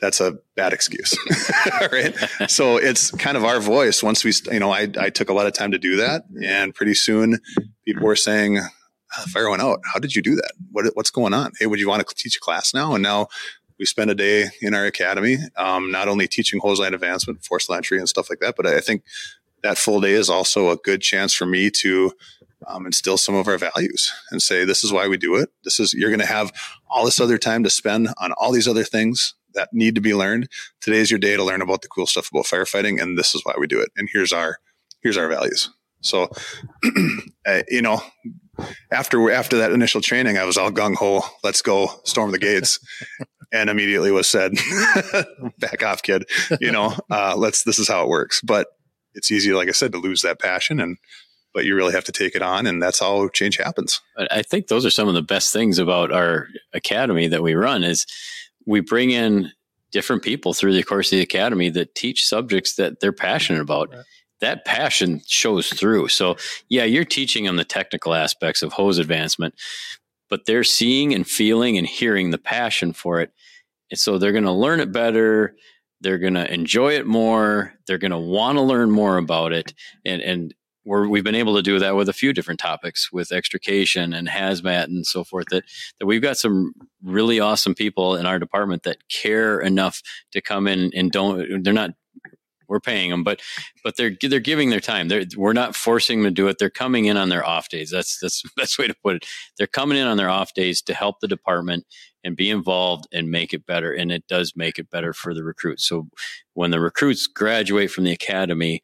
that's 0.00 0.20
a 0.20 0.38
bad 0.56 0.72
excuse, 0.72 1.16
right? 1.92 2.14
So 2.48 2.78
it's 2.78 3.10
kind 3.12 3.36
of 3.36 3.44
our 3.44 3.60
voice. 3.60 4.02
Once 4.02 4.24
we, 4.24 4.32
you 4.50 4.58
know, 4.58 4.70
I 4.70 4.88
I 4.98 5.10
took 5.10 5.28
a 5.28 5.34
lot 5.34 5.46
of 5.46 5.52
time 5.52 5.72
to 5.72 5.78
do 5.78 5.96
that, 5.96 6.24
and 6.42 6.74
pretty 6.74 6.94
soon 6.94 7.38
people 7.86 8.04
were 8.04 8.16
saying, 8.16 8.58
"Ah, 8.58 9.24
"Fire 9.28 9.50
went 9.50 9.62
out. 9.62 9.80
How 9.92 9.98
did 10.00 10.16
you 10.16 10.22
do 10.22 10.36
that? 10.36 10.52
What 10.72 10.86
what's 10.94 11.10
going 11.10 11.34
on? 11.34 11.52
Hey, 11.58 11.66
would 11.66 11.80
you 11.80 11.88
want 11.88 12.06
to 12.06 12.14
teach 12.14 12.36
a 12.36 12.40
class 12.40 12.72
now?" 12.72 12.94
And 12.94 13.02
now 13.02 13.28
we 13.78 13.84
spend 13.86 14.10
a 14.10 14.14
day 14.14 14.48
in 14.60 14.74
our 14.74 14.84
academy, 14.84 15.38
um, 15.56 15.90
not 15.90 16.08
only 16.08 16.28
teaching 16.28 16.60
hose 16.60 16.80
line 16.80 16.94
advancement, 16.94 17.44
force 17.44 17.68
entry, 17.70 17.98
and 17.98 18.08
stuff 18.08 18.30
like 18.30 18.40
that, 18.40 18.54
but 18.56 18.66
I 18.66 18.80
think 18.80 19.02
that 19.62 19.78
full 19.78 20.00
day 20.00 20.12
is 20.12 20.30
also 20.30 20.70
a 20.70 20.76
good 20.76 21.00
chance 21.00 21.34
for 21.34 21.46
me 21.46 21.70
to 21.70 22.12
um, 22.66 22.86
instill 22.86 23.16
some 23.16 23.34
of 23.34 23.48
our 23.48 23.58
values 23.58 24.12
and 24.30 24.42
say, 24.42 24.64
this 24.64 24.84
is 24.84 24.92
why 24.92 25.08
we 25.08 25.16
do 25.16 25.34
it. 25.36 25.50
This 25.64 25.80
is, 25.80 25.94
you're 25.94 26.10
going 26.10 26.20
to 26.20 26.26
have 26.26 26.52
all 26.88 27.04
this 27.04 27.20
other 27.20 27.38
time 27.38 27.64
to 27.64 27.70
spend 27.70 28.08
on 28.18 28.32
all 28.32 28.52
these 28.52 28.68
other 28.68 28.84
things 28.84 29.34
that 29.54 29.70
need 29.72 29.94
to 29.94 30.00
be 30.00 30.14
learned. 30.14 30.48
Today's 30.80 31.10
your 31.10 31.18
day 31.18 31.36
to 31.36 31.44
learn 31.44 31.62
about 31.62 31.82
the 31.82 31.88
cool 31.88 32.06
stuff 32.06 32.30
about 32.30 32.44
firefighting. 32.44 33.00
And 33.00 33.18
this 33.18 33.34
is 33.34 33.42
why 33.44 33.54
we 33.58 33.66
do 33.66 33.80
it. 33.80 33.90
And 33.96 34.08
here's 34.12 34.32
our, 34.32 34.58
here's 35.02 35.16
our 35.16 35.28
values. 35.28 35.70
So, 36.02 36.28
uh, 37.46 37.62
you 37.68 37.82
know, 37.82 38.00
after, 38.92 39.30
after 39.30 39.58
that 39.58 39.72
initial 39.72 40.00
training, 40.00 40.38
I 40.38 40.44
was 40.44 40.56
all 40.56 40.70
gung 40.70 40.94
ho, 40.94 41.22
let's 41.42 41.62
go 41.62 41.88
storm 42.04 42.30
the 42.30 42.38
gates. 42.38 42.78
and 43.52 43.68
immediately 43.68 44.12
was 44.12 44.28
said, 44.28 44.52
back 45.58 45.82
off 45.82 46.02
kid, 46.02 46.24
you 46.60 46.70
know, 46.70 46.94
uh, 47.10 47.34
let's, 47.36 47.64
this 47.64 47.80
is 47.80 47.88
how 47.88 48.04
it 48.04 48.08
works. 48.08 48.40
But 48.42 48.68
it's 49.14 49.30
easy, 49.30 49.52
like 49.52 49.68
I 49.68 49.72
said, 49.72 49.92
to 49.92 49.98
lose 49.98 50.22
that 50.22 50.40
passion 50.40 50.80
and, 50.80 50.96
but 51.52 51.64
you 51.64 51.74
really 51.74 51.92
have 51.92 52.04
to 52.04 52.12
take 52.12 52.36
it 52.36 52.42
on 52.42 52.66
and 52.66 52.80
that's 52.80 53.00
how 53.00 53.28
change 53.28 53.56
happens. 53.56 54.00
I 54.30 54.42
think 54.42 54.68
those 54.68 54.86
are 54.86 54.90
some 54.90 55.08
of 55.08 55.14
the 55.14 55.22
best 55.22 55.52
things 55.52 55.78
about 55.78 56.12
our 56.12 56.46
academy 56.72 57.26
that 57.26 57.42
we 57.42 57.54
run 57.54 57.82
is 57.82 58.06
we 58.66 58.80
bring 58.80 59.10
in 59.10 59.50
different 59.90 60.22
people 60.22 60.54
through 60.54 60.74
the 60.74 60.82
course 60.82 61.08
of 61.08 61.16
the 61.16 61.22
academy 61.22 61.68
that 61.70 61.94
teach 61.94 62.24
subjects 62.24 62.76
that 62.76 63.00
they're 63.00 63.12
passionate 63.12 63.60
about. 63.60 63.90
Right. 63.90 64.04
That 64.40 64.64
passion 64.64 65.22
shows 65.26 65.68
through. 65.68 66.08
So 66.08 66.36
yeah, 66.68 66.84
you're 66.84 67.04
teaching 67.04 67.44
them 67.44 67.56
the 67.56 67.64
technical 67.64 68.14
aspects 68.14 68.62
of 68.62 68.72
hose 68.72 68.98
advancement, 68.98 69.54
but 70.28 70.46
they're 70.46 70.64
seeing 70.64 71.12
and 71.12 71.26
feeling 71.26 71.76
and 71.76 71.86
hearing 71.86 72.30
the 72.30 72.38
passion 72.38 72.92
for 72.92 73.20
it. 73.20 73.32
And 73.90 73.98
so 73.98 74.18
they're 74.18 74.32
going 74.32 74.44
to 74.44 74.52
learn 74.52 74.80
it 74.80 74.92
better. 74.92 75.56
They're 76.00 76.18
going 76.18 76.34
to 76.34 76.52
enjoy 76.52 76.94
it 76.94 77.06
more. 77.06 77.74
They're 77.86 77.98
going 77.98 78.10
to 78.10 78.18
want 78.18 78.56
to 78.56 78.62
learn 78.62 78.90
more 78.90 79.18
about 79.18 79.52
it. 79.52 79.74
And, 80.04 80.22
and 80.22 80.54
we're, 80.84 81.06
we've 81.08 81.24
been 81.24 81.34
able 81.34 81.56
to 81.56 81.62
do 81.62 81.78
that 81.78 81.94
with 81.94 82.08
a 82.08 82.14
few 82.14 82.32
different 82.32 82.60
topics 82.60 83.12
with 83.12 83.32
extrication 83.32 84.12
and 84.12 84.28
hazmat 84.28 84.84
and 84.84 85.06
so 85.06 85.24
forth 85.24 85.46
that, 85.50 85.64
that 85.98 86.06
we've 86.06 86.22
got 86.22 86.38
some 86.38 86.72
really 87.02 87.38
awesome 87.38 87.74
people 87.74 88.16
in 88.16 88.26
our 88.26 88.38
department 88.38 88.82
that 88.84 89.08
care 89.08 89.60
enough 89.60 90.02
to 90.32 90.40
come 90.40 90.66
in 90.66 90.90
and 90.94 91.12
don't, 91.12 91.62
they're 91.62 91.72
not, 91.72 91.90
we're 92.70 92.80
paying 92.80 93.10
them, 93.10 93.24
but 93.24 93.42
but 93.84 93.96
they're 93.96 94.16
they're 94.22 94.40
giving 94.40 94.70
their 94.70 94.80
time. 94.80 95.08
They're, 95.08 95.24
we're 95.36 95.52
not 95.52 95.76
forcing 95.76 96.22
them 96.22 96.30
to 96.30 96.34
do 96.34 96.48
it. 96.48 96.56
They're 96.58 96.70
coming 96.70 97.06
in 97.06 97.16
on 97.16 97.28
their 97.28 97.44
off 97.44 97.68
days. 97.68 97.90
That's 97.90 98.18
that's 98.20 98.42
the 98.42 98.50
best 98.56 98.78
way 98.78 98.86
to 98.86 98.94
put 99.04 99.16
it. 99.16 99.26
They're 99.58 99.66
coming 99.66 99.98
in 99.98 100.06
on 100.06 100.16
their 100.16 100.30
off 100.30 100.54
days 100.54 100.80
to 100.82 100.94
help 100.94 101.16
the 101.20 101.28
department 101.28 101.84
and 102.22 102.36
be 102.36 102.48
involved 102.48 103.06
and 103.12 103.30
make 103.30 103.52
it 103.52 103.66
better. 103.66 103.92
And 103.92 104.12
it 104.12 104.26
does 104.28 104.52
make 104.54 104.78
it 104.78 104.90
better 104.90 105.12
for 105.12 105.34
the 105.34 105.42
recruits. 105.42 105.86
So 105.86 106.08
when 106.54 106.70
the 106.70 106.80
recruits 106.80 107.26
graduate 107.26 107.90
from 107.90 108.04
the 108.04 108.12
academy, 108.12 108.82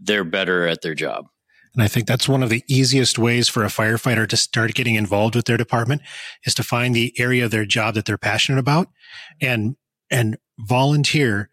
they're 0.00 0.24
better 0.24 0.66
at 0.66 0.82
their 0.82 0.94
job. 0.94 1.26
And 1.74 1.82
I 1.82 1.88
think 1.88 2.06
that's 2.06 2.28
one 2.28 2.44
of 2.44 2.50
the 2.50 2.62
easiest 2.68 3.18
ways 3.18 3.48
for 3.48 3.64
a 3.64 3.68
firefighter 3.68 4.28
to 4.28 4.36
start 4.36 4.74
getting 4.74 4.94
involved 4.94 5.34
with 5.34 5.46
their 5.46 5.56
department 5.56 6.02
is 6.44 6.54
to 6.54 6.62
find 6.62 6.94
the 6.94 7.12
area 7.18 7.44
of 7.44 7.50
their 7.50 7.64
job 7.64 7.94
that 7.94 8.04
they're 8.04 8.16
passionate 8.16 8.60
about 8.60 8.88
and, 9.40 9.74
and 10.08 10.36
volunteer 10.60 11.50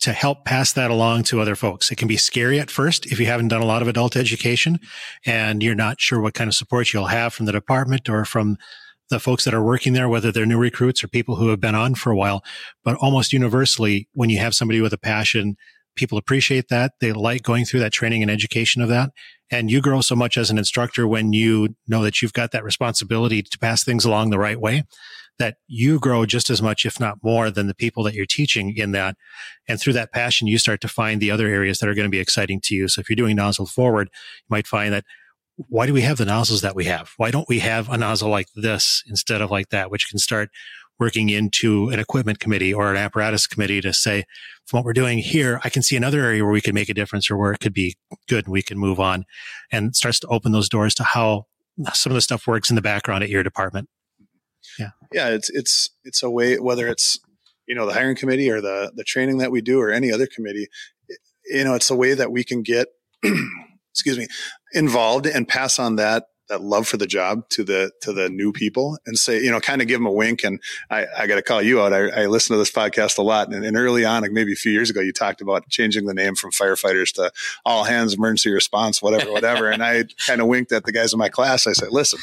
to 0.00 0.12
help 0.12 0.44
pass 0.44 0.72
that 0.74 0.90
along 0.90 1.22
to 1.24 1.40
other 1.40 1.56
folks. 1.56 1.90
It 1.90 1.96
can 1.96 2.08
be 2.08 2.16
scary 2.16 2.60
at 2.60 2.70
first 2.70 3.06
if 3.06 3.18
you 3.18 3.26
haven't 3.26 3.48
done 3.48 3.62
a 3.62 3.66
lot 3.66 3.82
of 3.82 3.88
adult 3.88 4.16
education 4.16 4.78
and 5.24 5.62
you're 5.62 5.74
not 5.74 6.00
sure 6.00 6.20
what 6.20 6.34
kind 6.34 6.48
of 6.48 6.54
support 6.54 6.92
you'll 6.92 7.06
have 7.06 7.32
from 7.32 7.46
the 7.46 7.52
department 7.52 8.08
or 8.08 8.24
from 8.24 8.58
the 9.08 9.20
folks 9.20 9.44
that 9.44 9.54
are 9.54 9.62
working 9.62 9.92
there, 9.92 10.08
whether 10.08 10.32
they're 10.32 10.46
new 10.46 10.58
recruits 10.58 11.02
or 11.02 11.08
people 11.08 11.36
who 11.36 11.48
have 11.48 11.60
been 11.60 11.74
on 11.74 11.94
for 11.94 12.10
a 12.10 12.16
while. 12.16 12.44
But 12.84 12.96
almost 12.96 13.32
universally, 13.32 14.08
when 14.12 14.30
you 14.30 14.38
have 14.38 14.54
somebody 14.54 14.80
with 14.80 14.92
a 14.92 14.98
passion, 14.98 15.56
people 15.94 16.18
appreciate 16.18 16.68
that. 16.68 16.92
They 17.00 17.12
like 17.12 17.42
going 17.42 17.64
through 17.64 17.80
that 17.80 17.92
training 17.92 18.22
and 18.22 18.30
education 18.30 18.82
of 18.82 18.88
that. 18.88 19.12
And 19.50 19.70
you 19.70 19.80
grow 19.80 20.00
so 20.00 20.16
much 20.16 20.36
as 20.36 20.50
an 20.50 20.58
instructor 20.58 21.06
when 21.06 21.32
you 21.32 21.76
know 21.86 22.02
that 22.02 22.20
you've 22.20 22.32
got 22.32 22.50
that 22.50 22.64
responsibility 22.64 23.42
to 23.42 23.58
pass 23.58 23.84
things 23.84 24.04
along 24.04 24.30
the 24.30 24.38
right 24.38 24.60
way 24.60 24.82
that 25.38 25.56
you 25.66 25.98
grow 25.98 26.24
just 26.26 26.50
as 26.50 26.62
much, 26.62 26.84
if 26.86 26.98
not 26.98 27.18
more 27.22 27.50
than 27.50 27.66
the 27.66 27.74
people 27.74 28.02
that 28.04 28.14
you're 28.14 28.26
teaching 28.26 28.74
in 28.76 28.92
that. 28.92 29.16
And 29.68 29.80
through 29.80 29.92
that 29.94 30.12
passion, 30.12 30.46
you 30.46 30.58
start 30.58 30.80
to 30.80 30.88
find 30.88 31.20
the 31.20 31.30
other 31.30 31.46
areas 31.46 31.78
that 31.78 31.88
are 31.88 31.94
going 31.94 32.06
to 32.06 32.10
be 32.10 32.20
exciting 32.20 32.60
to 32.62 32.74
you. 32.74 32.88
So 32.88 33.00
if 33.00 33.10
you're 33.10 33.16
doing 33.16 33.36
nozzle 33.36 33.66
forward, 33.66 34.08
you 34.12 34.46
might 34.50 34.66
find 34.66 34.92
that 34.92 35.04
why 35.56 35.86
do 35.86 35.92
we 35.92 36.02
have 36.02 36.18
the 36.18 36.26
nozzles 36.26 36.60
that 36.60 36.76
we 36.76 36.84
have? 36.84 37.12
Why 37.16 37.30
don't 37.30 37.48
we 37.48 37.60
have 37.60 37.88
a 37.88 37.96
nozzle 37.96 38.28
like 38.28 38.48
this 38.54 39.02
instead 39.06 39.40
of 39.40 39.50
like 39.50 39.70
that, 39.70 39.90
which 39.90 40.08
can 40.08 40.18
start 40.18 40.50
working 40.98 41.28
into 41.28 41.88
an 41.90 41.98
equipment 41.98 42.40
committee 42.40 42.72
or 42.72 42.90
an 42.90 42.96
apparatus 42.96 43.46
committee 43.46 43.80
to 43.82 43.92
say, 43.92 44.24
from 44.66 44.78
what 44.78 44.84
we're 44.84 44.92
doing 44.92 45.18
here, 45.18 45.60
I 45.64 45.68
can 45.68 45.82
see 45.82 45.96
another 45.96 46.22
area 46.22 46.42
where 46.42 46.52
we 46.52 46.60
can 46.60 46.74
make 46.74 46.88
a 46.88 46.94
difference 46.94 47.30
or 47.30 47.36
where 47.36 47.52
it 47.52 47.60
could 47.60 47.74
be 47.74 47.96
good 48.28 48.46
and 48.46 48.52
we 48.52 48.62
can 48.62 48.78
move 48.78 48.98
on 48.98 49.24
and 49.70 49.94
starts 49.94 50.20
to 50.20 50.26
open 50.28 50.52
those 50.52 50.68
doors 50.68 50.94
to 50.94 51.04
how 51.04 51.46
some 51.92 52.12
of 52.12 52.14
the 52.14 52.22
stuff 52.22 52.46
works 52.46 52.70
in 52.70 52.76
the 52.76 52.82
background 52.82 53.22
at 53.22 53.30
your 53.30 53.42
department. 53.42 53.88
Yeah. 54.78 54.90
Yeah. 55.12 55.28
It's, 55.28 55.50
it's, 55.50 55.90
it's 56.04 56.22
a 56.22 56.30
way, 56.30 56.58
whether 56.58 56.88
it's, 56.88 57.18
you 57.66 57.74
know, 57.74 57.86
the 57.86 57.92
hiring 57.92 58.16
committee 58.16 58.50
or 58.50 58.60
the, 58.60 58.92
the 58.94 59.04
training 59.04 59.38
that 59.38 59.50
we 59.50 59.60
do 59.60 59.80
or 59.80 59.90
any 59.90 60.12
other 60.12 60.26
committee, 60.26 60.68
you 61.46 61.64
know, 61.64 61.74
it's 61.74 61.90
a 61.90 61.96
way 61.96 62.14
that 62.14 62.32
we 62.32 62.44
can 62.44 62.62
get, 62.62 62.88
excuse 63.92 64.18
me, 64.18 64.26
involved 64.72 65.26
and 65.26 65.48
pass 65.48 65.78
on 65.78 65.96
that 65.96 66.24
that 66.48 66.62
love 66.62 66.86
for 66.86 66.96
the 66.96 67.06
job 67.06 67.48
to 67.50 67.64
the 67.64 67.90
to 68.00 68.12
the 68.12 68.28
new 68.28 68.52
people 68.52 68.98
and 69.06 69.18
say 69.18 69.42
you 69.42 69.50
know 69.50 69.60
kind 69.60 69.82
of 69.82 69.88
give 69.88 69.98
them 69.98 70.06
a 70.06 70.12
wink 70.12 70.44
and 70.44 70.60
i, 70.90 71.06
I 71.16 71.26
got 71.26 71.36
to 71.36 71.42
call 71.42 71.62
you 71.62 71.80
out 71.80 71.92
I, 71.92 72.22
I, 72.22 72.26
listen 72.26 72.54
to 72.54 72.58
this 72.58 72.70
podcast 72.70 73.18
a 73.18 73.22
lot 73.22 73.52
and, 73.52 73.64
and, 73.64 73.76
early 73.76 74.04
on 74.04 74.22
like 74.22 74.32
maybe 74.32 74.52
a 74.52 74.56
few 74.56 74.72
years 74.72 74.90
ago 74.90 75.00
you 75.00 75.12
talked 75.12 75.40
about 75.40 75.68
changing 75.68 76.06
the 76.06 76.14
name 76.14 76.34
from 76.34 76.50
firefighters 76.52 77.12
to 77.14 77.30
all 77.64 77.84
hands 77.84 78.14
emergency 78.14 78.50
response 78.50 79.02
whatever 79.02 79.32
whatever 79.32 79.70
and 79.70 79.82
i 79.82 80.04
kind 80.26 80.40
of 80.40 80.46
winked 80.46 80.72
at 80.72 80.84
the 80.84 80.92
guys 80.92 81.12
in 81.12 81.18
my 81.18 81.28
class 81.28 81.66
i 81.66 81.72
said 81.72 81.90
listen 81.90 82.20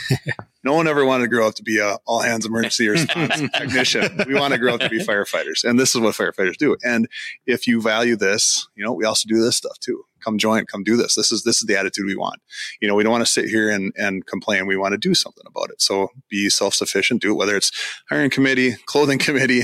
no 0.64 0.74
one 0.74 0.88
ever 0.88 1.06
wanted 1.06 1.24
to 1.24 1.30
grow 1.30 1.48
up 1.48 1.56
to 1.56 1.64
be 1.64 1.80
a 1.80 1.98
all 2.06 2.22
hands 2.22 2.46
emergency 2.46 2.88
response 2.90 3.42
technician 3.52 4.22
we 4.28 4.34
want 4.34 4.54
to 4.54 4.60
grow 4.60 4.74
up 4.74 4.80
to 4.80 4.90
be 4.90 5.00
firefighters 5.00 5.64
and 5.64 5.80
this 5.80 5.96
is 5.96 6.02
what 6.02 6.16
firefighters 6.16 6.58
do 6.58 6.76
and 6.84 7.08
if 7.46 7.68
you 7.68 7.82
value 7.82 8.16
this 8.16 8.68
you 8.76 8.84
know 8.84 8.94
we 8.94 9.06
also 9.06 9.28
do 9.28 9.42
this 9.42 9.58
stuff 9.58 9.78
too 9.80 10.04
come 10.24 10.38
join, 10.38 10.66
come 10.66 10.84
do 10.84 10.96
this. 10.96 11.16
This 11.16 11.32
is 11.32 11.44
this 11.44 11.58
is 11.58 11.68
the 11.68 11.78
attitude 11.78 12.06
we 12.06 12.16
want. 12.16 12.42
You 12.82 12.88
know, 12.88 12.96
we 12.96 13.04
don't 13.04 13.12
want 13.12 13.26
to 13.26 13.32
sit 13.32 13.46
here 13.46 13.70
and 13.70 13.92
and 13.98 14.26
complain. 14.26 14.66
We 14.66 14.78
want 14.78 14.94
to 14.94 14.98
do 14.98 15.14
something 15.14 15.44
about 15.48 15.70
it. 15.70 15.82
So 15.82 16.10
be 16.30 16.50
self 16.50 16.74
sufficient. 16.74 17.22
Do 17.22 17.32
it 17.32 17.36
whether 17.36 17.56
it's 17.56 17.72
hiring 18.10 18.30
committee, 18.30 18.76
clothing 18.86 19.20
committee, 19.20 19.64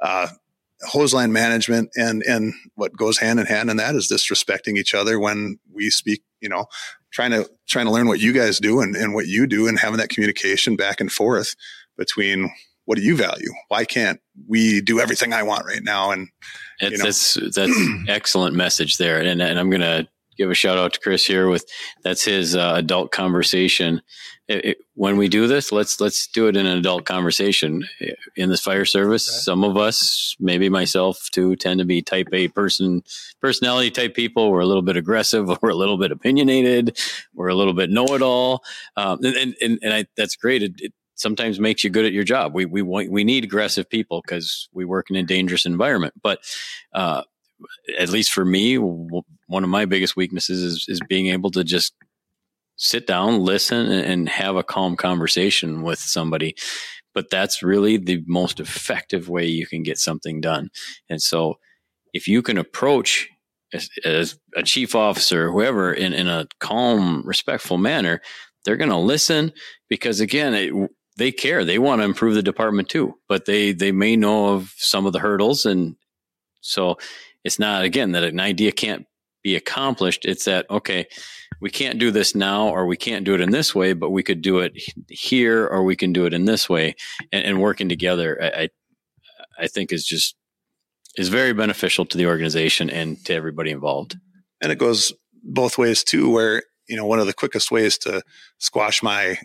uh, 0.00 0.28
hose 0.82 1.12
line 1.12 1.32
management, 1.32 1.90
and 1.96 2.22
and 2.22 2.54
what 2.74 2.96
goes 2.96 3.18
hand 3.18 3.40
in 3.40 3.46
hand 3.46 3.70
in 3.70 3.76
that 3.78 3.94
is 3.94 4.10
disrespecting 4.10 4.76
each 4.76 4.94
other 4.94 5.18
when 5.18 5.58
we 5.72 5.90
speak. 5.90 6.22
You 6.40 6.48
know, 6.48 6.66
trying 7.16 7.30
to 7.30 7.48
trying 7.66 7.86
to 7.86 7.90
learn 7.90 8.08
what 8.08 8.20
you 8.20 8.30
guys 8.30 8.60
do 8.60 8.80
and, 8.80 8.94
and 8.94 9.14
what 9.14 9.26
you 9.26 9.46
do, 9.46 9.66
and 9.66 9.78
having 9.78 9.96
that 9.96 10.10
communication 10.10 10.76
back 10.76 11.00
and 11.00 11.10
forth 11.10 11.56
between 11.96 12.50
what 12.84 12.98
do 12.98 13.02
you 13.02 13.16
value? 13.16 13.50
Why 13.68 13.86
can't 13.86 14.20
we 14.46 14.82
do 14.82 15.00
everything 15.00 15.32
I 15.32 15.42
want 15.42 15.64
right 15.64 15.82
now? 15.82 16.10
And 16.10 16.28
it's, 16.78 16.92
you 16.92 16.98
know. 16.98 17.04
that's 17.04 17.56
that's 17.56 17.80
excellent 18.08 18.54
message 18.54 18.98
there, 18.98 19.18
and 19.18 19.40
and 19.40 19.58
I'm 19.58 19.70
gonna 19.70 20.06
give 20.36 20.50
a 20.50 20.54
shout 20.54 20.78
out 20.78 20.92
to 20.94 21.00
Chris 21.00 21.24
here 21.24 21.48
with 21.48 21.66
that's 22.02 22.24
his 22.24 22.54
uh, 22.54 22.74
adult 22.76 23.12
conversation. 23.12 24.02
It, 24.48 24.64
it, 24.64 24.78
when 24.94 25.16
we 25.16 25.28
do 25.28 25.46
this, 25.46 25.72
let's 25.72 26.00
let's 26.00 26.28
do 26.28 26.46
it 26.46 26.56
in 26.56 26.66
an 26.66 26.78
adult 26.78 27.04
conversation 27.04 27.88
in 28.36 28.48
this 28.48 28.60
fire 28.60 28.84
service. 28.84 29.28
Right. 29.28 29.40
Some 29.40 29.64
of 29.64 29.76
us, 29.76 30.36
maybe 30.38 30.68
myself 30.68 31.28
too, 31.32 31.56
tend 31.56 31.80
to 31.80 31.84
be 31.84 32.00
type 32.00 32.28
A 32.32 32.48
person, 32.48 33.02
personality 33.40 33.90
type 33.90 34.14
people. 34.14 34.52
We're 34.52 34.60
a 34.60 34.66
little 34.66 34.82
bit 34.82 34.96
aggressive. 34.96 35.48
We're 35.62 35.70
a 35.70 35.74
little 35.74 35.98
bit 35.98 36.12
opinionated. 36.12 36.98
We're 37.34 37.48
a 37.48 37.54
little 37.54 37.74
bit 37.74 37.90
know 37.90 38.06
it 38.06 38.22
all. 38.22 38.62
Um, 38.96 39.24
and, 39.24 39.56
and 39.60 39.78
and 39.82 39.92
I, 39.92 40.04
that's 40.16 40.36
great. 40.36 40.62
It, 40.62 40.72
it, 40.78 40.92
sometimes 41.18 41.58
makes 41.58 41.82
you 41.82 41.90
good 41.90 42.04
at 42.04 42.12
your 42.12 42.24
job. 42.24 42.54
We 42.54 42.66
we 42.66 42.82
want, 42.82 43.10
we 43.10 43.24
need 43.24 43.42
aggressive 43.42 43.88
people 43.88 44.22
because 44.22 44.68
we 44.72 44.84
work 44.84 45.10
in 45.10 45.16
a 45.16 45.22
dangerous 45.22 45.66
environment. 45.66 46.14
But 46.22 46.40
uh, 46.92 47.22
at 47.98 48.10
least 48.10 48.32
for 48.32 48.44
me, 48.44 48.76
one 48.76 49.64
of 49.64 49.68
my 49.68 49.84
biggest 49.84 50.16
weaknesses 50.16 50.62
is 50.62 50.84
is 50.88 51.00
being 51.08 51.28
able 51.28 51.50
to 51.52 51.64
just 51.64 51.94
sit 52.76 53.06
down, 53.06 53.40
listen, 53.40 53.90
and 53.90 54.28
have 54.28 54.56
a 54.56 54.62
calm 54.62 54.96
conversation 54.96 55.82
with 55.82 55.98
somebody. 55.98 56.54
But 57.14 57.30
that's 57.30 57.62
really 57.62 57.96
the 57.96 58.22
most 58.26 58.60
effective 58.60 59.28
way 59.28 59.46
you 59.46 59.66
can 59.66 59.82
get 59.82 59.98
something 59.98 60.40
done. 60.40 60.70
And 61.08 61.22
so, 61.22 61.58
if 62.12 62.28
you 62.28 62.42
can 62.42 62.58
approach 62.58 63.28
as, 63.72 63.88
as 64.04 64.38
a 64.54 64.62
chief 64.62 64.94
officer, 64.94 65.50
whoever, 65.50 65.92
in, 65.92 66.12
in 66.12 66.28
a 66.28 66.46
calm, 66.60 67.22
respectful 67.24 67.78
manner, 67.78 68.20
they're 68.64 68.76
going 68.76 68.90
to 68.90 68.96
listen 68.96 69.52
because 69.88 70.20
again, 70.20 70.54
it, 70.54 70.90
they 71.16 71.32
care. 71.32 71.64
They 71.64 71.78
want 71.78 72.00
to 72.00 72.04
improve 72.04 72.34
the 72.34 72.42
department 72.42 72.88
too, 72.88 73.14
but 73.28 73.46
they 73.46 73.72
they 73.72 73.92
may 73.92 74.16
know 74.16 74.54
of 74.54 74.74
some 74.76 75.06
of 75.06 75.12
the 75.12 75.18
hurdles, 75.18 75.64
and 75.64 75.96
so 76.60 76.98
it's 77.46 77.60
not 77.60 77.84
again 77.84 78.10
that 78.12 78.24
an 78.24 78.40
idea 78.40 78.72
can't 78.72 79.06
be 79.44 79.54
accomplished. 79.54 80.24
It's 80.24 80.46
that 80.46 80.66
okay, 80.68 81.06
we 81.60 81.70
can't 81.70 82.00
do 82.00 82.10
this 82.10 82.34
now, 82.34 82.68
or 82.68 82.86
we 82.86 82.96
can't 82.96 83.24
do 83.24 83.34
it 83.34 83.40
in 83.40 83.50
this 83.50 83.72
way, 83.72 83.92
but 83.92 84.10
we 84.10 84.24
could 84.24 84.42
do 84.42 84.58
it 84.58 84.72
here, 85.08 85.64
or 85.64 85.84
we 85.84 85.94
can 85.94 86.12
do 86.12 86.26
it 86.26 86.34
in 86.34 86.44
this 86.44 86.68
way, 86.68 86.96
and, 87.32 87.44
and 87.44 87.60
working 87.60 87.88
together. 87.88 88.42
I, 88.42 88.68
I 89.58 89.68
think 89.68 89.92
is 89.92 90.04
just 90.04 90.34
is 91.16 91.28
very 91.28 91.52
beneficial 91.52 92.04
to 92.06 92.18
the 92.18 92.26
organization 92.26 92.90
and 92.90 93.24
to 93.26 93.34
everybody 93.34 93.70
involved. 93.70 94.16
And 94.60 94.72
it 94.72 94.78
goes 94.78 95.12
both 95.44 95.78
ways 95.78 96.02
too, 96.02 96.28
where 96.28 96.64
you 96.88 96.96
know 96.96 97.06
one 97.06 97.20
of 97.20 97.28
the 97.28 97.32
quickest 97.32 97.70
ways 97.70 97.96
to 97.98 98.22
squash 98.58 99.04
my 99.04 99.38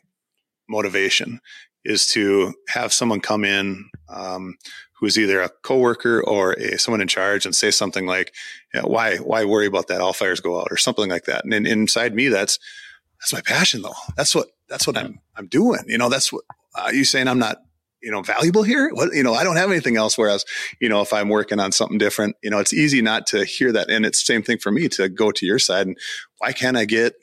motivation 0.68 1.40
is 1.86 2.08
to 2.08 2.56
have 2.70 2.94
someone 2.94 3.22
come 3.22 3.46
in 3.46 3.90
um, 4.10 4.56
who's 5.02 5.18
either 5.18 5.42
a 5.42 5.50
coworker 5.50 6.24
or 6.24 6.54
a 6.54 6.78
someone 6.78 7.02
in 7.02 7.08
charge 7.08 7.46
and 7.46 7.56
say 7.56 7.72
something 7.72 8.06
like, 8.06 8.34
"Why 8.82 9.18
why 9.18 9.44
worry 9.44 9.66
about 9.66 9.88
that? 9.88 10.00
All 10.00 10.14
fires 10.14 10.40
go 10.40 10.62
out," 10.62 10.68
or 10.72 10.78
something 10.78 11.10
like 11.10 11.26
that. 11.26 11.44
And 11.44 11.54
in, 11.54 11.66
inside 11.66 12.16
me, 12.16 12.30
that's 12.30 12.60
that's 13.20 13.34
my 13.34 13.42
passion, 13.42 13.82
though. 13.82 13.96
That's 14.16 14.34
what 14.34 14.48
that's 14.70 14.88
what 14.88 14.98
I'm 14.98 15.20
I'm 15.36 15.48
doing. 15.48 15.82
You 15.88 15.98
know, 15.98 16.08
that's 16.08 16.32
what 16.32 16.44
uh, 16.76 16.92
you 16.94 17.04
saying. 17.04 17.28
I'm 17.28 17.40
not 17.40 17.58
you 18.02 18.12
know 18.12 18.22
valuable 18.22 18.64
here. 18.64 18.92
What 18.94 19.14
you 19.14 19.24
know, 19.24 19.34
I 19.34 19.44
don't 19.44 19.58
have 19.58 19.72
anything 19.72 19.98
else. 19.98 20.18
Whereas 20.18 20.46
you 20.80 20.88
know, 20.88 21.02
if 21.02 21.12
I'm 21.12 21.30
working 21.30 21.60
on 21.60 21.72
something 21.72 21.98
different, 21.98 22.36
you 22.44 22.52
know, 22.52 22.60
it's 22.60 22.74
easy 22.74 23.02
not 23.02 23.28
to 23.28 23.44
hear 23.44 23.72
that. 23.72 23.90
And 23.90 24.06
it's 24.06 24.24
the 24.24 24.34
same 24.34 24.44
thing 24.44 24.60
for 24.60 24.72
me 24.72 24.88
to 24.90 25.10
go 25.10 25.32
to 25.32 25.46
your 25.46 25.60
side 25.60 25.88
and 25.88 25.98
why 26.38 26.54
can't 26.54 26.78
I 26.78 26.86
get 26.86 27.16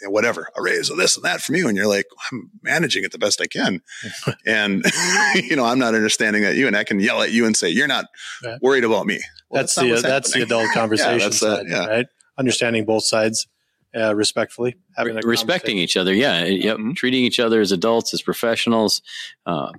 you 0.00 0.10
whatever, 0.10 0.48
a 0.56 0.62
raise 0.62 0.90
or 0.90 0.96
this 0.96 1.16
and 1.16 1.24
that 1.24 1.40
from 1.40 1.54
you. 1.54 1.68
And 1.68 1.76
you're 1.76 1.86
like, 1.86 2.06
I'm 2.30 2.50
managing 2.62 3.04
it 3.04 3.12
the 3.12 3.18
best 3.18 3.40
I 3.40 3.46
can. 3.46 3.82
and, 4.46 4.84
you 5.34 5.56
know, 5.56 5.64
I'm 5.64 5.78
not 5.78 5.94
understanding 5.94 6.42
that 6.42 6.56
you 6.56 6.66
and 6.66 6.76
I 6.76 6.84
can 6.84 7.00
yell 7.00 7.22
at 7.22 7.32
you 7.32 7.46
and 7.46 7.56
say, 7.56 7.68
you're 7.68 7.86
not 7.86 8.06
right. 8.44 8.60
worried 8.62 8.84
about 8.84 9.06
me. 9.06 9.20
Well, 9.48 9.62
that's, 9.62 9.74
that's, 9.74 10.02
the, 10.02 10.08
that's 10.08 10.32
the 10.32 10.42
adult 10.42 10.70
conversation 10.74 11.20
yeah, 11.20 11.30
side, 11.30 11.66
yeah. 11.68 11.86
right? 11.86 12.06
Understanding 12.38 12.84
both 12.84 13.04
sides. 13.04 13.48
Uh, 13.96 14.14
respectfully, 14.14 14.76
having 14.94 15.16
respecting 15.24 15.78
each 15.78 15.96
other, 15.96 16.12
yeah, 16.12 16.44
yep, 16.44 16.76
mm-hmm. 16.76 16.92
treating 16.92 17.24
each 17.24 17.40
other 17.40 17.62
as 17.62 17.72
adults, 17.72 18.12
as 18.12 18.20
professionals. 18.20 19.00
Uh, 19.46 19.70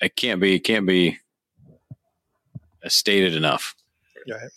it 0.00 0.16
can't 0.16 0.40
be 0.40 0.58
can't 0.58 0.86
be 0.86 1.18
stated 2.88 3.34
enough. 3.34 3.74
Right. 4.26 4.50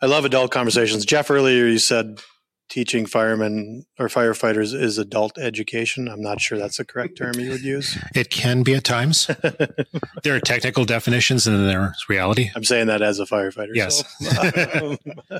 I 0.00 0.06
love 0.06 0.24
adult 0.24 0.50
conversations. 0.50 1.04
Jeff, 1.04 1.30
earlier 1.30 1.66
you 1.66 1.78
said 1.78 2.20
teaching 2.68 3.06
firemen 3.06 3.84
or 3.98 4.08
firefighters 4.08 4.74
is 4.74 4.98
adult 4.98 5.38
education. 5.38 6.08
I'm 6.08 6.20
not 6.20 6.40
sure 6.40 6.58
that's 6.58 6.76
the 6.76 6.84
correct 6.84 7.16
term 7.16 7.38
you 7.38 7.50
would 7.50 7.62
use. 7.62 7.98
It 8.14 8.30
can 8.30 8.62
be 8.62 8.74
at 8.74 8.84
times. 8.84 9.26
there 10.22 10.34
are 10.34 10.40
technical 10.40 10.84
definitions 10.84 11.46
and 11.46 11.56
then 11.56 11.66
there's 11.66 12.04
reality. 12.08 12.50
I'm 12.54 12.64
saying 12.64 12.88
that 12.88 13.00
as 13.02 13.20
a 13.20 13.24
firefighter. 13.24 13.70
Yes. 13.74 14.02
so. 14.20 14.96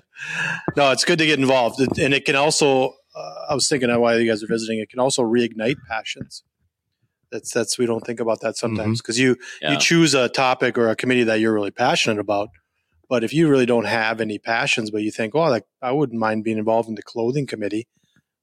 no, 0.77 0.91
it's 0.93 1.05
good 1.05 1.19
to 1.19 1.27
get 1.27 1.39
involved. 1.39 1.81
And 1.99 2.15
it 2.15 2.25
can 2.25 2.37
also, 2.37 2.95
uh, 3.15 3.35
I 3.51 3.55
was 3.55 3.69
thinking 3.69 3.89
while 4.01 4.19
you 4.19 4.29
guys 4.29 4.43
are 4.43 4.47
visiting, 4.47 4.79
it 4.79 4.89
can 4.89 5.01
also 5.01 5.23
reignite 5.23 5.77
passions. 5.89 6.45
That's, 7.31 7.53
that's, 7.53 7.79
we 7.79 7.85
don't 7.87 8.07
think 8.07 8.21
about 8.21 8.41
that 8.41 8.57
sometimes 8.57 9.03
because 9.03 9.19
you, 9.19 9.37
Yeah. 9.61 9.73
you 9.73 9.79
choose 9.79 10.15
a 10.15 10.29
topic 10.29 10.79
or 10.79 10.89
a 10.89 10.97
committee 10.97 11.25
that 11.25 11.41
you're 11.41 11.53
really 11.53 11.71
passionate 11.71 12.19
about. 12.19 12.49
But 13.09 13.25
if 13.25 13.33
you 13.33 13.49
really 13.49 13.67
don't 13.67 13.87
have 13.87 14.21
any 14.21 14.39
passions, 14.39 14.91
but 14.91 15.03
you 15.03 15.11
think, 15.11 15.35
oh, 15.35 15.49
like 15.49 15.65
I 15.81 15.93
wouldn't 15.93 16.19
mind 16.19 16.45
being 16.45 16.59
involved 16.59 16.89
in 16.89 16.95
the 16.95 17.03
clothing 17.03 17.47
committee, 17.47 17.89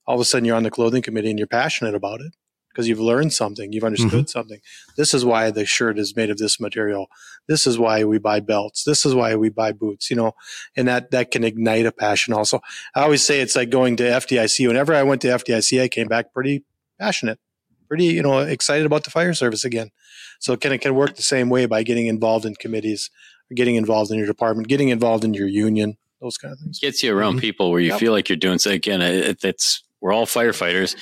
all 0.08 0.16
of 0.16 0.22
a 0.22 0.26
sudden 0.26 0.46
you're 0.46 0.56
on 0.56 0.64
the 0.64 0.72
clothing 0.72 1.02
committee 1.02 1.30
and 1.30 1.40
you're 1.40 1.48
passionate 1.48 1.96
about 1.96 2.22
it 2.22 2.34
because 2.76 2.90
you've 2.90 3.00
learned 3.00 3.32
something, 3.32 3.72
you've 3.72 3.84
mm-hmm. 3.84 3.88
understood 3.88 4.30
something. 4.30 4.60
This 4.98 5.14
is 5.14 5.24
why 5.24 5.50
the 5.50 5.66
shirt 5.66 5.98
is 5.98 6.16
made 6.16 6.30
of 6.30 6.38
this 6.38 6.60
material. 6.60 7.08
This 7.48 7.66
is 7.66 7.80
why 7.80 8.04
we 8.04 8.18
buy 8.18 8.42
belts. 8.42 8.84
This 8.84 9.06
is 9.06 9.16
why 9.16 9.36
we 9.36 9.50
buy 9.50 9.72
boots. 9.72 10.10
You 10.10 10.18
know, 10.18 10.34
and 10.76 10.88
that 10.88 11.12
that 11.12 11.32
can 11.32 11.44
ignite 11.44 11.86
a 11.86 11.92
passion. 11.92 12.34
Also, 12.34 12.60
I 12.94 13.04
always 13.04 13.24
say 13.24 13.40
it's 13.40 13.56
like 13.56 13.70
going 13.70 13.96
to 13.98 14.04
FDIC. 14.04 14.68
Whenever 14.68 14.94
I 14.94 15.04
went 15.04 15.22
to 15.22 15.30
FDIC, 15.30 15.82
I 15.82 15.88
came 15.88 16.08
back 16.08 16.34
pretty 16.34 16.66
passionate, 17.00 17.40
pretty 17.88 18.06
you 18.06 18.22
know 18.22 18.40
excited 18.40 18.86
about 18.86 19.06
the 19.06 19.12
fire 19.12 19.34
service 19.34 19.64
again. 19.64 19.92
So 20.40 20.54
it 20.54 20.62
can 20.62 20.74
it 20.74 20.82
can 20.82 20.96
work 20.96 21.16
the 21.16 21.22
same 21.22 21.50
way 21.50 21.66
by 21.66 21.84
getting 21.84 22.08
involved 22.08 22.46
in 22.46 22.56
committees, 22.56 23.10
getting 23.54 23.76
involved 23.76 24.12
in 24.12 24.18
your 24.18 24.28
department, 24.28 24.68
getting 24.68 24.90
involved 24.90 25.24
in 25.24 25.34
your 25.34 25.48
union, 25.48 25.98
those 26.22 26.38
kind 26.38 26.52
of 26.54 26.60
things. 26.60 26.80
gets 26.80 27.04
you 27.04 27.16
around 27.16 27.34
mm-hmm. 27.34 27.42
people 27.42 27.72
where 27.72 27.82
you 27.82 27.90
Yep. 27.92 28.00
feel 28.00 28.12
like 28.14 28.30
you're 28.30 28.36
doing 28.38 28.58
so 28.60 28.72
again 28.72 29.02
it, 29.02 29.44
it's 29.44 29.84
we're 30.02 30.14
all 30.14 30.26
firefighters. 30.26 30.96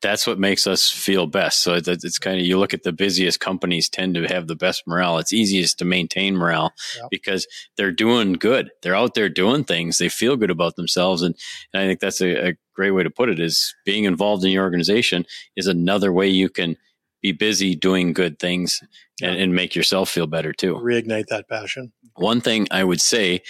That's 0.00 0.28
what 0.28 0.38
makes 0.38 0.68
us 0.68 0.88
feel 0.88 1.26
best. 1.26 1.60
So 1.64 1.74
it's, 1.74 1.88
it's 1.88 2.20
kind 2.20 2.38
of 2.38 2.46
you 2.46 2.56
look 2.56 2.72
at 2.72 2.84
the 2.84 2.92
busiest 2.92 3.40
companies 3.40 3.88
tend 3.88 4.14
to 4.14 4.28
have 4.28 4.46
the 4.46 4.54
best 4.54 4.84
morale. 4.86 5.18
It's 5.18 5.32
easiest 5.32 5.78
to 5.80 5.84
maintain 5.84 6.36
morale 6.36 6.72
Yep. 6.96 7.08
because 7.10 7.46
they're 7.76 7.90
doing 7.90 8.34
good. 8.34 8.70
They're 8.82 8.94
out 8.94 9.14
there 9.14 9.28
doing 9.28 9.64
things. 9.64 9.98
They 9.98 10.08
feel 10.08 10.36
good 10.36 10.50
about 10.50 10.76
themselves. 10.76 11.22
And, 11.22 11.34
and 11.72 11.82
i 11.82 11.86
think 11.86 11.98
that's 11.98 12.20
a, 12.20 12.50
a 12.50 12.54
great 12.74 12.92
way 12.92 13.02
to 13.02 13.10
put 13.10 13.28
it 13.28 13.40
is 13.40 13.74
being 13.84 14.04
involved 14.04 14.44
in 14.44 14.52
your 14.52 14.62
organization 14.62 15.24
is 15.56 15.66
another 15.66 16.12
way 16.12 16.28
you 16.28 16.48
can 16.48 16.76
be 17.22 17.32
busy 17.32 17.74
doing 17.74 18.12
good 18.12 18.38
things 18.38 18.80
and, 19.22 19.36
and 19.36 19.54
make 19.54 19.74
yourself 19.74 20.08
feel 20.08 20.26
better 20.26 20.52
too 20.52 20.74
Reignite 20.76 21.26
that 21.26 21.48
passion. 21.48 21.92
one 22.16 22.40
thing 22.40 22.66
I 22.70 22.84
would 22.84 23.00
say 23.00 23.42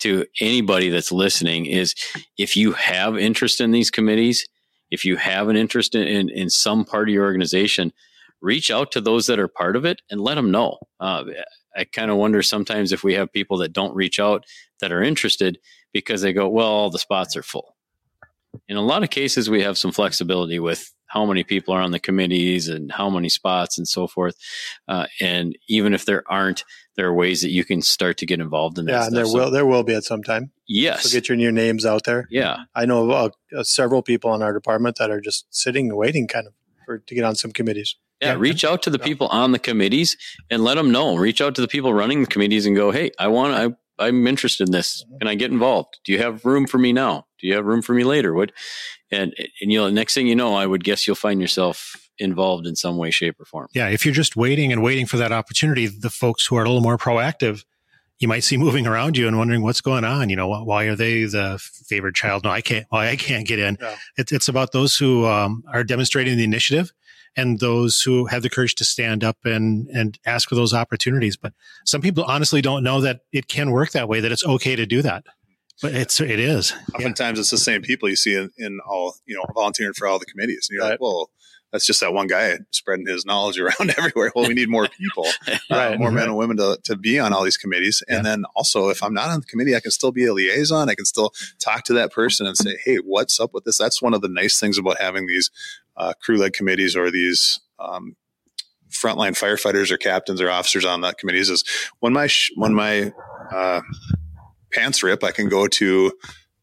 to 0.00 0.26
anybody 0.40 0.88
that's 0.88 1.12
listening 1.12 1.66
is 1.66 1.94
if 2.36 2.56
you 2.56 2.72
have 2.72 3.16
interest 3.16 3.60
in 3.60 3.70
these 3.70 3.90
committees, 3.90 4.46
if 4.90 5.04
you 5.04 5.16
have 5.16 5.48
an 5.48 5.56
interest 5.56 5.94
in, 5.94 6.08
in, 6.08 6.28
in 6.28 6.50
some 6.50 6.84
part 6.84 7.08
of 7.08 7.14
your 7.14 7.24
organization, 7.24 7.92
reach 8.40 8.70
out 8.70 8.90
to 8.92 9.00
those 9.00 9.26
that 9.26 9.38
are 9.38 9.48
part 9.48 9.76
of 9.76 9.84
it 9.84 10.02
and 10.10 10.20
let 10.20 10.34
them 10.34 10.50
know. 10.50 10.78
Uh, 10.98 11.24
I 11.76 11.84
kind 11.84 12.10
of 12.10 12.16
wonder 12.16 12.42
sometimes 12.42 12.92
if 12.92 13.04
we 13.04 13.14
have 13.14 13.32
people 13.32 13.58
that 13.58 13.72
don't 13.72 13.94
reach 13.94 14.18
out 14.18 14.44
that 14.80 14.90
are 14.92 15.02
interested 15.02 15.58
because 15.92 16.20
they 16.20 16.32
go, 16.32 16.48
well, 16.48 16.66
all 16.66 16.90
the 16.90 16.98
spots 16.98 17.36
are 17.36 17.42
full. 17.42 17.76
In 18.68 18.76
a 18.76 18.82
lot 18.82 19.02
of 19.02 19.10
cases, 19.10 19.48
we 19.48 19.62
have 19.62 19.78
some 19.78 19.92
flexibility 19.92 20.58
with 20.58 20.92
how 21.06 21.26
many 21.26 21.44
people 21.44 21.74
are 21.74 21.80
on 21.80 21.90
the 21.90 21.98
committees 21.98 22.68
and 22.68 22.90
how 22.90 23.10
many 23.10 23.28
spots 23.28 23.76
and 23.76 23.86
so 23.86 24.06
forth. 24.06 24.34
Uh, 24.88 25.06
and 25.20 25.56
even 25.68 25.92
if 25.92 26.06
there 26.06 26.22
aren't, 26.26 26.64
there 26.96 27.06
are 27.06 27.14
ways 27.14 27.42
that 27.42 27.50
you 27.50 27.64
can 27.64 27.82
start 27.82 28.16
to 28.18 28.26
get 28.26 28.40
involved 28.40 28.78
in 28.78 28.86
that. 28.86 28.92
Yeah, 28.92 29.06
and 29.06 29.16
there. 29.16 29.26
So, 29.26 29.34
will 29.34 29.50
there 29.50 29.66
will 29.66 29.82
be 29.82 29.94
at 29.94 30.04
some 30.04 30.22
time. 30.22 30.52
yes, 30.66 31.02
So 31.04 31.10
get 31.10 31.28
your 31.28 31.36
your 31.38 31.52
names 31.52 31.84
out 31.84 32.04
there. 32.04 32.26
yeah, 32.30 32.64
I 32.74 32.86
know 32.86 33.10
uh, 33.10 33.28
uh, 33.56 33.62
several 33.62 34.02
people 34.02 34.34
in 34.34 34.42
our 34.42 34.52
department 34.52 34.96
that 34.96 35.10
are 35.10 35.20
just 35.20 35.46
sitting 35.50 35.88
and 35.88 35.96
waiting, 35.98 36.26
kind 36.28 36.46
of, 36.46 36.54
for 36.86 36.98
to 36.98 37.14
get 37.14 37.24
on 37.24 37.34
some 37.34 37.52
committees. 37.52 37.96
yeah. 38.20 38.28
Yeah. 38.32 38.36
Reach 38.38 38.64
out 38.64 38.82
to 38.84 38.90
the 38.90 38.98
people 38.98 39.26
on 39.28 39.52
the 39.52 39.58
committees 39.58 40.16
and 40.50 40.62
let 40.62 40.76
them 40.76 40.92
know. 40.92 41.16
Reach 41.16 41.40
out 41.40 41.54
to 41.56 41.60
the 41.60 41.68
people 41.68 41.92
running 41.92 42.20
the 42.20 42.26
committees 42.28 42.66
and 42.66 42.76
go, 42.76 42.90
hey, 42.92 43.10
I 43.18 43.26
want, 43.28 43.54
I, 43.54 43.76
I'm 43.98 44.26
interested 44.26 44.68
in 44.68 44.72
this. 44.72 45.04
Mm-hmm. 45.04 45.18
Can 45.18 45.28
I 45.28 45.34
get 45.34 45.50
involved? 45.50 45.98
Do 46.04 46.12
you 46.12 46.18
have 46.18 46.44
room 46.44 46.66
for 46.66 46.78
me 46.78 46.92
now? 46.92 47.26
Do 47.40 47.46
you 47.46 47.54
have 47.54 47.64
room 47.64 47.82
for 47.82 47.94
me 47.94 48.04
later? 48.04 48.34
What? 48.34 48.52
And 49.10 49.34
and 49.60 49.72
you 49.72 49.78
know, 49.78 49.90
next 49.90 50.14
thing 50.14 50.26
you 50.26 50.36
know, 50.36 50.54
I 50.54 50.66
would 50.66 50.84
guess 50.84 51.06
you'll 51.06 51.16
find 51.16 51.40
yourself 51.40 51.96
involved 52.18 52.66
in 52.66 52.76
some 52.76 52.96
way, 52.96 53.10
shape, 53.10 53.40
or 53.40 53.44
form. 53.44 53.68
Yeah. 53.74 53.88
If 53.88 54.04
you're 54.04 54.14
just 54.14 54.36
waiting 54.36 54.72
and 54.72 54.82
waiting 54.82 55.06
for 55.06 55.16
that 55.18 55.32
opportunity, 55.32 55.86
the 55.86 56.10
folks 56.10 56.46
who 56.46 56.56
are 56.56 56.64
a 56.64 56.66
little 56.66 56.82
more 56.82 56.98
proactive, 56.98 57.64
you 58.18 58.28
might 58.28 58.44
see 58.44 58.56
moving 58.58 58.86
around 58.86 59.16
you 59.16 59.26
and 59.28 59.38
wondering 59.38 59.62
what's 59.62 59.80
going 59.80 60.04
on. 60.04 60.30
You 60.30 60.36
know, 60.36 60.48
why 60.48 60.84
are 60.84 60.96
they 60.96 61.24
the 61.24 61.58
favored 61.86 62.14
child? 62.14 62.44
No, 62.44 62.50
I 62.50 62.60
can't, 62.60 62.86
why 62.90 63.08
I 63.08 63.16
can't 63.16 63.46
get 63.46 63.58
in. 63.58 63.76
Yeah. 63.80 63.96
It's, 64.16 64.32
it's 64.32 64.48
about 64.48 64.72
those 64.72 64.96
who 64.96 65.26
um, 65.26 65.64
are 65.72 65.84
demonstrating 65.84 66.36
the 66.36 66.44
initiative 66.44 66.92
and 67.36 67.60
those 67.60 68.02
who 68.02 68.26
have 68.26 68.42
the 68.42 68.50
courage 68.50 68.74
to 68.76 68.84
stand 68.84 69.24
up 69.24 69.38
and, 69.44 69.88
and 69.88 70.18
ask 70.26 70.48
for 70.48 70.54
those 70.54 70.74
opportunities. 70.74 71.36
But 71.36 71.52
some 71.84 72.00
people 72.00 72.24
honestly 72.24 72.60
don't 72.60 72.82
know 72.84 73.00
that 73.00 73.20
it 73.32 73.48
can 73.48 73.70
work 73.70 73.92
that 73.92 74.08
way, 74.08 74.20
that 74.20 74.32
it's 74.32 74.44
okay 74.44 74.76
to 74.76 74.86
do 74.86 75.02
that. 75.02 75.24
But 75.80 75.94
it's, 75.94 76.20
it 76.20 76.38
is. 76.38 76.72
Yeah. 76.90 76.96
Oftentimes 76.98 77.38
it's 77.38 77.50
the 77.50 77.58
same 77.58 77.82
people 77.82 78.08
you 78.08 78.16
see 78.16 78.34
in, 78.36 78.50
in 78.58 78.78
all, 78.86 79.16
you 79.26 79.34
know, 79.34 79.44
volunteering 79.54 79.94
for 79.94 80.06
all 80.06 80.18
the 80.18 80.26
committees. 80.26 80.68
And 80.70 80.76
you're 80.76 80.84
Right. 80.84 80.92
like, 80.92 81.00
well, 81.00 81.30
that's 81.72 81.86
just 81.86 82.00
that 82.00 82.12
one 82.12 82.26
guy 82.26 82.58
spreading 82.70 83.06
his 83.06 83.24
knowledge 83.24 83.58
around 83.60 83.94
everywhere. 83.96 84.30
Well, 84.36 84.46
we 84.46 84.54
need 84.54 84.68
more 84.68 84.86
people, 84.88 85.26
uh, 85.48 85.56
Right. 85.70 85.98
more 85.98 86.12
men 86.12 86.24
and 86.24 86.36
women 86.36 86.56
to, 86.58 86.78
to 86.84 86.96
be 86.96 87.18
on 87.18 87.32
all 87.32 87.42
these 87.42 87.56
committees. 87.56 88.02
And 88.08 88.24
then 88.26 88.44
also, 88.54 88.88
if 88.90 89.02
I'm 89.02 89.14
not 89.14 89.30
on 89.30 89.40
the 89.40 89.46
committee, 89.46 89.74
I 89.74 89.80
can 89.80 89.90
still 89.90 90.12
be 90.12 90.26
a 90.26 90.34
liaison. 90.34 90.88
I 90.90 90.94
can 90.94 91.06
still 91.06 91.32
talk 91.58 91.84
to 91.84 91.94
that 91.94 92.12
person 92.12 92.46
and 92.46 92.56
say, 92.56 92.76
hey, 92.84 92.96
what's 92.96 93.40
up 93.40 93.54
with 93.54 93.64
this? 93.64 93.78
That's 93.78 94.02
one 94.02 94.14
of 94.14 94.20
the 94.20 94.28
nice 94.28 94.60
things 94.60 94.76
about 94.78 95.00
having 95.00 95.26
these 95.26 95.50
uh, 95.96 96.12
crew 96.22 96.36
led 96.38 96.52
committees 96.52 96.94
or 96.96 97.10
these 97.10 97.60
um, 97.78 98.16
frontline 98.90 99.32
firefighters 99.32 99.90
or 99.90 99.96
captains 99.96 100.40
or 100.40 100.50
officers 100.50 100.84
on 100.84 101.00
that 101.00 101.16
committees 101.18 101.48
is 101.48 101.64
when 102.00 102.12
my 102.12 102.26
sh- 102.26 102.50
when 102.56 102.74
my 102.74 103.10
uh, 103.50 103.80
pants 104.72 105.02
rip, 105.02 105.24
I 105.24 105.30
can 105.32 105.48
go 105.48 105.66
to 105.66 106.12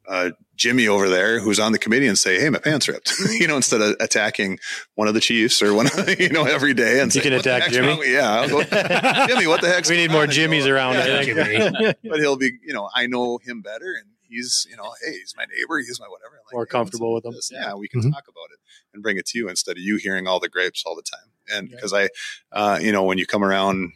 uh, 0.09 0.31
Jimmy 0.55 0.87
over 0.87 1.07
there 1.07 1.39
who's 1.39 1.59
on 1.59 1.71
the 1.71 1.77
committee 1.77 2.07
and 2.07 2.17
say, 2.17 2.39
"Hey, 2.39 2.49
my 2.49 2.59
pants 2.59 2.87
ripped," 2.87 3.13
you 3.39 3.47
know, 3.47 3.55
instead 3.55 3.79
of 3.81 3.95
attacking 4.01 4.59
one 4.95 5.07
of 5.07 5.13
the 5.13 5.19
chiefs 5.21 5.61
or 5.61 5.73
one, 5.73 5.85
of, 5.87 6.19
you 6.19 6.29
know, 6.29 6.43
every 6.45 6.73
day. 6.73 6.99
And 6.99 7.13
You 7.13 7.21
say, 7.21 7.29
can 7.29 7.39
attack 7.39 7.71
Jimmy? 7.71 7.87
wrong 7.89 8.03
Yeah, 8.05 8.29
I'll 8.41 8.49
go, 8.49 8.63
Jimmy, 9.27 9.47
what 9.47 9.61
the 9.61 9.69
heck's 9.69 9.89
We 9.89 9.95
need 9.97 10.11
more 10.11 10.23
on?" 10.23 10.27
Jimmys 10.29 10.65
go, 10.65 10.71
around. 10.73 10.95
Yeah, 10.95 11.21
I 11.21 11.93
but 12.09 12.19
he'll 12.19 12.35
be, 12.37 12.51
you 12.65 12.73
know, 12.73 12.89
I 12.95 13.05
know 13.07 13.37
him 13.37 13.61
better, 13.61 13.93
and 13.97 14.09
he's, 14.27 14.65
you 14.69 14.75
know, 14.75 14.91
hey, 15.05 15.11
he's 15.13 15.33
my 15.37 15.45
neighbor, 15.45 15.77
he's 15.79 15.99
my 15.99 16.07
whatever. 16.07 16.35
I'm 16.35 16.45
like, 16.47 16.53
More 16.53 16.65
"Hey, 16.65 16.71
comfortable 16.71 17.13
with 17.13 17.25
him." 17.25 17.33
this?" 17.33 17.51
Yeah, 17.53 17.75
we 17.75 17.87
can 17.87 18.01
Mhm. 18.01 18.11
talk 18.11 18.25
about 18.27 18.49
it 18.53 18.59
and 18.93 19.03
bring 19.03 19.17
it 19.17 19.27
to 19.27 19.37
you 19.37 19.47
instead 19.47 19.77
of 19.77 19.83
you 19.83 19.97
hearing 19.97 20.27
all 20.27 20.39
the 20.39 20.49
grapes 20.49 20.83
all 20.85 20.95
the 20.95 21.03
time. 21.03 21.29
And 21.55 21.69
Yeah. 21.69 21.75
because 21.75 21.93
I, 21.93 22.09
uh, 22.51 22.79
you 22.81 22.91
know, 22.91 23.03
when 23.03 23.17
you 23.19 23.25
come 23.27 23.43
around 23.43 23.93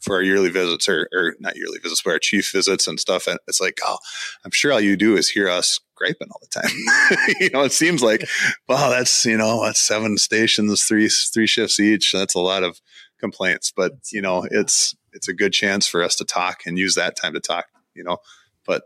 for 0.00 0.16
our 0.16 0.22
yearly 0.22 0.50
visits 0.50 0.88
or, 0.88 1.08
or 1.12 1.34
not 1.40 1.56
yearly 1.56 1.78
visits, 1.78 2.02
but 2.02 2.12
our 2.12 2.18
chief 2.18 2.50
visits 2.52 2.86
and 2.86 2.98
stuff, 2.98 3.26
and 3.26 3.38
it's 3.46 3.60
like, 3.60 3.78
oh, 3.84 3.98
I'm 4.44 4.50
sure 4.50 4.72
all 4.72 4.80
you 4.80 4.96
do 4.96 5.16
is 5.16 5.28
hear 5.28 5.48
us 5.48 5.80
griping 5.94 6.28
all 6.30 6.40
the 6.40 6.60
time. 6.60 7.28
you 7.40 7.50
know, 7.50 7.62
it 7.62 7.72
seems 7.72 8.02
like, 8.02 8.28
wow, 8.68 8.90
that's 8.90 9.24
you 9.24 9.36
know, 9.36 9.64
that's 9.64 9.80
seven 9.80 10.16
stations, 10.18 10.84
three 10.84 11.08
three 11.08 11.46
shifts 11.46 11.78
each. 11.78 12.12
That's 12.12 12.34
a 12.34 12.40
lot 12.40 12.62
of 12.62 12.80
complaints, 13.18 13.72
but 13.74 13.92
you 14.12 14.22
know, 14.22 14.46
it's 14.50 14.94
it's 15.12 15.28
a 15.28 15.34
good 15.34 15.52
chance 15.52 15.86
for 15.86 16.02
us 16.02 16.16
to 16.16 16.24
talk 16.24 16.60
and 16.66 16.78
use 16.78 16.94
that 16.94 17.16
time 17.16 17.34
to 17.34 17.40
talk. 17.40 17.66
You 17.94 18.04
know, 18.04 18.18
but 18.66 18.82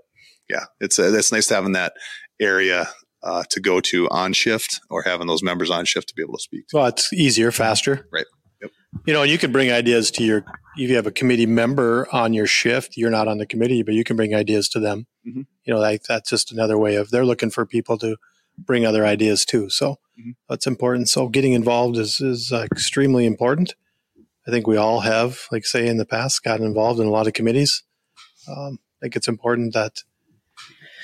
yeah, 0.49 0.65
it's 0.81 0.99
uh, 0.99 1.13
it's 1.15 1.33
nice 1.33 1.47
to 1.49 1.55
having 1.55 1.73
that 1.73 1.93
area 2.41 2.89
uh, 3.25 3.43
to 3.51 3.61
go 3.61 3.81
to 3.81 4.09
on 4.11 4.33
shift 4.33 4.81
or 4.91 5.03
having 5.03 5.27
those 5.27 5.43
members 5.43 5.71
on 5.71 5.85
shift 5.85 6.09
to 6.09 6.15
be 6.15 6.23
able 6.23 6.37
to 6.37 6.43
speak. 6.43 6.69
To. 6.69 6.77
Well, 6.77 6.87
it's 6.87 7.13
easier, 7.13 7.51
faster. 7.51 8.07
Right. 8.13 8.27
Yep. 8.61 8.71
You 9.07 9.15
know, 9.15 9.23
and 9.23 9.31
you 9.31 9.39
can 9.39 9.51
bring 9.51 9.73
ideas 9.73 10.11
to 10.13 10.25
your, 10.25 10.45
if 10.77 10.91
you 10.91 10.97
have 10.97 11.07
a 11.07 11.11
committee 11.13 11.47
member 11.47 12.09
on 12.13 12.33
your 12.33 12.47
shift, 12.47 12.97
you're 12.97 13.11
not 13.11 13.29
on 13.29 13.39
the 13.39 13.47
committee, 13.47 13.83
but 13.83 13.95
you 13.95 14.05
can 14.05 14.17
bring 14.17 14.35
ideas 14.35 14.69
to 14.71 14.81
them. 14.81 15.07
Mhm. 15.27 15.47
You 15.65 15.75
know, 15.75 15.79
like 15.81 16.03
that's 16.05 16.31
just 16.31 16.53
another 16.53 16.77
way 16.79 16.97
of, 16.97 17.11
they're 17.11 17.25
looking 17.25 17.51
for 17.51 17.65
people 17.67 17.97
to 17.99 18.17
bring 18.59 18.85
other 18.87 19.05
ideas 19.05 19.45
too. 19.45 19.69
So 19.71 19.97
Mhm. 20.19 20.35
that's 20.49 20.67
important. 20.67 21.09
So 21.09 21.29
getting 21.29 21.53
involved 21.53 21.97
is, 21.99 22.21
is 22.21 22.53
uh, 22.53 22.67
extremely 22.71 23.27
important. 23.27 23.75
I 24.47 24.51
think 24.51 24.67
we 24.67 24.77
all 24.77 25.01
have, 25.01 25.47
like 25.51 25.65
say 25.65 25.87
in 25.87 25.97
the 25.97 26.05
past, 26.05 26.43
gotten 26.45 26.67
involved 26.67 27.01
in 27.01 27.07
a 27.07 27.11
lot 27.11 27.27
of 27.27 27.33
committees. 27.33 27.83
Um, 28.47 28.79
I 29.01 29.07
think 29.07 29.17
it's 29.17 29.29
important 29.29 29.73
that 29.75 30.03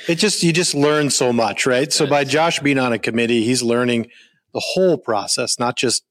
it 0.08 0.16
just, 0.16 0.42
you 0.42 0.52
just 0.52 0.74
learn 0.74 1.10
so 1.10 1.32
much, 1.32 1.66
right? 1.66 1.92
So 1.92 2.06
by 2.06 2.24
Josh 2.24 2.60
being 2.60 2.78
on 2.78 2.92
a 2.92 2.98
committee, 2.98 3.44
he's 3.44 3.62
learning 3.62 4.08
the 4.52 4.60
whole 4.60 4.98
process, 4.98 5.58
not 5.58 5.76
just 5.76 6.04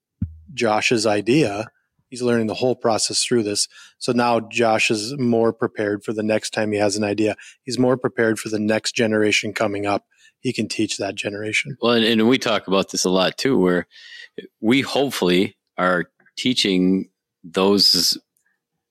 Josh's 0.54 1.06
idea. 1.06 1.68
He's 2.10 2.22
learning 2.22 2.48
the 2.48 2.56
whole 2.56 2.76
process 2.76 3.24
through 3.24 3.44
this. 3.44 3.68
So 4.00 4.12
now 4.12 4.40
Josh 4.40 4.90
is 4.90 5.18
more 5.18 5.54
prepared 5.54 6.04
for 6.04 6.14
the 6.14 6.24
next 6.24 6.52
time 6.52 6.72
he 6.72 6.80
has 6.80 6.96
an 6.96 7.04
idea. 7.04 7.36
He's 7.64 7.80
more 7.80 7.98
prepared 7.98 8.40
for 8.40 8.50
the 8.50 8.60
next 8.60 8.94
generation 8.96 9.54
coming 9.54 9.86
up. 9.86 10.06
He 10.40 10.54
can 10.54 10.68
teach 10.68 10.98
that 10.98 11.16
generation. 11.16 11.78
Well, 11.82 11.94
and, 11.94 12.06
and 12.06 12.28
we 12.28 12.38
talk 12.38 12.68
about 12.68 12.90
this 12.90 13.06
a 13.06 13.10
lot 13.10 13.38
too, 13.38 13.58
where 13.58 13.88
we 14.62 14.82
hopefully 14.82 15.58
are 15.78 16.06
teaching 16.38 17.10
those 17.44 18.18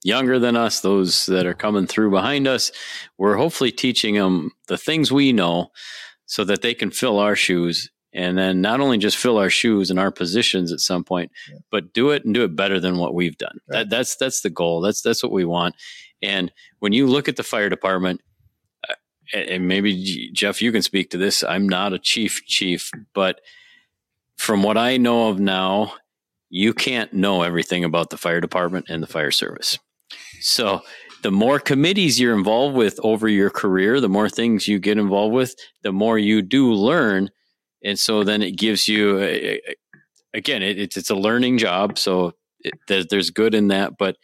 younger 0.04 0.38
than 0.38 0.56
us, 0.56 0.80
those 0.80 1.26
that 1.26 1.46
are 1.46 1.54
coming 1.54 1.86
through 1.86 2.10
behind 2.10 2.46
us. 2.46 2.70
We're 3.16 3.36
hopefully 3.36 3.72
teaching 3.72 4.14
them 4.14 4.52
the 4.68 4.78
things 4.78 5.10
we 5.10 5.32
know 5.32 5.70
so 6.26 6.44
that 6.44 6.62
they 6.62 6.74
can 6.74 6.90
fill 6.90 7.18
our 7.18 7.34
shoes 7.34 7.90
and 8.18 8.36
then 8.36 8.60
not 8.60 8.80
only 8.80 8.98
just 8.98 9.16
fill 9.16 9.38
our 9.38 9.48
shoes 9.48 9.90
and 9.90 9.98
our 9.98 10.10
positions 10.10 10.72
at 10.72 10.80
some 10.80 11.04
point, 11.04 11.30
yeah. 11.48 11.58
but 11.70 11.92
do 11.92 12.10
it 12.10 12.24
and 12.24 12.34
do 12.34 12.42
it 12.42 12.56
better 12.56 12.80
than 12.80 12.98
what 12.98 13.14
we've 13.14 13.38
done. 13.38 13.60
Right. 13.68 13.78
That, 13.78 13.90
that's 13.90 14.16
that's 14.16 14.40
the 14.40 14.50
goal. 14.50 14.80
That's 14.80 15.02
that's 15.02 15.22
what 15.22 15.30
we 15.30 15.44
want. 15.44 15.76
And 16.20 16.50
when 16.80 16.92
you 16.92 17.06
look 17.06 17.28
at 17.28 17.36
the 17.36 17.44
fire 17.44 17.68
department, 17.68 18.20
uh, 18.90 18.94
and 19.32 19.68
maybe 19.68 20.30
Jeff, 20.32 20.60
you 20.60 20.72
can 20.72 20.82
speak 20.82 21.10
to 21.10 21.16
this. 21.16 21.44
I'm 21.44 21.68
not 21.68 21.92
a 21.92 21.98
chief 22.00 22.44
chief, 22.44 22.90
but 23.14 23.40
from 24.36 24.64
what 24.64 24.76
I 24.76 24.96
know 24.96 25.28
of 25.28 25.38
now, 25.38 25.92
you 26.50 26.74
can't 26.74 27.12
know 27.12 27.42
everything 27.42 27.84
about 27.84 28.10
the 28.10 28.16
fire 28.16 28.40
department 28.40 28.86
and 28.88 29.00
the 29.00 29.06
fire 29.06 29.30
service. 29.30 29.78
So 30.40 30.80
the 31.22 31.30
more 31.30 31.60
committees 31.60 32.18
you're 32.18 32.36
involved 32.36 32.74
with 32.74 32.98
over 33.04 33.28
your 33.28 33.50
career, 33.50 34.00
the 34.00 34.08
more 34.08 34.28
things 34.28 34.66
you 34.66 34.80
get 34.80 34.98
involved 34.98 35.34
with, 35.34 35.54
the 35.82 35.92
more 35.92 36.18
you 36.18 36.42
do 36.42 36.72
learn 36.72 37.30
and 37.84 37.98
so 37.98 38.24
then 38.24 38.42
it 38.42 38.52
gives 38.52 38.88
you 38.88 39.18
a, 39.18 39.54
a, 39.54 39.60
again 40.34 40.62
it, 40.62 40.78
it's 40.78 40.96
it's 40.96 41.10
a 41.10 41.14
learning 41.14 41.58
job 41.58 41.98
so 41.98 42.32
it, 42.60 43.08
there's, 43.10 43.30
good 43.30 43.54
in 43.54 43.68
that 43.68 43.96
but 43.98 44.16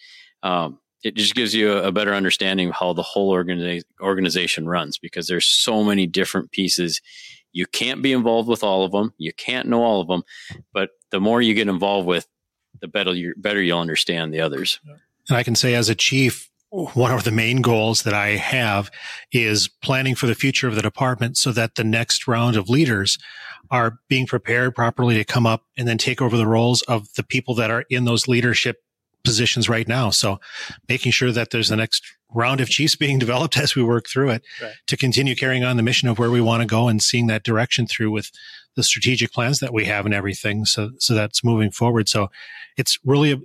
um, 0.42 0.78
it 1.02 1.14
just 1.14 1.34
gives 1.34 1.54
you 1.54 1.72
a, 1.72 1.84
a, 1.84 1.92
better 1.92 2.12
understanding 2.14 2.68
of 2.68 2.74
how 2.74 2.92
the 2.92 3.02
whole 3.02 3.32
organiza- 3.32 3.84
organization 4.00 4.66
runs 4.66 4.98
because 4.98 5.26
there's 5.26 5.46
so 5.46 5.84
many 5.84 6.06
different 6.06 6.50
pieces. 6.50 7.00
You 7.52 7.66
can't 7.66 8.02
be 8.02 8.12
involved 8.12 8.48
with 8.48 8.64
all 8.64 8.84
of 8.84 8.92
them. 8.92 9.14
You 9.18 9.32
can't 9.32 9.68
know 9.68 9.82
all 9.82 10.00
of 10.00 10.08
them 10.08 10.22
but 10.72 10.90
the 11.10 11.20
more 11.20 11.40
you 11.40 11.54
get 11.54 11.68
involved 11.68 12.08
with 12.08 12.26
the 12.80 12.88
better 12.88 13.14
you 13.14 13.34
better 13.36 13.62
you'll 13.62 13.78
understand 13.78 14.34
the 14.34 14.40
others. 14.40 14.80
And 15.28 15.38
i 15.38 15.42
can 15.42 15.54
say 15.54 15.74
as 15.74 15.88
a 15.88 15.94
chief 15.94 16.50
one 16.74 17.12
of 17.12 17.22
the 17.22 17.30
main 17.30 17.62
goals 17.62 18.02
that 18.02 18.14
I 18.14 18.30
have 18.30 18.90
is 19.30 19.68
planning 19.68 20.16
for 20.16 20.26
the 20.26 20.34
future 20.34 20.66
of 20.66 20.74
the 20.74 20.82
department 20.82 21.36
so 21.36 21.52
that 21.52 21.76
the 21.76 21.84
next 21.84 22.26
round 22.26 22.56
of 22.56 22.68
leaders 22.68 23.16
are 23.70 24.00
being 24.08 24.26
prepared 24.26 24.74
properly 24.74 25.14
to 25.14 25.24
come 25.24 25.46
up 25.46 25.62
and 25.76 25.86
then 25.86 25.98
take 25.98 26.20
over 26.20 26.36
the 26.36 26.46
roles 26.46 26.82
of 26.82 27.12
the 27.14 27.22
people 27.22 27.54
that 27.54 27.70
are 27.70 27.84
in 27.90 28.04
those 28.06 28.26
leadership 28.26 28.82
positions 29.22 29.68
right 29.68 29.86
now. 29.86 30.10
So 30.10 30.40
making 30.88 31.12
sure 31.12 31.30
that 31.30 31.50
there's 31.50 31.68
the 31.68 31.76
next 31.76 32.02
round 32.34 32.60
of 32.60 32.68
chiefs 32.68 32.96
being 32.96 33.20
developed 33.20 33.56
as 33.56 33.76
we 33.76 33.82
work 33.84 34.06
through 34.08 34.30
it 34.30 34.42
right. 34.60 34.74
to 34.88 34.96
continue 34.96 35.36
carrying 35.36 35.62
on 35.62 35.76
the 35.76 35.82
mission 35.82 36.08
of 36.08 36.18
where 36.18 36.30
we 36.30 36.40
want 36.40 36.62
to 36.62 36.66
go 36.66 36.88
and 36.88 37.00
seeing 37.00 37.28
that 37.28 37.44
direction 37.44 37.86
through 37.86 38.10
with 38.10 38.32
the 38.74 38.82
strategic 38.82 39.32
plans 39.32 39.60
that 39.60 39.72
we 39.72 39.84
have 39.84 40.06
and 40.06 40.14
everything. 40.14 40.64
So, 40.64 40.90
so 40.98 41.14
that's 41.14 41.44
moving 41.44 41.70
forward. 41.70 42.08
So 42.08 42.30
it's 42.76 42.98
really 43.04 43.32
a, 43.32 43.38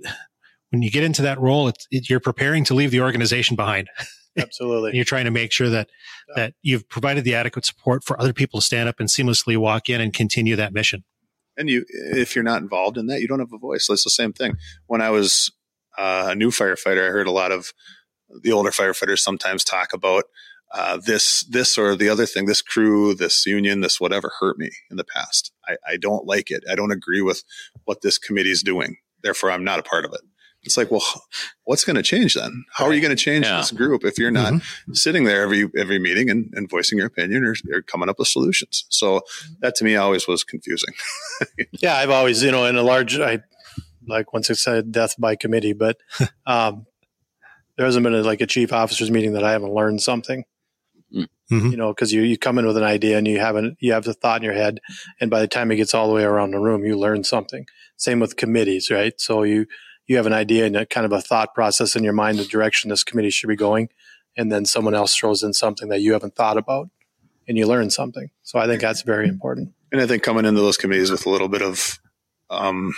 when 0.70 0.82
you 0.82 0.90
get 0.90 1.04
into 1.04 1.22
that 1.22 1.40
role, 1.40 1.68
it, 1.68 1.78
you're 1.90 2.20
preparing 2.20 2.64
to 2.64 2.74
leave 2.74 2.90
the 2.90 3.00
organization 3.00 3.56
behind. 3.56 3.88
Absolutely. 4.38 4.94
you're 4.94 5.04
trying 5.04 5.24
to 5.24 5.30
make 5.30 5.50
sure 5.50 5.68
that 5.68 5.88
yeah. 6.28 6.34
that 6.36 6.54
you've 6.62 6.88
provided 6.88 7.24
the 7.24 7.34
adequate 7.34 7.66
support 7.66 8.04
for 8.04 8.18
other 8.20 8.32
people 8.32 8.60
to 8.60 8.64
stand 8.64 8.88
up 8.88 9.00
and 9.00 9.08
seamlessly 9.08 9.56
walk 9.56 9.88
in 9.88 10.00
and 10.00 10.12
continue 10.12 10.54
that 10.56 10.72
mission. 10.72 11.04
And 11.56 11.68
you, 11.68 11.84
if 11.88 12.34
you're 12.34 12.44
not 12.44 12.62
involved 12.62 12.96
in 12.96 13.06
that, 13.08 13.20
you 13.20 13.28
don't 13.28 13.40
have 13.40 13.52
a 13.52 13.58
voice. 13.58 13.88
It's 13.90 14.04
the 14.04 14.10
same 14.10 14.32
thing. 14.32 14.54
When 14.86 15.02
I 15.02 15.10
was 15.10 15.50
uh, 15.98 16.28
a 16.30 16.34
new 16.34 16.50
firefighter, 16.50 17.06
I 17.06 17.10
heard 17.10 17.26
a 17.26 17.32
lot 17.32 17.52
of 17.52 17.72
the 18.42 18.52
older 18.52 18.70
firefighters 18.70 19.18
sometimes 19.18 19.64
talk 19.64 19.92
about 19.92 20.24
uh, 20.72 20.98
this, 21.04 21.44
this 21.50 21.76
or 21.76 21.96
the 21.96 22.08
other 22.08 22.26
thing, 22.26 22.46
this 22.46 22.62
crew, 22.62 23.14
this 23.14 23.44
union, 23.44 23.80
this 23.80 24.00
whatever 24.00 24.30
hurt 24.38 24.56
me 24.56 24.70
in 24.90 24.96
the 24.96 25.04
past. 25.04 25.52
I, 25.66 25.76
I 25.86 25.96
don't 25.96 26.24
like 26.24 26.50
it. 26.50 26.62
I 26.70 26.76
don't 26.76 26.92
agree 26.92 27.20
with 27.20 27.42
what 27.84 28.02
this 28.02 28.18
committee 28.18 28.52
is 28.52 28.62
doing. 28.62 28.96
Therefore, 29.22 29.50
I'm 29.50 29.64
not 29.64 29.80
a 29.80 29.82
part 29.82 30.04
of 30.04 30.12
it. 30.12 30.20
It's 30.62 30.76
like, 30.76 30.90
well, 30.90 31.02
what's 31.64 31.84
going 31.84 31.96
to 31.96 32.02
change 32.02 32.34
then? 32.34 32.64
How 32.74 32.84
are 32.84 32.92
you 32.92 33.00
going 33.00 33.16
to 33.16 33.22
change 33.22 33.46
yeah. 33.46 33.58
this 33.58 33.70
group 33.70 34.04
if 34.04 34.18
you're 34.18 34.30
not 34.30 34.52
mm-hmm. 34.52 34.92
sitting 34.92 35.24
there 35.24 35.42
every 35.42 35.70
every 35.76 35.98
meeting 35.98 36.28
and, 36.28 36.52
and 36.54 36.68
voicing 36.68 36.98
your 36.98 37.06
opinion 37.06 37.44
or, 37.44 37.54
or, 37.72 37.82
coming 37.82 38.10
up 38.10 38.18
with 38.18 38.28
solutions? 38.28 38.84
So 38.90 39.22
that 39.60 39.74
to 39.76 39.84
me 39.84 39.96
always 39.96 40.28
was 40.28 40.44
confusing. 40.44 40.92
yeah, 41.80 41.96
I've 41.96 42.10
always, 42.10 42.42
you 42.42 42.50
know, 42.50 42.66
in 42.66 42.76
a 42.76 42.82
large, 42.82 43.18
I 43.18 43.40
like 44.06 44.32
once 44.34 44.50
I 44.50 44.54
said 44.54 44.92
death 44.92 45.14
by 45.18 45.34
committee, 45.36 45.72
but 45.72 45.96
um, 46.46 46.86
there 47.76 47.86
hasn't 47.86 48.04
been 48.04 48.14
a, 48.14 48.22
like 48.22 48.42
a 48.42 48.46
chief 48.46 48.72
officers 48.72 49.10
meeting 49.10 49.32
that 49.32 49.44
I 49.44 49.52
haven't 49.52 49.72
learned 49.72 50.02
something. 50.02 50.44
Mm. 51.14 51.28
Mm-hmm. 51.50 51.70
You 51.70 51.76
know, 51.76 51.92
because 51.92 52.12
you 52.12 52.20
you 52.20 52.38
come 52.38 52.58
in 52.58 52.66
with 52.66 52.76
an 52.76 52.84
idea 52.84 53.18
and 53.18 53.26
you 53.26 53.40
haven't 53.40 53.76
you 53.80 53.92
have 53.92 54.04
the 54.04 54.14
thought 54.14 54.40
in 54.40 54.44
your 54.44 54.54
head, 54.54 54.80
and 55.20 55.30
by 55.30 55.40
the 55.40 55.48
time 55.48 55.70
it 55.72 55.76
gets 55.76 55.94
all 55.94 56.06
the 56.06 56.14
way 56.14 56.22
around 56.22 56.52
the 56.52 56.60
room, 56.60 56.84
you 56.84 56.96
learn 56.98 57.24
something. 57.24 57.66
Same 57.96 58.20
with 58.20 58.36
committees, 58.36 58.90
right? 58.90 59.18
So 59.20 59.42
you 59.42 59.66
you 60.10 60.16
have 60.16 60.26
an 60.26 60.32
idea 60.32 60.66
and 60.66 60.76
a 60.76 60.84
kind 60.84 61.06
of 61.06 61.12
a 61.12 61.20
thought 61.20 61.54
process 61.54 61.94
in 61.94 62.02
your 62.02 62.12
mind 62.12 62.36
the 62.36 62.44
direction 62.44 62.90
this 62.90 63.04
committee 63.04 63.30
should 63.30 63.46
be 63.46 63.54
going 63.54 63.88
and 64.36 64.50
then 64.50 64.64
someone 64.64 64.92
else 64.92 65.14
throws 65.14 65.44
in 65.44 65.52
something 65.52 65.88
that 65.88 66.00
you 66.00 66.12
haven't 66.12 66.34
thought 66.34 66.56
about 66.56 66.88
and 67.46 67.56
you 67.56 67.64
learn 67.64 67.90
something 67.90 68.28
so 68.42 68.58
i 68.58 68.66
think 68.66 68.80
that's 68.80 69.02
very 69.02 69.28
important 69.28 69.72
and 69.92 70.00
i 70.00 70.06
think 70.06 70.24
coming 70.24 70.44
into 70.44 70.60
those 70.60 70.76
committees 70.76 71.12
with 71.12 71.26
a 71.26 71.30
little 71.30 71.48
bit 71.48 71.62
of 71.62 72.00
um, 72.50 72.92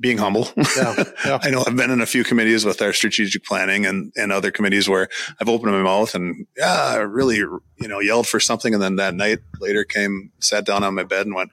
being 0.00 0.18
humble. 0.18 0.48
Yeah, 0.76 1.04
yeah. 1.24 1.38
I 1.42 1.50
know 1.50 1.62
I've 1.66 1.76
been 1.76 1.90
in 1.90 2.00
a 2.00 2.06
few 2.06 2.24
committees 2.24 2.64
with 2.64 2.82
our 2.82 2.92
strategic 2.92 3.44
planning 3.44 3.86
and, 3.86 4.10
and 4.16 4.32
other 4.32 4.50
committees 4.50 4.88
where 4.88 5.08
I've 5.40 5.48
opened 5.48 5.72
my 5.72 5.82
mouth 5.82 6.14
and 6.14 6.46
yeah, 6.56 6.94
I 6.94 6.96
really, 6.96 7.36
you 7.36 7.60
know, 7.78 8.00
yelled 8.00 8.26
for 8.26 8.40
something. 8.40 8.74
And 8.74 8.82
then 8.82 8.96
that 8.96 9.14
night 9.14 9.40
later 9.60 9.84
came, 9.84 10.32
sat 10.40 10.64
down 10.64 10.82
on 10.82 10.94
my 10.94 11.04
bed 11.04 11.26
and 11.26 11.34
went, 11.36 11.50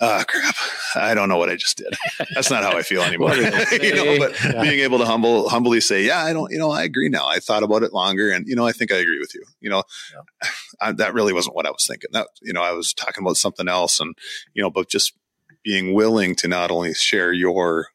oh 0.00 0.22
crap. 0.26 0.54
I 0.96 1.14
don't 1.14 1.28
know 1.28 1.36
what 1.36 1.50
i 1.50 1.56
just 1.56 1.78
did. 1.78 1.94
That's 2.34 2.50
not 2.50 2.62
how 2.62 2.76
i 2.76 2.82
feel 2.82 3.02
anymore. 3.02 3.34
You 3.80 3.94
know, 3.94 4.18
but 4.18 4.34
yeah. 4.44 4.62
being 4.62 4.80
able 4.80 4.98
to 4.98 5.04
humble 5.04 5.48
humbly 5.48 5.80
say 5.80 6.04
yeah 6.04 6.24
i 6.24 6.32
don't 6.32 6.50
you 6.50 6.58
know 6.58 6.70
i 6.70 6.82
agree 6.82 7.08
now. 7.08 7.26
I 7.26 7.38
thought 7.38 7.62
about 7.62 7.82
it 7.82 7.92
longer 7.92 8.30
and 8.30 8.46
you 8.46 8.56
know 8.56 8.66
i 8.66 8.72
think 8.72 8.92
i 8.92 8.96
agree 8.96 9.18
with 9.18 9.34
you. 9.34 9.44
You 9.60 9.70
know 9.70 9.82
yeah. 10.12 10.48
I, 10.80 10.92
that 10.92 11.14
really 11.14 11.32
wasn't 11.32 11.56
what 11.56 11.66
i 11.66 11.70
was 11.70 11.86
thinking. 11.86 12.10
That 12.12 12.28
you 12.42 12.52
know 12.52 12.62
i 12.62 12.72
was 12.72 12.92
talking 12.92 13.24
about 13.24 13.36
something 13.36 13.68
else 13.68 14.00
and 14.00 14.14
you 14.54 14.62
know 14.62 14.70
but 14.70 14.88
just 14.88 15.12
being 15.62 15.94
willing 15.94 16.34
to 16.36 16.48
not 16.48 16.70
only 16.70 16.94
share 16.94 17.32
your 17.32 17.88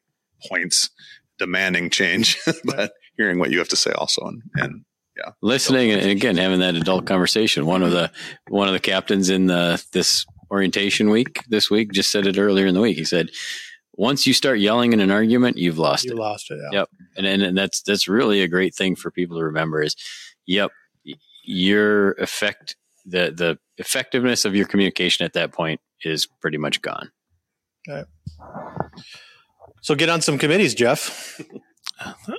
points 0.48 0.90
demanding 1.38 1.90
change 1.90 2.38
but 2.64 2.92
hearing 3.16 3.38
what 3.38 3.50
you 3.50 3.58
have 3.58 3.68
to 3.68 3.76
say 3.76 3.90
also 3.92 4.26
and, 4.26 4.42
and 4.54 4.84
yeah. 5.16 5.32
Listening 5.40 5.92
and 5.92 6.10
again 6.10 6.36
having 6.36 6.60
that 6.60 6.74
adult 6.74 7.06
conversation. 7.06 7.64
One 7.64 7.82
of 7.82 7.90
the 7.90 8.12
one 8.48 8.68
of 8.68 8.74
the 8.74 8.80
captains 8.80 9.30
in 9.30 9.46
the 9.46 9.82
this 9.92 10.26
orientation 10.50 11.10
week 11.10 11.42
this 11.48 11.70
week 11.70 11.92
just 11.92 12.10
said 12.10 12.26
it 12.26 12.38
earlier 12.38 12.66
in 12.66 12.74
the 12.74 12.80
week. 12.80 12.96
He 12.96 13.04
said, 13.04 13.30
once 13.94 14.26
you 14.26 14.34
start 14.34 14.58
yelling 14.58 14.92
in 14.92 15.00
an 15.00 15.10
argument, 15.10 15.56
you've 15.56 15.78
lost 15.78 16.04
you 16.04 16.12
it. 16.12 16.16
lost 16.16 16.50
it. 16.50 16.58
Yeah. 16.70 16.80
Yep. 16.80 16.88
And, 17.16 17.26
and, 17.26 17.42
and 17.42 17.58
that's, 17.58 17.82
that's 17.82 18.08
really 18.08 18.42
a 18.42 18.48
great 18.48 18.74
thing 18.74 18.94
for 18.94 19.10
people 19.10 19.38
to 19.38 19.44
remember 19.44 19.82
is, 19.82 19.96
yep, 20.46 20.70
your 21.44 22.12
effect, 22.12 22.76
the, 23.04 23.32
the 23.34 23.58
effectiveness 23.78 24.44
of 24.44 24.54
your 24.54 24.66
communication 24.66 25.24
at 25.24 25.32
that 25.32 25.52
point 25.52 25.80
is 26.04 26.26
pretty 26.40 26.58
much 26.58 26.82
gone. 26.82 27.10
Okay. 27.88 28.04
So 29.82 29.94
get 29.94 30.08
on 30.08 30.20
some 30.20 30.38
committees, 30.38 30.74
Jeff. 30.74 31.40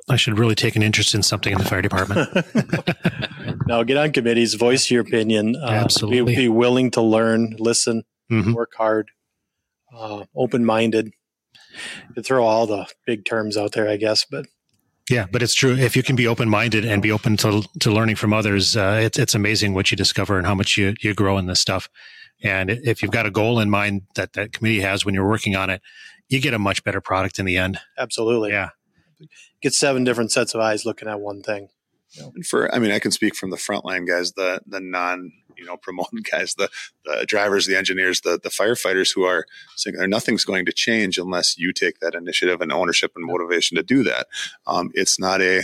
I 0.10 0.16
should 0.16 0.38
really 0.38 0.56
take 0.56 0.76
an 0.76 0.84
interest 0.84 1.16
in 1.16 1.24
something 1.24 1.52
in 1.52 1.58
the 1.58 1.66
fire 1.66 1.82
department. 1.82 2.30
no, 3.68 3.84
get 3.84 3.98
on 3.98 4.12
committees, 4.12 4.54
voice 4.54 4.90
your 4.92 5.02
opinion. 5.02 5.56
Uh, 5.56 5.68
Absolutely. 5.68 6.36
Be, 6.36 6.42
be, 6.44 6.50
willing 6.50 6.92
to 6.92 7.02
learn, 7.02 7.56
listen, 7.58 8.04
mm-hmm. 8.32 8.54
work 8.54 8.74
hard, 8.78 9.10
uh, 9.96 10.26
open 10.36 10.66
minded. 10.66 11.12
To 12.16 12.24
throw 12.24 12.44
all 12.44 12.66
the 12.66 12.88
big 13.06 13.24
terms 13.24 13.56
out 13.56 13.74
there, 13.74 13.88
I 13.88 13.98
guess, 13.98 14.26
but 14.26 14.48
yeah, 15.12 15.28
but 15.32 15.44
it's 15.44 15.54
true. 15.54 15.76
If 15.76 15.96
you 15.96 16.02
can 16.02 16.16
be 16.16 16.28
open 16.28 16.50
minded 16.50 16.86
and 16.86 17.04
be 17.04 17.12
open 17.12 17.38
to 17.38 17.62
to 17.82 17.92
learning 17.92 18.16
from 18.16 18.34
others, 18.34 18.76
uh, 18.76 19.00
it's 19.04 19.20
it's 19.20 19.36
amazing 19.36 19.76
what 19.76 19.92
you 19.92 19.98
discover 19.98 20.40
and 20.40 20.48
how 20.48 20.56
much 20.56 20.76
you 20.76 20.96
you 21.02 21.14
grow 21.14 21.38
in 21.38 21.46
this 21.46 21.60
stuff. 21.60 21.88
And 22.42 22.72
if 22.72 23.04
you've 23.04 23.12
got 23.12 23.28
a 23.28 23.32
goal 23.32 23.60
in 23.60 23.70
mind 23.70 24.04
that 24.16 24.34
that 24.34 24.54
committee 24.54 24.82
has 24.82 25.06
when 25.06 25.14
you're 25.14 25.28
working 25.28 25.56
on 25.56 25.70
it, 25.70 25.84
you 26.30 26.42
get 26.42 26.56
a 26.56 26.60
much 26.60 26.84
better 26.84 27.00
product 27.00 27.38
in 27.38 27.46
the 27.46 27.58
end. 27.58 27.80
Absolutely. 27.96 28.52
Yeah 28.52 28.70
get 29.62 29.74
seven 29.74 30.04
different 30.04 30.32
sets 30.32 30.54
of 30.54 30.62
eyes 30.62 30.86
looking 30.86 31.08
at 31.08 31.20
one 31.20 31.42
thing. 31.42 31.70
And 32.20 32.46
For 32.46 32.74
I 32.74 32.80
mean, 32.80 32.92
I 32.92 33.00
can 33.00 33.12
speak 33.12 33.36
from 33.36 33.50
the 33.50 33.58
frontline 33.58 34.08
guys, 34.08 34.34
the 34.34 34.62
the 34.66 34.80
non 34.80 35.32
you 35.58 35.66
know 35.66 35.78
promoted 35.78 36.24
guys, 36.32 36.56
the 36.56 36.70
the 37.06 37.26
drivers, 37.28 37.66
the 37.66 37.76
engineers, 37.76 38.22
the 38.22 38.40
the 38.42 38.50
firefighters 38.50 39.14
who 39.14 39.24
are 39.24 39.46
saying 39.76 39.96
nothing's 40.10 40.46
going 40.46 40.66
to 40.66 40.72
change 40.72 41.18
unless 41.18 41.58
you 41.58 41.74
take 41.74 42.00
that 42.00 42.16
initiative 42.16 42.62
and 42.62 42.72
ownership 42.72 43.12
and 43.16 43.26
motivation 43.26 43.76
to 43.76 43.84
do 43.84 44.04
that. 44.04 44.28
Um, 44.66 44.92
it's 44.94 45.20
not 45.20 45.42
a 45.42 45.64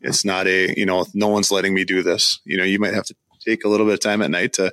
it's 0.00 0.24
not 0.24 0.46
a 0.46 0.74
you 0.76 0.86
know 0.86 1.06
no 1.14 1.28
one's 1.28 1.50
letting 1.50 1.74
me 1.74 1.84
do 1.84 2.02
this. 2.02 2.40
You 2.44 2.56
know, 2.56 2.64
you 2.64 2.78
might 2.78 2.94
have 2.94 3.06
to 3.06 3.16
take 3.44 3.64
a 3.64 3.68
little 3.68 3.86
bit 3.86 3.94
of 3.94 4.00
time 4.00 4.22
at 4.22 4.30
night 4.30 4.54
to 4.54 4.72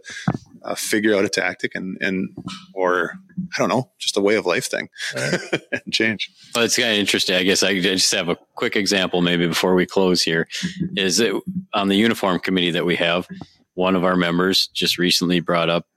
uh, 0.64 0.76
figure 0.76 1.16
out 1.16 1.26
a 1.26 1.30
tactic 1.30 1.76
and 1.76 1.98
and 2.02 2.30
or 2.74 3.14
I 3.56 3.60
don't 3.60 3.70
know, 3.70 3.92
just 4.00 4.18
a 4.18 4.22
way 4.22 4.36
of 4.36 4.46
life 4.46 4.70
thing 4.70 4.90
right. 5.16 5.40
and 5.72 5.94
change. 5.94 6.32
Well, 6.54 6.64
it's 6.64 6.78
kind 6.78 6.92
of 6.92 6.98
interesting. 6.98 7.36
I 7.36 7.44
guess 7.44 7.64
I 7.64 7.80
just 7.80 8.12
have 8.14 8.30
a 8.30 8.38
quick 8.56 8.76
example 8.76 9.22
maybe 9.22 9.48
before 9.48 9.74
we 9.76 9.86
close 9.86 10.22
here. 10.22 10.48
Is 10.96 11.20
it 11.20 11.34
on 11.74 11.88
the 11.88 11.96
uniform 11.96 12.40
committee 12.40 12.72
that 12.72 12.86
we 12.86 12.96
have? 12.98 13.28
One 13.74 13.96
of 13.96 14.04
our 14.04 14.16
members 14.16 14.68
just 14.68 14.98
recently 14.98 15.40
brought 15.40 15.70
up 15.70 15.88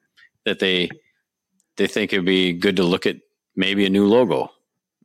that 0.45 0.59
they 0.61 0.91
they 1.77 1.87
think 1.87 2.13
it'd 2.13 2.25
be 2.25 2.53
good 2.53 2.77
to 2.77 2.85
look 2.85 3.05
at 3.07 3.17
maybe 3.57 3.85
a 3.85 3.91
new 3.91 4.07
logo. 4.07 4.51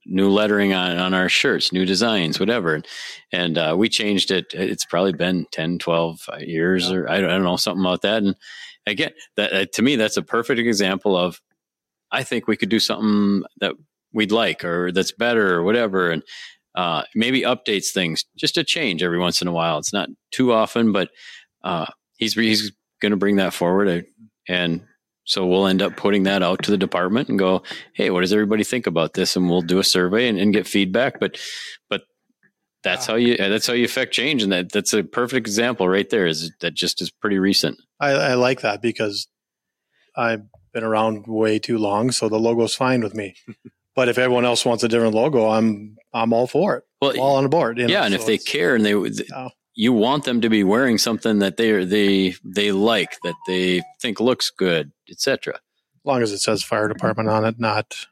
new 0.05 0.29
lettering 0.29 0.73
on, 0.73 0.97
on 0.97 1.13
our 1.13 1.29
shirts, 1.29 1.71
new 1.71 1.85
designs, 1.85 2.39
whatever. 2.39 2.81
And 3.31 3.57
uh, 3.57 3.75
we 3.77 3.89
changed 3.89 4.31
it. 4.31 4.53
It's 4.53 4.85
probably 4.85 5.13
been 5.13 5.45
10, 5.51 5.79
12 5.79 6.29
years 6.39 6.91
or 6.91 7.09
I 7.09 7.19
don't, 7.19 7.29
I 7.29 7.33
don't 7.33 7.43
know, 7.43 7.57
something 7.57 7.83
about 7.83 8.01
that. 8.01 8.23
And 8.23 8.35
again, 8.85 9.11
that 9.37 9.53
uh, 9.53 9.65
to 9.73 9.81
me, 9.81 9.95
that's 9.95 10.17
a 10.17 10.21
perfect 10.21 10.59
example 10.59 11.17
of 11.17 11.39
I 12.11 12.23
think 12.23 12.47
we 12.47 12.57
could 12.57 12.69
do 12.69 12.79
something 12.79 13.43
that 13.59 13.73
we'd 14.13 14.31
like 14.31 14.63
or 14.63 14.91
that's 14.91 15.11
better 15.11 15.53
or 15.53 15.63
whatever. 15.63 16.09
And 16.09 16.23
uh, 16.75 17.03
maybe 17.15 17.41
updates 17.41 17.91
things 17.91 18.25
just 18.37 18.55
to 18.55 18.63
change 18.63 19.03
every 19.03 19.19
once 19.19 19.41
in 19.41 19.47
a 19.47 19.51
while. 19.51 19.77
It's 19.77 19.93
not 19.93 20.09
too 20.31 20.53
often, 20.53 20.91
but 20.91 21.09
uh, 21.63 21.87
he's 22.17 22.33
he's 22.33 22.71
going 23.01 23.11
to 23.11 23.17
bring 23.17 23.37
that 23.37 23.53
forward, 23.53 24.05
and 24.47 24.81
so 25.25 25.45
we'll 25.45 25.67
end 25.67 25.81
up 25.81 25.95
putting 25.95 26.23
that 26.23 26.41
out 26.41 26.63
to 26.63 26.71
the 26.71 26.77
department 26.77 27.29
and 27.29 27.37
go, 27.37 27.63
hey, 27.93 28.09
what 28.09 28.21
does 28.21 28.33
everybody 28.33 28.63
think 28.63 28.87
about 28.87 29.13
this? 29.13 29.35
And 29.35 29.49
we'll 29.49 29.61
do 29.61 29.77
a 29.77 29.83
survey 29.83 30.27
and, 30.27 30.39
and 30.39 30.53
get 30.53 30.67
feedback. 30.67 31.19
But 31.19 31.39
but 31.89 32.01
that's 32.83 33.05
how 33.05 33.15
you 33.15 33.35
that's 33.37 33.67
how 33.67 33.73
you 33.73 33.85
affect 33.85 34.13
change, 34.13 34.43
and 34.43 34.51
that 34.51 34.71
that's 34.71 34.93
a 34.93 35.03
perfect 35.03 35.47
example 35.47 35.89
right 35.89 36.09
there. 36.09 36.27
Is 36.27 36.51
that 36.61 36.75
just 36.75 37.01
is 37.01 37.11
pretty 37.11 37.39
recent. 37.39 37.79
I, 37.99 38.11
I 38.11 38.33
like 38.35 38.61
that 38.61 38.81
because 38.81 39.27
I've 40.15 40.43
been 40.73 40.83
around 40.83 41.25
way 41.27 41.59
too 41.59 41.77
long, 41.77 42.11
so 42.11 42.29
the 42.29 42.39
logo's 42.39 42.75
fine 42.75 43.01
with 43.01 43.15
me. 43.15 43.35
but 43.95 44.09
if 44.09 44.17
everyone 44.17 44.45
else 44.45 44.65
wants 44.65 44.83
a 44.83 44.87
different 44.87 45.15
logo, 45.15 45.49
I'm 45.49 45.97
I'm 46.13 46.33
all 46.33 46.47
for 46.47 46.77
it. 46.77 46.83
Well, 47.01 47.11
I'm 47.11 47.19
all 47.19 47.35
on 47.35 47.43
the 47.43 47.49
board. 47.49 47.77
You 47.77 47.87
know? 47.87 47.93
Yeah, 47.93 48.03
and 48.05 48.13
so 48.13 48.19
if 48.19 48.25
they 48.25 48.37
care 48.37 48.75
and 48.75 48.85
they, 48.85 48.93
oh. 48.93 49.49
you 49.75 49.93
want 49.93 50.25
them 50.25 50.41
to 50.41 50.49
be 50.49 50.63
wearing 50.63 50.97
something 50.97 51.39
that 51.39 51.57
they 51.57 51.71
are, 51.71 51.85
they 51.85 52.35
they 52.43 52.71
like, 52.71 53.17
that 53.23 53.35
they 53.47 53.81
think 54.01 54.19
looks 54.19 54.49
good, 54.49 54.91
etc. 55.09 55.55
As 55.55 56.05
long 56.05 56.21
as 56.21 56.31
it 56.31 56.39
says 56.39 56.63
fire 56.63 56.87
department 56.87 57.29
on 57.29 57.45
it, 57.45 57.59
not 57.59 58.07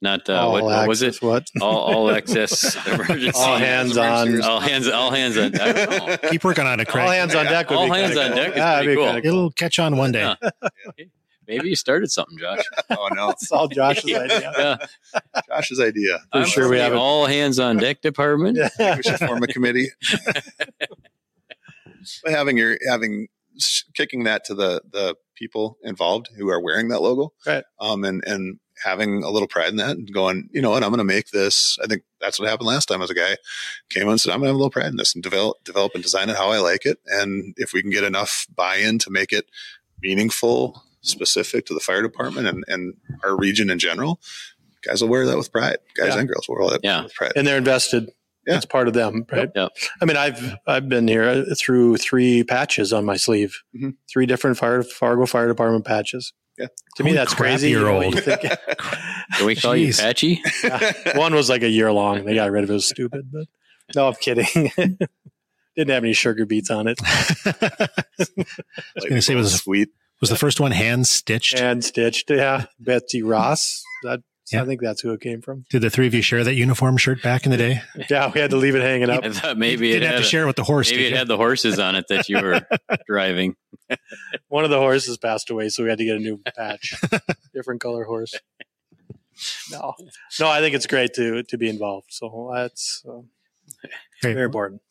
not 0.00 0.28
uh, 0.28 0.48
what, 0.48 0.64
what, 0.64 0.88
was 0.88 1.02
it? 1.02 1.20
What 1.20 1.48
all, 1.60 1.78
all 1.78 2.10
access 2.14 2.76
emergency? 2.86 3.32
all 3.34 3.56
hands 3.56 3.96
on. 3.96 4.42
All 4.42 4.60
hands. 4.60 4.88
All 4.88 5.10
hands 5.10 5.36
on. 5.36 5.52
deck. 5.52 6.22
Keep 6.30 6.44
working 6.44 6.66
on 6.66 6.80
it, 6.80 6.88
Craig. 6.88 7.04
All 7.04 7.10
hands 7.10 7.34
on 7.34 7.46
deck. 7.46 7.70
all 7.70 7.92
hands 7.92 8.16
on 8.16 8.32
deck 8.32 8.50
is 8.50 8.56
yeah, 8.56 8.82
pretty 8.82 8.94
cool. 8.96 9.16
It'll 9.16 9.50
catch 9.50 9.78
on 9.78 9.96
one 9.96 10.12
day. 10.12 10.34
Yeah. 10.42 10.50
Maybe 11.46 11.70
you 11.70 11.76
started 11.76 12.10
something, 12.10 12.36
Josh. 12.38 12.62
oh 12.90 13.08
no, 13.12 13.30
it's 13.30 13.50
all 13.50 13.68
Josh's 13.68 14.14
idea. 14.14 14.52
Yeah. 14.58 14.76
Josh's 15.48 15.80
idea. 15.80 16.18
For 16.30 16.38
I'm 16.40 16.44
sure, 16.44 16.68
we 16.68 16.78
have 16.78 16.92
it. 16.92 16.96
all 16.96 17.24
hands 17.24 17.58
on 17.58 17.78
deck 17.78 18.02
department. 18.02 18.58
Yeah. 18.58 18.96
we 18.96 19.02
should 19.02 19.18
form 19.18 19.42
a 19.42 19.46
committee. 19.46 19.88
By 22.22 22.30
having 22.30 22.58
your 22.58 22.76
having 22.88 23.28
kicking 23.94 24.24
that 24.24 24.44
to 24.44 24.54
the 24.54 24.82
the 24.92 25.16
people 25.34 25.78
involved 25.82 26.28
who 26.36 26.48
are 26.50 26.60
wearing 26.60 26.88
that 26.88 27.00
logo, 27.00 27.32
right? 27.46 27.64
Um, 27.80 28.04
and 28.04 28.22
and 28.26 28.58
having 28.84 29.22
a 29.22 29.30
little 29.30 29.48
pride 29.48 29.68
in 29.70 29.76
that 29.76 29.96
and 29.96 30.12
going, 30.12 30.48
you 30.52 30.60
know 30.62 30.70
what, 30.70 30.82
I'm 30.82 30.90
going 30.90 30.98
to 30.98 31.04
make 31.04 31.30
this. 31.30 31.78
I 31.82 31.86
think 31.86 32.02
that's 32.20 32.38
what 32.38 32.48
happened 32.48 32.66
last 32.68 32.86
time 32.86 33.02
as 33.02 33.10
a 33.10 33.14
guy 33.14 33.36
came 33.90 34.04
on 34.04 34.12
and 34.12 34.20
said, 34.20 34.32
I'm 34.32 34.38
going 34.40 34.46
to 34.46 34.48
have 34.50 34.54
a 34.56 34.58
little 34.58 34.70
pride 34.70 34.86
in 34.86 34.96
this 34.96 35.14
and 35.14 35.22
develop, 35.22 35.62
develop 35.64 35.92
and 35.94 36.02
design 36.02 36.28
it 36.30 36.36
how 36.36 36.50
I 36.50 36.58
like 36.58 36.86
it. 36.86 36.98
And 37.06 37.54
if 37.56 37.72
we 37.72 37.82
can 37.82 37.90
get 37.90 38.04
enough 38.04 38.46
buy-in 38.54 38.98
to 39.00 39.10
make 39.10 39.32
it 39.32 39.46
meaningful 40.02 40.82
specific 41.00 41.66
to 41.66 41.74
the 41.74 41.80
fire 41.80 42.02
department 42.02 42.46
and, 42.46 42.64
and 42.68 42.94
our 43.24 43.36
region 43.36 43.70
in 43.70 43.78
general, 43.78 44.20
guys 44.84 45.02
will 45.02 45.08
wear 45.08 45.26
that 45.26 45.36
with 45.36 45.52
pride. 45.52 45.78
Guys 45.96 46.08
Yeah. 46.14 46.18
and 46.20 46.28
girls 46.28 46.48
will 46.48 46.56
wear 46.56 46.70
that 46.70 46.80
Yeah. 46.82 47.02
with 47.04 47.14
pride. 47.14 47.32
and 47.36 47.46
they're 47.46 47.58
invested. 47.58 48.10
Yeah. 48.46 48.56
It's 48.56 48.64
part 48.64 48.88
of 48.88 48.94
them, 48.94 49.26
right? 49.30 49.50
Yep. 49.54 49.72
I 50.00 50.04
mean, 50.06 50.16
I've 50.16 50.54
I've 50.66 50.88
been 50.88 51.06
here 51.06 51.44
through 51.56 51.98
three 51.98 52.44
patches 52.44 52.94
on 52.94 53.04
my 53.04 53.16
sleeve, 53.18 53.60
Mhm. 53.76 53.96
three 54.10 54.24
different 54.24 54.56
fire 54.56 54.82
Fargo 54.82 55.26
Fire 55.26 55.48
Department 55.48 55.84
patches. 55.84 56.32
Yeah. 56.58 56.66
to 56.96 57.04
me 57.04 57.12
that's 57.12 57.34
crazy. 57.34 57.70
you're 57.70 57.88
old. 57.88 58.14
Can 59.36 59.46
we 59.46 59.54
call 59.56 59.76
you 59.76 59.88
Jeez. 59.88 60.00
Patchy? 60.00 60.42
one 61.18 61.34
was 61.34 61.48
like 61.48 61.62
a 61.62 61.68
year 61.68 61.92
long. 61.92 62.24
They 62.24 62.34
got 62.34 62.50
rid 62.50 62.64
of 62.64 62.70
it. 62.70 62.72
It 62.72 62.76
was 62.76 62.88
stupid, 62.88 63.30
but 63.32 63.46
no, 63.94 64.08
I'm 64.08 64.14
kidding. 64.14 64.70
Didn't 65.76 65.90
have 65.90 66.02
any 66.04 66.12
sugar 66.12 66.44
beets 66.46 66.70
on 66.70 66.88
it. 66.88 66.98
I 67.04 67.88
was 68.96 69.04
gonna 69.08 69.22
say, 69.22 69.34
it 69.34 69.36
was- 69.36 69.54
sweet. 69.60 69.90
Was 70.20 70.30
the 70.30 70.36
first 70.36 70.58
one 70.58 70.72
hand 70.72 71.06
stitched? 71.06 71.56
Hand 71.60 71.84
stitched, 71.84 72.28
Yeah, 72.28 72.64
Betsy 72.80 73.22
Ross. 73.22 73.84
That 74.02 74.20
Yeah. 74.52 74.62
I 74.62 74.66
think 74.66 74.80
that's 74.80 75.00
who 75.00 75.12
it 75.12 75.20
came 75.20 75.40
from. 75.42 75.64
Did 75.70 75.82
the 75.82 75.90
three 75.90 76.06
of 76.06 76.14
you 76.14 76.22
share 76.22 76.42
that 76.44 76.54
uniform 76.54 76.96
shirt 76.96 77.22
back 77.22 77.44
in 77.44 77.50
the 77.50 77.56
day? 77.56 77.82
Yeah, 78.10 78.30
we 78.34 78.40
had 78.40 78.50
to 78.50 78.56
leave 78.56 78.74
it 78.74 78.82
hanging 78.82 79.10
up. 79.10 79.24
I 79.24 79.30
thought 79.30 79.58
maybe 79.58 79.88
you 79.88 79.94
didn't 79.94 80.08
have 80.10 80.20
to 80.20 80.26
a- 80.26 80.28
share 80.28 80.44
it 80.44 80.46
with 80.46 80.56
the 80.56 80.64
horse. 80.64 80.90
maybe 80.90 81.02
did 81.02 81.06
it 81.08 81.10
you? 81.12 81.16
had 81.18 81.28
the 81.28 81.36
horses 81.36 81.78
on 81.78 81.94
it 81.96 82.06
that 82.08 82.28
you 82.28 82.40
were 82.40 82.60
driving. 83.06 83.56
One 84.48 84.64
of 84.64 84.70
the 84.70 84.78
horses 84.78 85.18
passed 85.18 85.50
away, 85.50 85.68
so 85.68 85.82
we 85.82 85.88
had 85.90 85.98
to 85.98 86.04
get 86.04 86.16
a 86.16 86.20
new 86.20 86.38
patch, 86.56 86.94
different 87.54 87.80
color 87.80 88.04
horse. 88.04 88.34
No, 89.70 89.94
no, 90.40 90.48
I 90.48 90.60
think 90.60 90.74
it's 90.74 90.86
great 90.86 91.14
to 91.14 91.42
to 91.44 91.58
be 91.58 91.68
involved. 91.68 92.06
So 92.10 92.50
that's 92.54 93.04
uh, 93.08 93.20
very 94.22 94.44
important. 94.44 94.82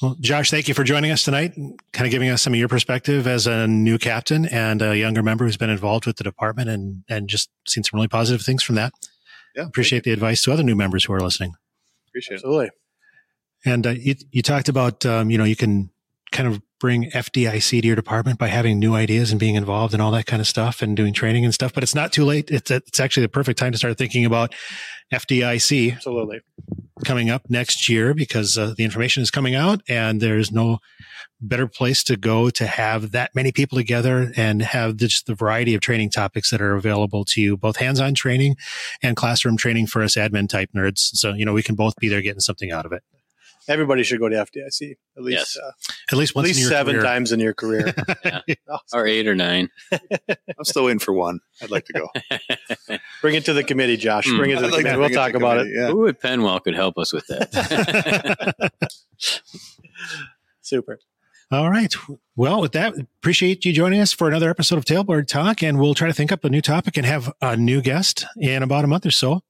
Well, 0.00 0.16
Josh, 0.20 0.50
thank 0.50 0.68
you 0.68 0.74
for 0.74 0.84
joining 0.84 1.10
us 1.10 1.24
tonight, 1.24 1.54
kind 1.54 2.06
of 2.06 2.10
giving 2.10 2.30
us 2.30 2.40
some 2.40 2.52
of 2.52 2.58
your 2.58 2.68
perspective 2.68 3.26
as 3.26 3.46
a 3.46 3.66
new 3.66 3.98
captain 3.98 4.46
and 4.46 4.80
a 4.80 4.96
younger 4.96 5.22
member 5.22 5.44
who's 5.44 5.56
been 5.56 5.70
involved 5.70 6.06
with 6.06 6.16
the 6.16 6.24
department 6.24 6.70
and, 6.70 7.04
and 7.08 7.28
just 7.28 7.50
seen 7.66 7.84
some 7.84 7.98
really 7.98 8.08
positive 8.08 8.44
things 8.44 8.62
from 8.62 8.76
that. 8.76 8.92
Yeah, 9.54 9.66
Appreciate 9.66 10.04
the 10.04 10.12
advice 10.12 10.42
to 10.44 10.52
other 10.52 10.62
new 10.62 10.76
members 10.76 11.04
who 11.04 11.12
are 11.12 11.20
listening. 11.20 11.54
Appreciate 12.08 12.36
it. 12.36 12.38
Absolutely. 12.38 12.70
And 13.64 13.86
uh, 13.86 13.90
you, 13.90 14.14
you 14.30 14.42
talked 14.42 14.68
about, 14.68 15.04
um, 15.04 15.30
you 15.30 15.38
know, 15.38 15.44
you 15.44 15.56
can 15.56 15.90
kind 16.32 16.48
of 16.48 16.60
bring 16.80 17.10
FDIC 17.10 17.80
to 17.80 17.86
your 17.86 17.94
department 17.94 18.38
by 18.38 18.48
having 18.48 18.78
new 18.78 18.94
ideas 18.94 19.30
and 19.30 19.38
being 19.38 19.54
involved 19.54 19.94
and 19.94 20.02
all 20.02 20.10
that 20.10 20.26
kind 20.26 20.40
of 20.40 20.48
stuff 20.48 20.82
and 20.82 20.96
doing 20.96 21.12
training 21.12 21.44
and 21.44 21.54
stuff. 21.54 21.72
But 21.72 21.84
it's 21.84 21.94
not 21.94 22.12
too 22.12 22.24
late. 22.24 22.50
It's 22.50 22.70
it's 22.70 22.98
actually 22.98 23.24
the 23.24 23.28
perfect 23.28 23.58
time 23.58 23.72
to 23.72 23.78
start 23.78 23.96
thinking 23.96 24.24
about 24.24 24.54
FDIC 25.12 25.94
Absolutely. 25.94 26.40
coming 27.04 27.30
up 27.30 27.48
next 27.48 27.88
year 27.88 28.14
because 28.14 28.58
uh, 28.58 28.74
the 28.76 28.82
information 28.82 29.22
is 29.22 29.30
coming 29.30 29.54
out 29.54 29.82
and 29.88 30.20
there's 30.20 30.50
no 30.50 30.78
better 31.40 31.66
place 31.66 32.02
to 32.04 32.16
go 32.16 32.50
to 32.50 32.66
have 32.66 33.10
that 33.10 33.34
many 33.34 33.52
people 33.52 33.76
together 33.76 34.32
and 34.36 34.62
have 34.62 34.96
just 34.96 35.26
the 35.26 35.34
variety 35.34 35.74
of 35.74 35.80
training 35.80 36.08
topics 36.08 36.50
that 36.50 36.62
are 36.62 36.74
available 36.74 37.24
to 37.24 37.40
you, 37.40 37.56
both 37.56 37.76
hands-on 37.76 38.14
training 38.14 38.56
and 39.02 39.16
classroom 39.16 39.56
training 39.56 39.86
for 39.86 40.02
us 40.02 40.14
admin 40.14 40.48
type 40.48 40.70
nerds. 40.74 40.98
So, 40.98 41.34
you 41.34 41.44
know, 41.44 41.52
we 41.52 41.62
can 41.62 41.74
both 41.74 41.96
be 41.96 42.08
there 42.08 42.22
getting 42.22 42.40
something 42.40 42.70
out 42.70 42.86
of 42.86 42.92
it. 42.92 43.02
Everybody 43.68 44.02
should 44.02 44.18
go 44.18 44.28
to 44.28 44.36
FDIC 44.36 44.96
at 45.16 45.22
least 45.22 45.56
Yes. 45.56 45.56
uh, 45.56 45.70
At 46.10 46.18
least 46.18 46.34
once 46.34 46.46
at 46.46 46.48
least 46.48 46.58
in 46.58 46.62
your 46.62 46.70
seven 46.70 46.94
career. 46.96 47.04
times 47.04 47.32
in 47.32 47.40
your 47.40 47.54
career. 47.54 47.94
Or 48.94 49.06
eight 49.06 49.26
or 49.28 49.34
nine. 49.34 49.68
I'm 49.92 50.64
still 50.64 50.88
in 50.88 50.98
for 50.98 51.12
one. 51.12 51.40
I'd 51.62 51.70
like 51.70 51.84
to 51.86 51.92
go. 51.92 52.08
Bring 53.20 53.34
it 53.36 53.44
to 53.46 53.52
the 53.52 53.62
committee, 53.64 53.96
Josh. 53.96 54.26
Hmm. 54.28 54.36
Bring 54.38 54.50
it 54.50 54.56
to 54.56 54.60
the 54.62 54.66
I'd 54.68 54.72
like 54.72 54.84
to 54.84 54.90
committee. 54.90 54.98
We'll 54.98 55.08
bring 55.08 55.12
it 55.12 55.14
to 55.14 55.14
talk 55.32 55.34
about 55.34 55.58
committee, 55.58 55.70
it. 55.70 55.80
Yeah. 55.80 55.88
Who 55.90 56.06
at 56.08 56.20
PennWell 56.20 56.62
could 56.62 56.74
help 56.74 56.98
us 56.98 57.12
with 57.12 57.26
that? 57.28 58.72
Super. 60.60 60.98
All 61.50 61.70
right. 61.70 61.92
Well, 62.36 62.60
with 62.62 62.72
that, 62.72 62.94
appreciate 62.98 63.64
you 63.64 63.72
joining 63.72 64.00
us 64.00 64.12
for 64.12 64.26
another 64.28 64.48
episode 64.48 64.78
of 64.78 64.84
Tailboard 64.86 65.28
Talk, 65.28 65.62
and 65.62 65.78
we'll 65.78 65.94
try 65.94 66.08
to 66.08 66.14
think 66.14 66.32
up 66.32 66.44
a 66.44 66.48
new 66.50 66.62
topic 66.62 66.96
and 66.96 67.04
have 67.04 67.32
a 67.42 67.56
new 67.56 67.82
guest 67.82 68.24
in 68.38 68.62
about 68.62 68.84
a 68.84 68.88
month 68.88 69.04
or 69.04 69.10
so. 69.10 69.42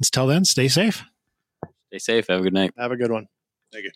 Until 0.00 0.26
then, 0.26 0.44
stay 0.46 0.68
safe. 0.68 1.04
Stay 1.88 1.98
safe. 1.98 2.26
Have 2.28 2.40
a 2.40 2.42
good 2.42 2.54
night. 2.54 2.72
Have 2.78 2.92
a 2.92 2.96
good 2.96 3.10
one. 3.10 3.26
Thank 3.72 3.84
you. 3.84 3.90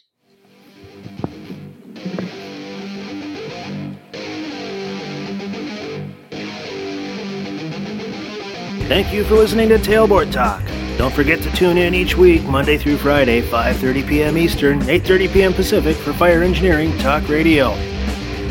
Thank 8.86 9.12
you 9.12 9.24
for 9.24 9.34
listening 9.34 9.68
to 9.70 9.78
Tailboard 9.78 10.30
Talk. 10.30 10.62
Don't 10.96 11.12
forget 11.12 11.42
to 11.42 11.50
tune 11.56 11.76
in 11.76 11.94
each 11.94 12.16
week, 12.16 12.44
Monday 12.44 12.78
through 12.78 12.98
Friday, 12.98 13.42
5:30 13.42 14.06
p.m. 14.06 14.38
Eastern, 14.38 14.80
8:30 14.80 15.32
p.m. 15.32 15.52
Pacific 15.52 15.96
for 15.96 16.12
Fire 16.12 16.42
Engineering 16.42 16.96
Talk 16.98 17.28
Radio. 17.28 17.74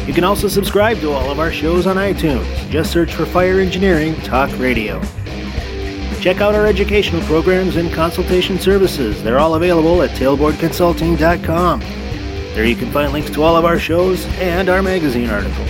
You 0.05 0.13
can 0.13 0.25
also 0.25 0.49
subscribe 0.49 0.97
to 0.99 1.11
all 1.11 1.31
of 1.31 1.39
our 1.39 1.51
shows 1.51 1.87
on 1.87 1.95
iTunes. 1.95 2.45
Just 2.69 2.91
search 2.91 3.13
for 3.13 3.25
Fire 3.25 3.61
Engineering 3.61 4.15
Talk 4.21 4.51
Radio. 4.59 5.01
Check 6.19 6.41
out 6.41 6.55
our 6.55 6.65
educational 6.65 7.21
programs 7.23 7.75
and 7.75 7.91
consultation 7.93 8.59
services. 8.59 9.21
They're 9.23 9.39
all 9.39 9.55
available 9.55 10.01
at 10.01 10.11
tailboardconsulting.com. 10.11 11.79
There 11.79 12.65
you 12.65 12.75
can 12.75 12.91
find 12.91 13.11
links 13.11 13.31
to 13.31 13.43
all 13.43 13.55
of 13.55 13.65
our 13.65 13.79
shows 13.79 14.25
and 14.37 14.69
our 14.69 14.81
magazine 14.81 15.29
articles. 15.29 15.69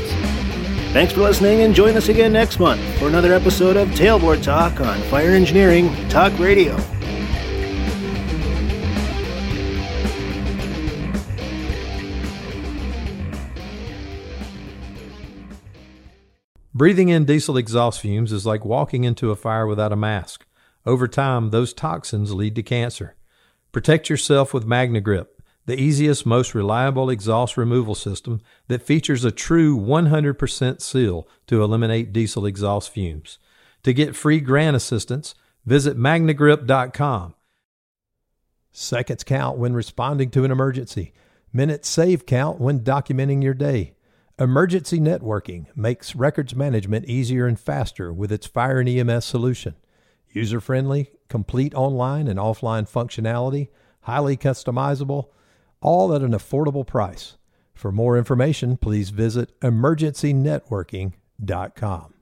Thanks 0.91 1.13
for 1.13 1.21
listening 1.21 1.61
and 1.61 1.73
join 1.73 1.95
us 1.97 2.09
again 2.09 2.33
next 2.33 2.59
month 2.59 2.81
for 2.99 3.07
another 3.07 3.33
episode 3.33 3.77
of 3.77 3.87
Tailboard 3.89 4.43
Talk 4.43 4.79
on 4.79 5.01
Fire 5.03 5.31
Engineering 5.31 5.89
Talk 6.07 6.37
Radio. 6.37 6.75
Breathing 16.75 17.09
in 17.09 17.25
diesel 17.25 17.55
exhaust 17.55 18.01
fumes 18.01 18.31
is 18.31 18.47
like 18.47 18.65
walking 18.65 19.03
into 19.03 19.29
a 19.29 19.35
fire 19.35 19.67
without 19.67 19.91
a 19.91 19.95
mask. 19.95 20.47
Over 20.87 21.07
time, 21.07 21.51
those 21.51 21.71
toxins 21.71 22.33
lead 22.33 22.55
to 22.55 22.63
cancer. 22.63 23.15
Protect 23.71 24.09
yourself 24.09 24.55
with 24.55 24.65
MagneGrip, 24.65 25.27
the 25.67 25.79
easiest, 25.79 26.25
most 26.25 26.55
reliable 26.55 27.11
exhaust 27.11 27.57
removal 27.57 27.93
system 27.93 28.41
that 28.69 28.81
features 28.81 29.23
a 29.23 29.31
true 29.31 29.77
100% 29.77 30.81
seal 30.81 31.27
to 31.45 31.63
eliminate 31.63 32.11
diesel 32.11 32.47
exhaust 32.47 32.91
fumes. 32.91 33.37
To 33.83 33.93
get 33.93 34.15
free 34.15 34.39
grant 34.39 34.75
assistance, 34.75 35.35
visit 35.65 35.95
magnegrip.com 35.95 37.35
Seconds 38.71 39.23
count 39.23 39.59
when 39.59 39.73
responding 39.73 40.31
to 40.31 40.43
an 40.43 40.49
emergency. 40.49 41.13
Minutes 41.53 41.87
save 41.87 42.25
count 42.25 42.59
when 42.59 42.79
documenting 42.79 43.43
your 43.43 43.53
day. 43.53 43.92
Emergency 44.39 44.99
Networking 44.99 45.67
makes 45.75 46.15
records 46.15 46.55
management 46.55 47.05
easier 47.05 47.45
and 47.45 47.59
faster 47.59 48.11
with 48.11 48.31
its 48.31 48.47
Fire 48.47 48.79
and 48.79 48.89
EMS 48.89 49.25
solution. 49.25 49.75
User 50.31 50.59
friendly, 50.59 51.11
complete 51.29 51.75
online 51.75 52.27
and 52.27 52.39
offline 52.39 52.89
functionality, 52.89 53.67
highly 54.01 54.35
customizable, 54.35 55.27
all 55.81 56.15
at 56.15 56.23
an 56.23 56.31
affordable 56.31 56.87
price. 56.87 57.37
For 57.75 57.91
more 57.91 58.17
information, 58.17 58.77
please 58.77 59.11
visit 59.11 59.59
emergencynetworking.com. 59.59 62.13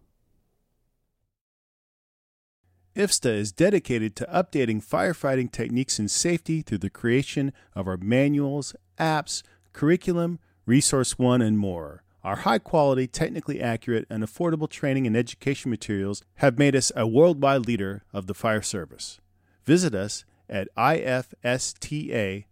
IFSTA 2.94 3.38
is 3.38 3.54
dedicated 3.54 4.18
to 4.18 4.26
updating 4.26 4.86
firefighting 4.86 5.50
techniques 5.50 5.98
and 5.98 6.12
safety 6.12 6.62
through 6.62 6.80
the 6.80 6.90
creation 6.90 7.54
of 7.74 7.88
our 7.88 7.96
manuals, 7.96 8.76
apps, 9.00 9.44
curriculum, 9.72 10.40
Resource 10.66 11.18
One, 11.18 11.42
and 11.42 11.58
more. 11.58 12.04
Our 12.24 12.36
high 12.36 12.60
quality, 12.60 13.08
technically 13.08 13.60
accurate, 13.62 14.06
and 14.12 14.24
affordable 14.24 14.70
training 14.70 15.08
and 15.08 15.18
education 15.18 15.72
materials 15.72 16.24
have 16.36 16.60
made 16.60 16.76
us 16.76 16.92
a 16.96 17.08
worldwide 17.08 17.66
leader 17.66 18.04
of 18.14 18.28
the 18.28 18.36
fire 18.36 18.62
service. 18.62 19.20
Visit 19.66 19.96
us 19.96 20.24
at 20.48 20.68
ifsta.org 20.76 22.46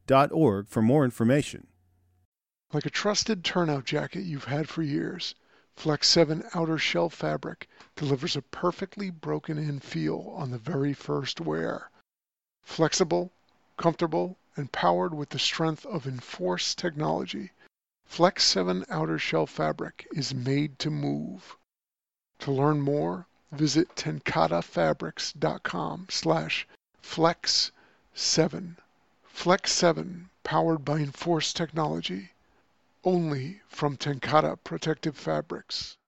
for 0.67 0.81
more 0.81 1.05
information. 1.05 1.67
Like 2.73 2.87
a 2.87 2.89
trusted 2.89 3.43
turnout 3.43 3.85
jacket 3.85 4.21
you've 4.21 4.45
had 4.45 4.69
for 4.69 4.81
years, 4.81 5.35
Flex 5.75 6.07
7 6.07 6.43
outer 6.55 6.77
shell 6.77 7.09
fabric 7.09 7.69
delivers 7.95 8.35
a 8.35 8.41
perfectly 8.41 9.09
broken 9.09 9.57
in 9.57 9.79
feel 9.79 10.33
on 10.35 10.49
the 10.49 10.57
very 10.57 10.93
first 10.93 11.39
wear. 11.39 11.91
Flexible, 12.63 13.31
comfortable, 13.77 14.37
and 14.55 14.71
powered 14.71 15.13
with 15.13 15.29
the 15.29 15.39
strength 15.39 15.85
of 15.85 16.07
Enforce 16.07 16.73
technology, 16.73 17.51
Flex 18.09 18.43
7 18.43 18.85
outer 18.89 19.19
shell 19.19 19.45
fabric 19.45 20.07
is 20.11 20.33
made 20.33 20.79
to 20.79 20.89
move. 20.89 21.55
To 22.39 22.51
learn 22.51 22.81
more, 22.81 23.27
visit 23.51 23.95
tencatefabrics.com 23.95 26.07
slash 26.09 26.67
flex 26.99 27.71
7. 28.15 28.77
Flex 29.25 29.71
7, 29.71 30.31
powered 30.43 30.83
by 30.83 30.97
Enforce 30.97 31.53
technology. 31.53 32.31
Only 33.03 33.61
from 33.67 33.95
TenCate 33.95 34.63
Protective 34.63 35.15
Fabrics. 35.15 35.98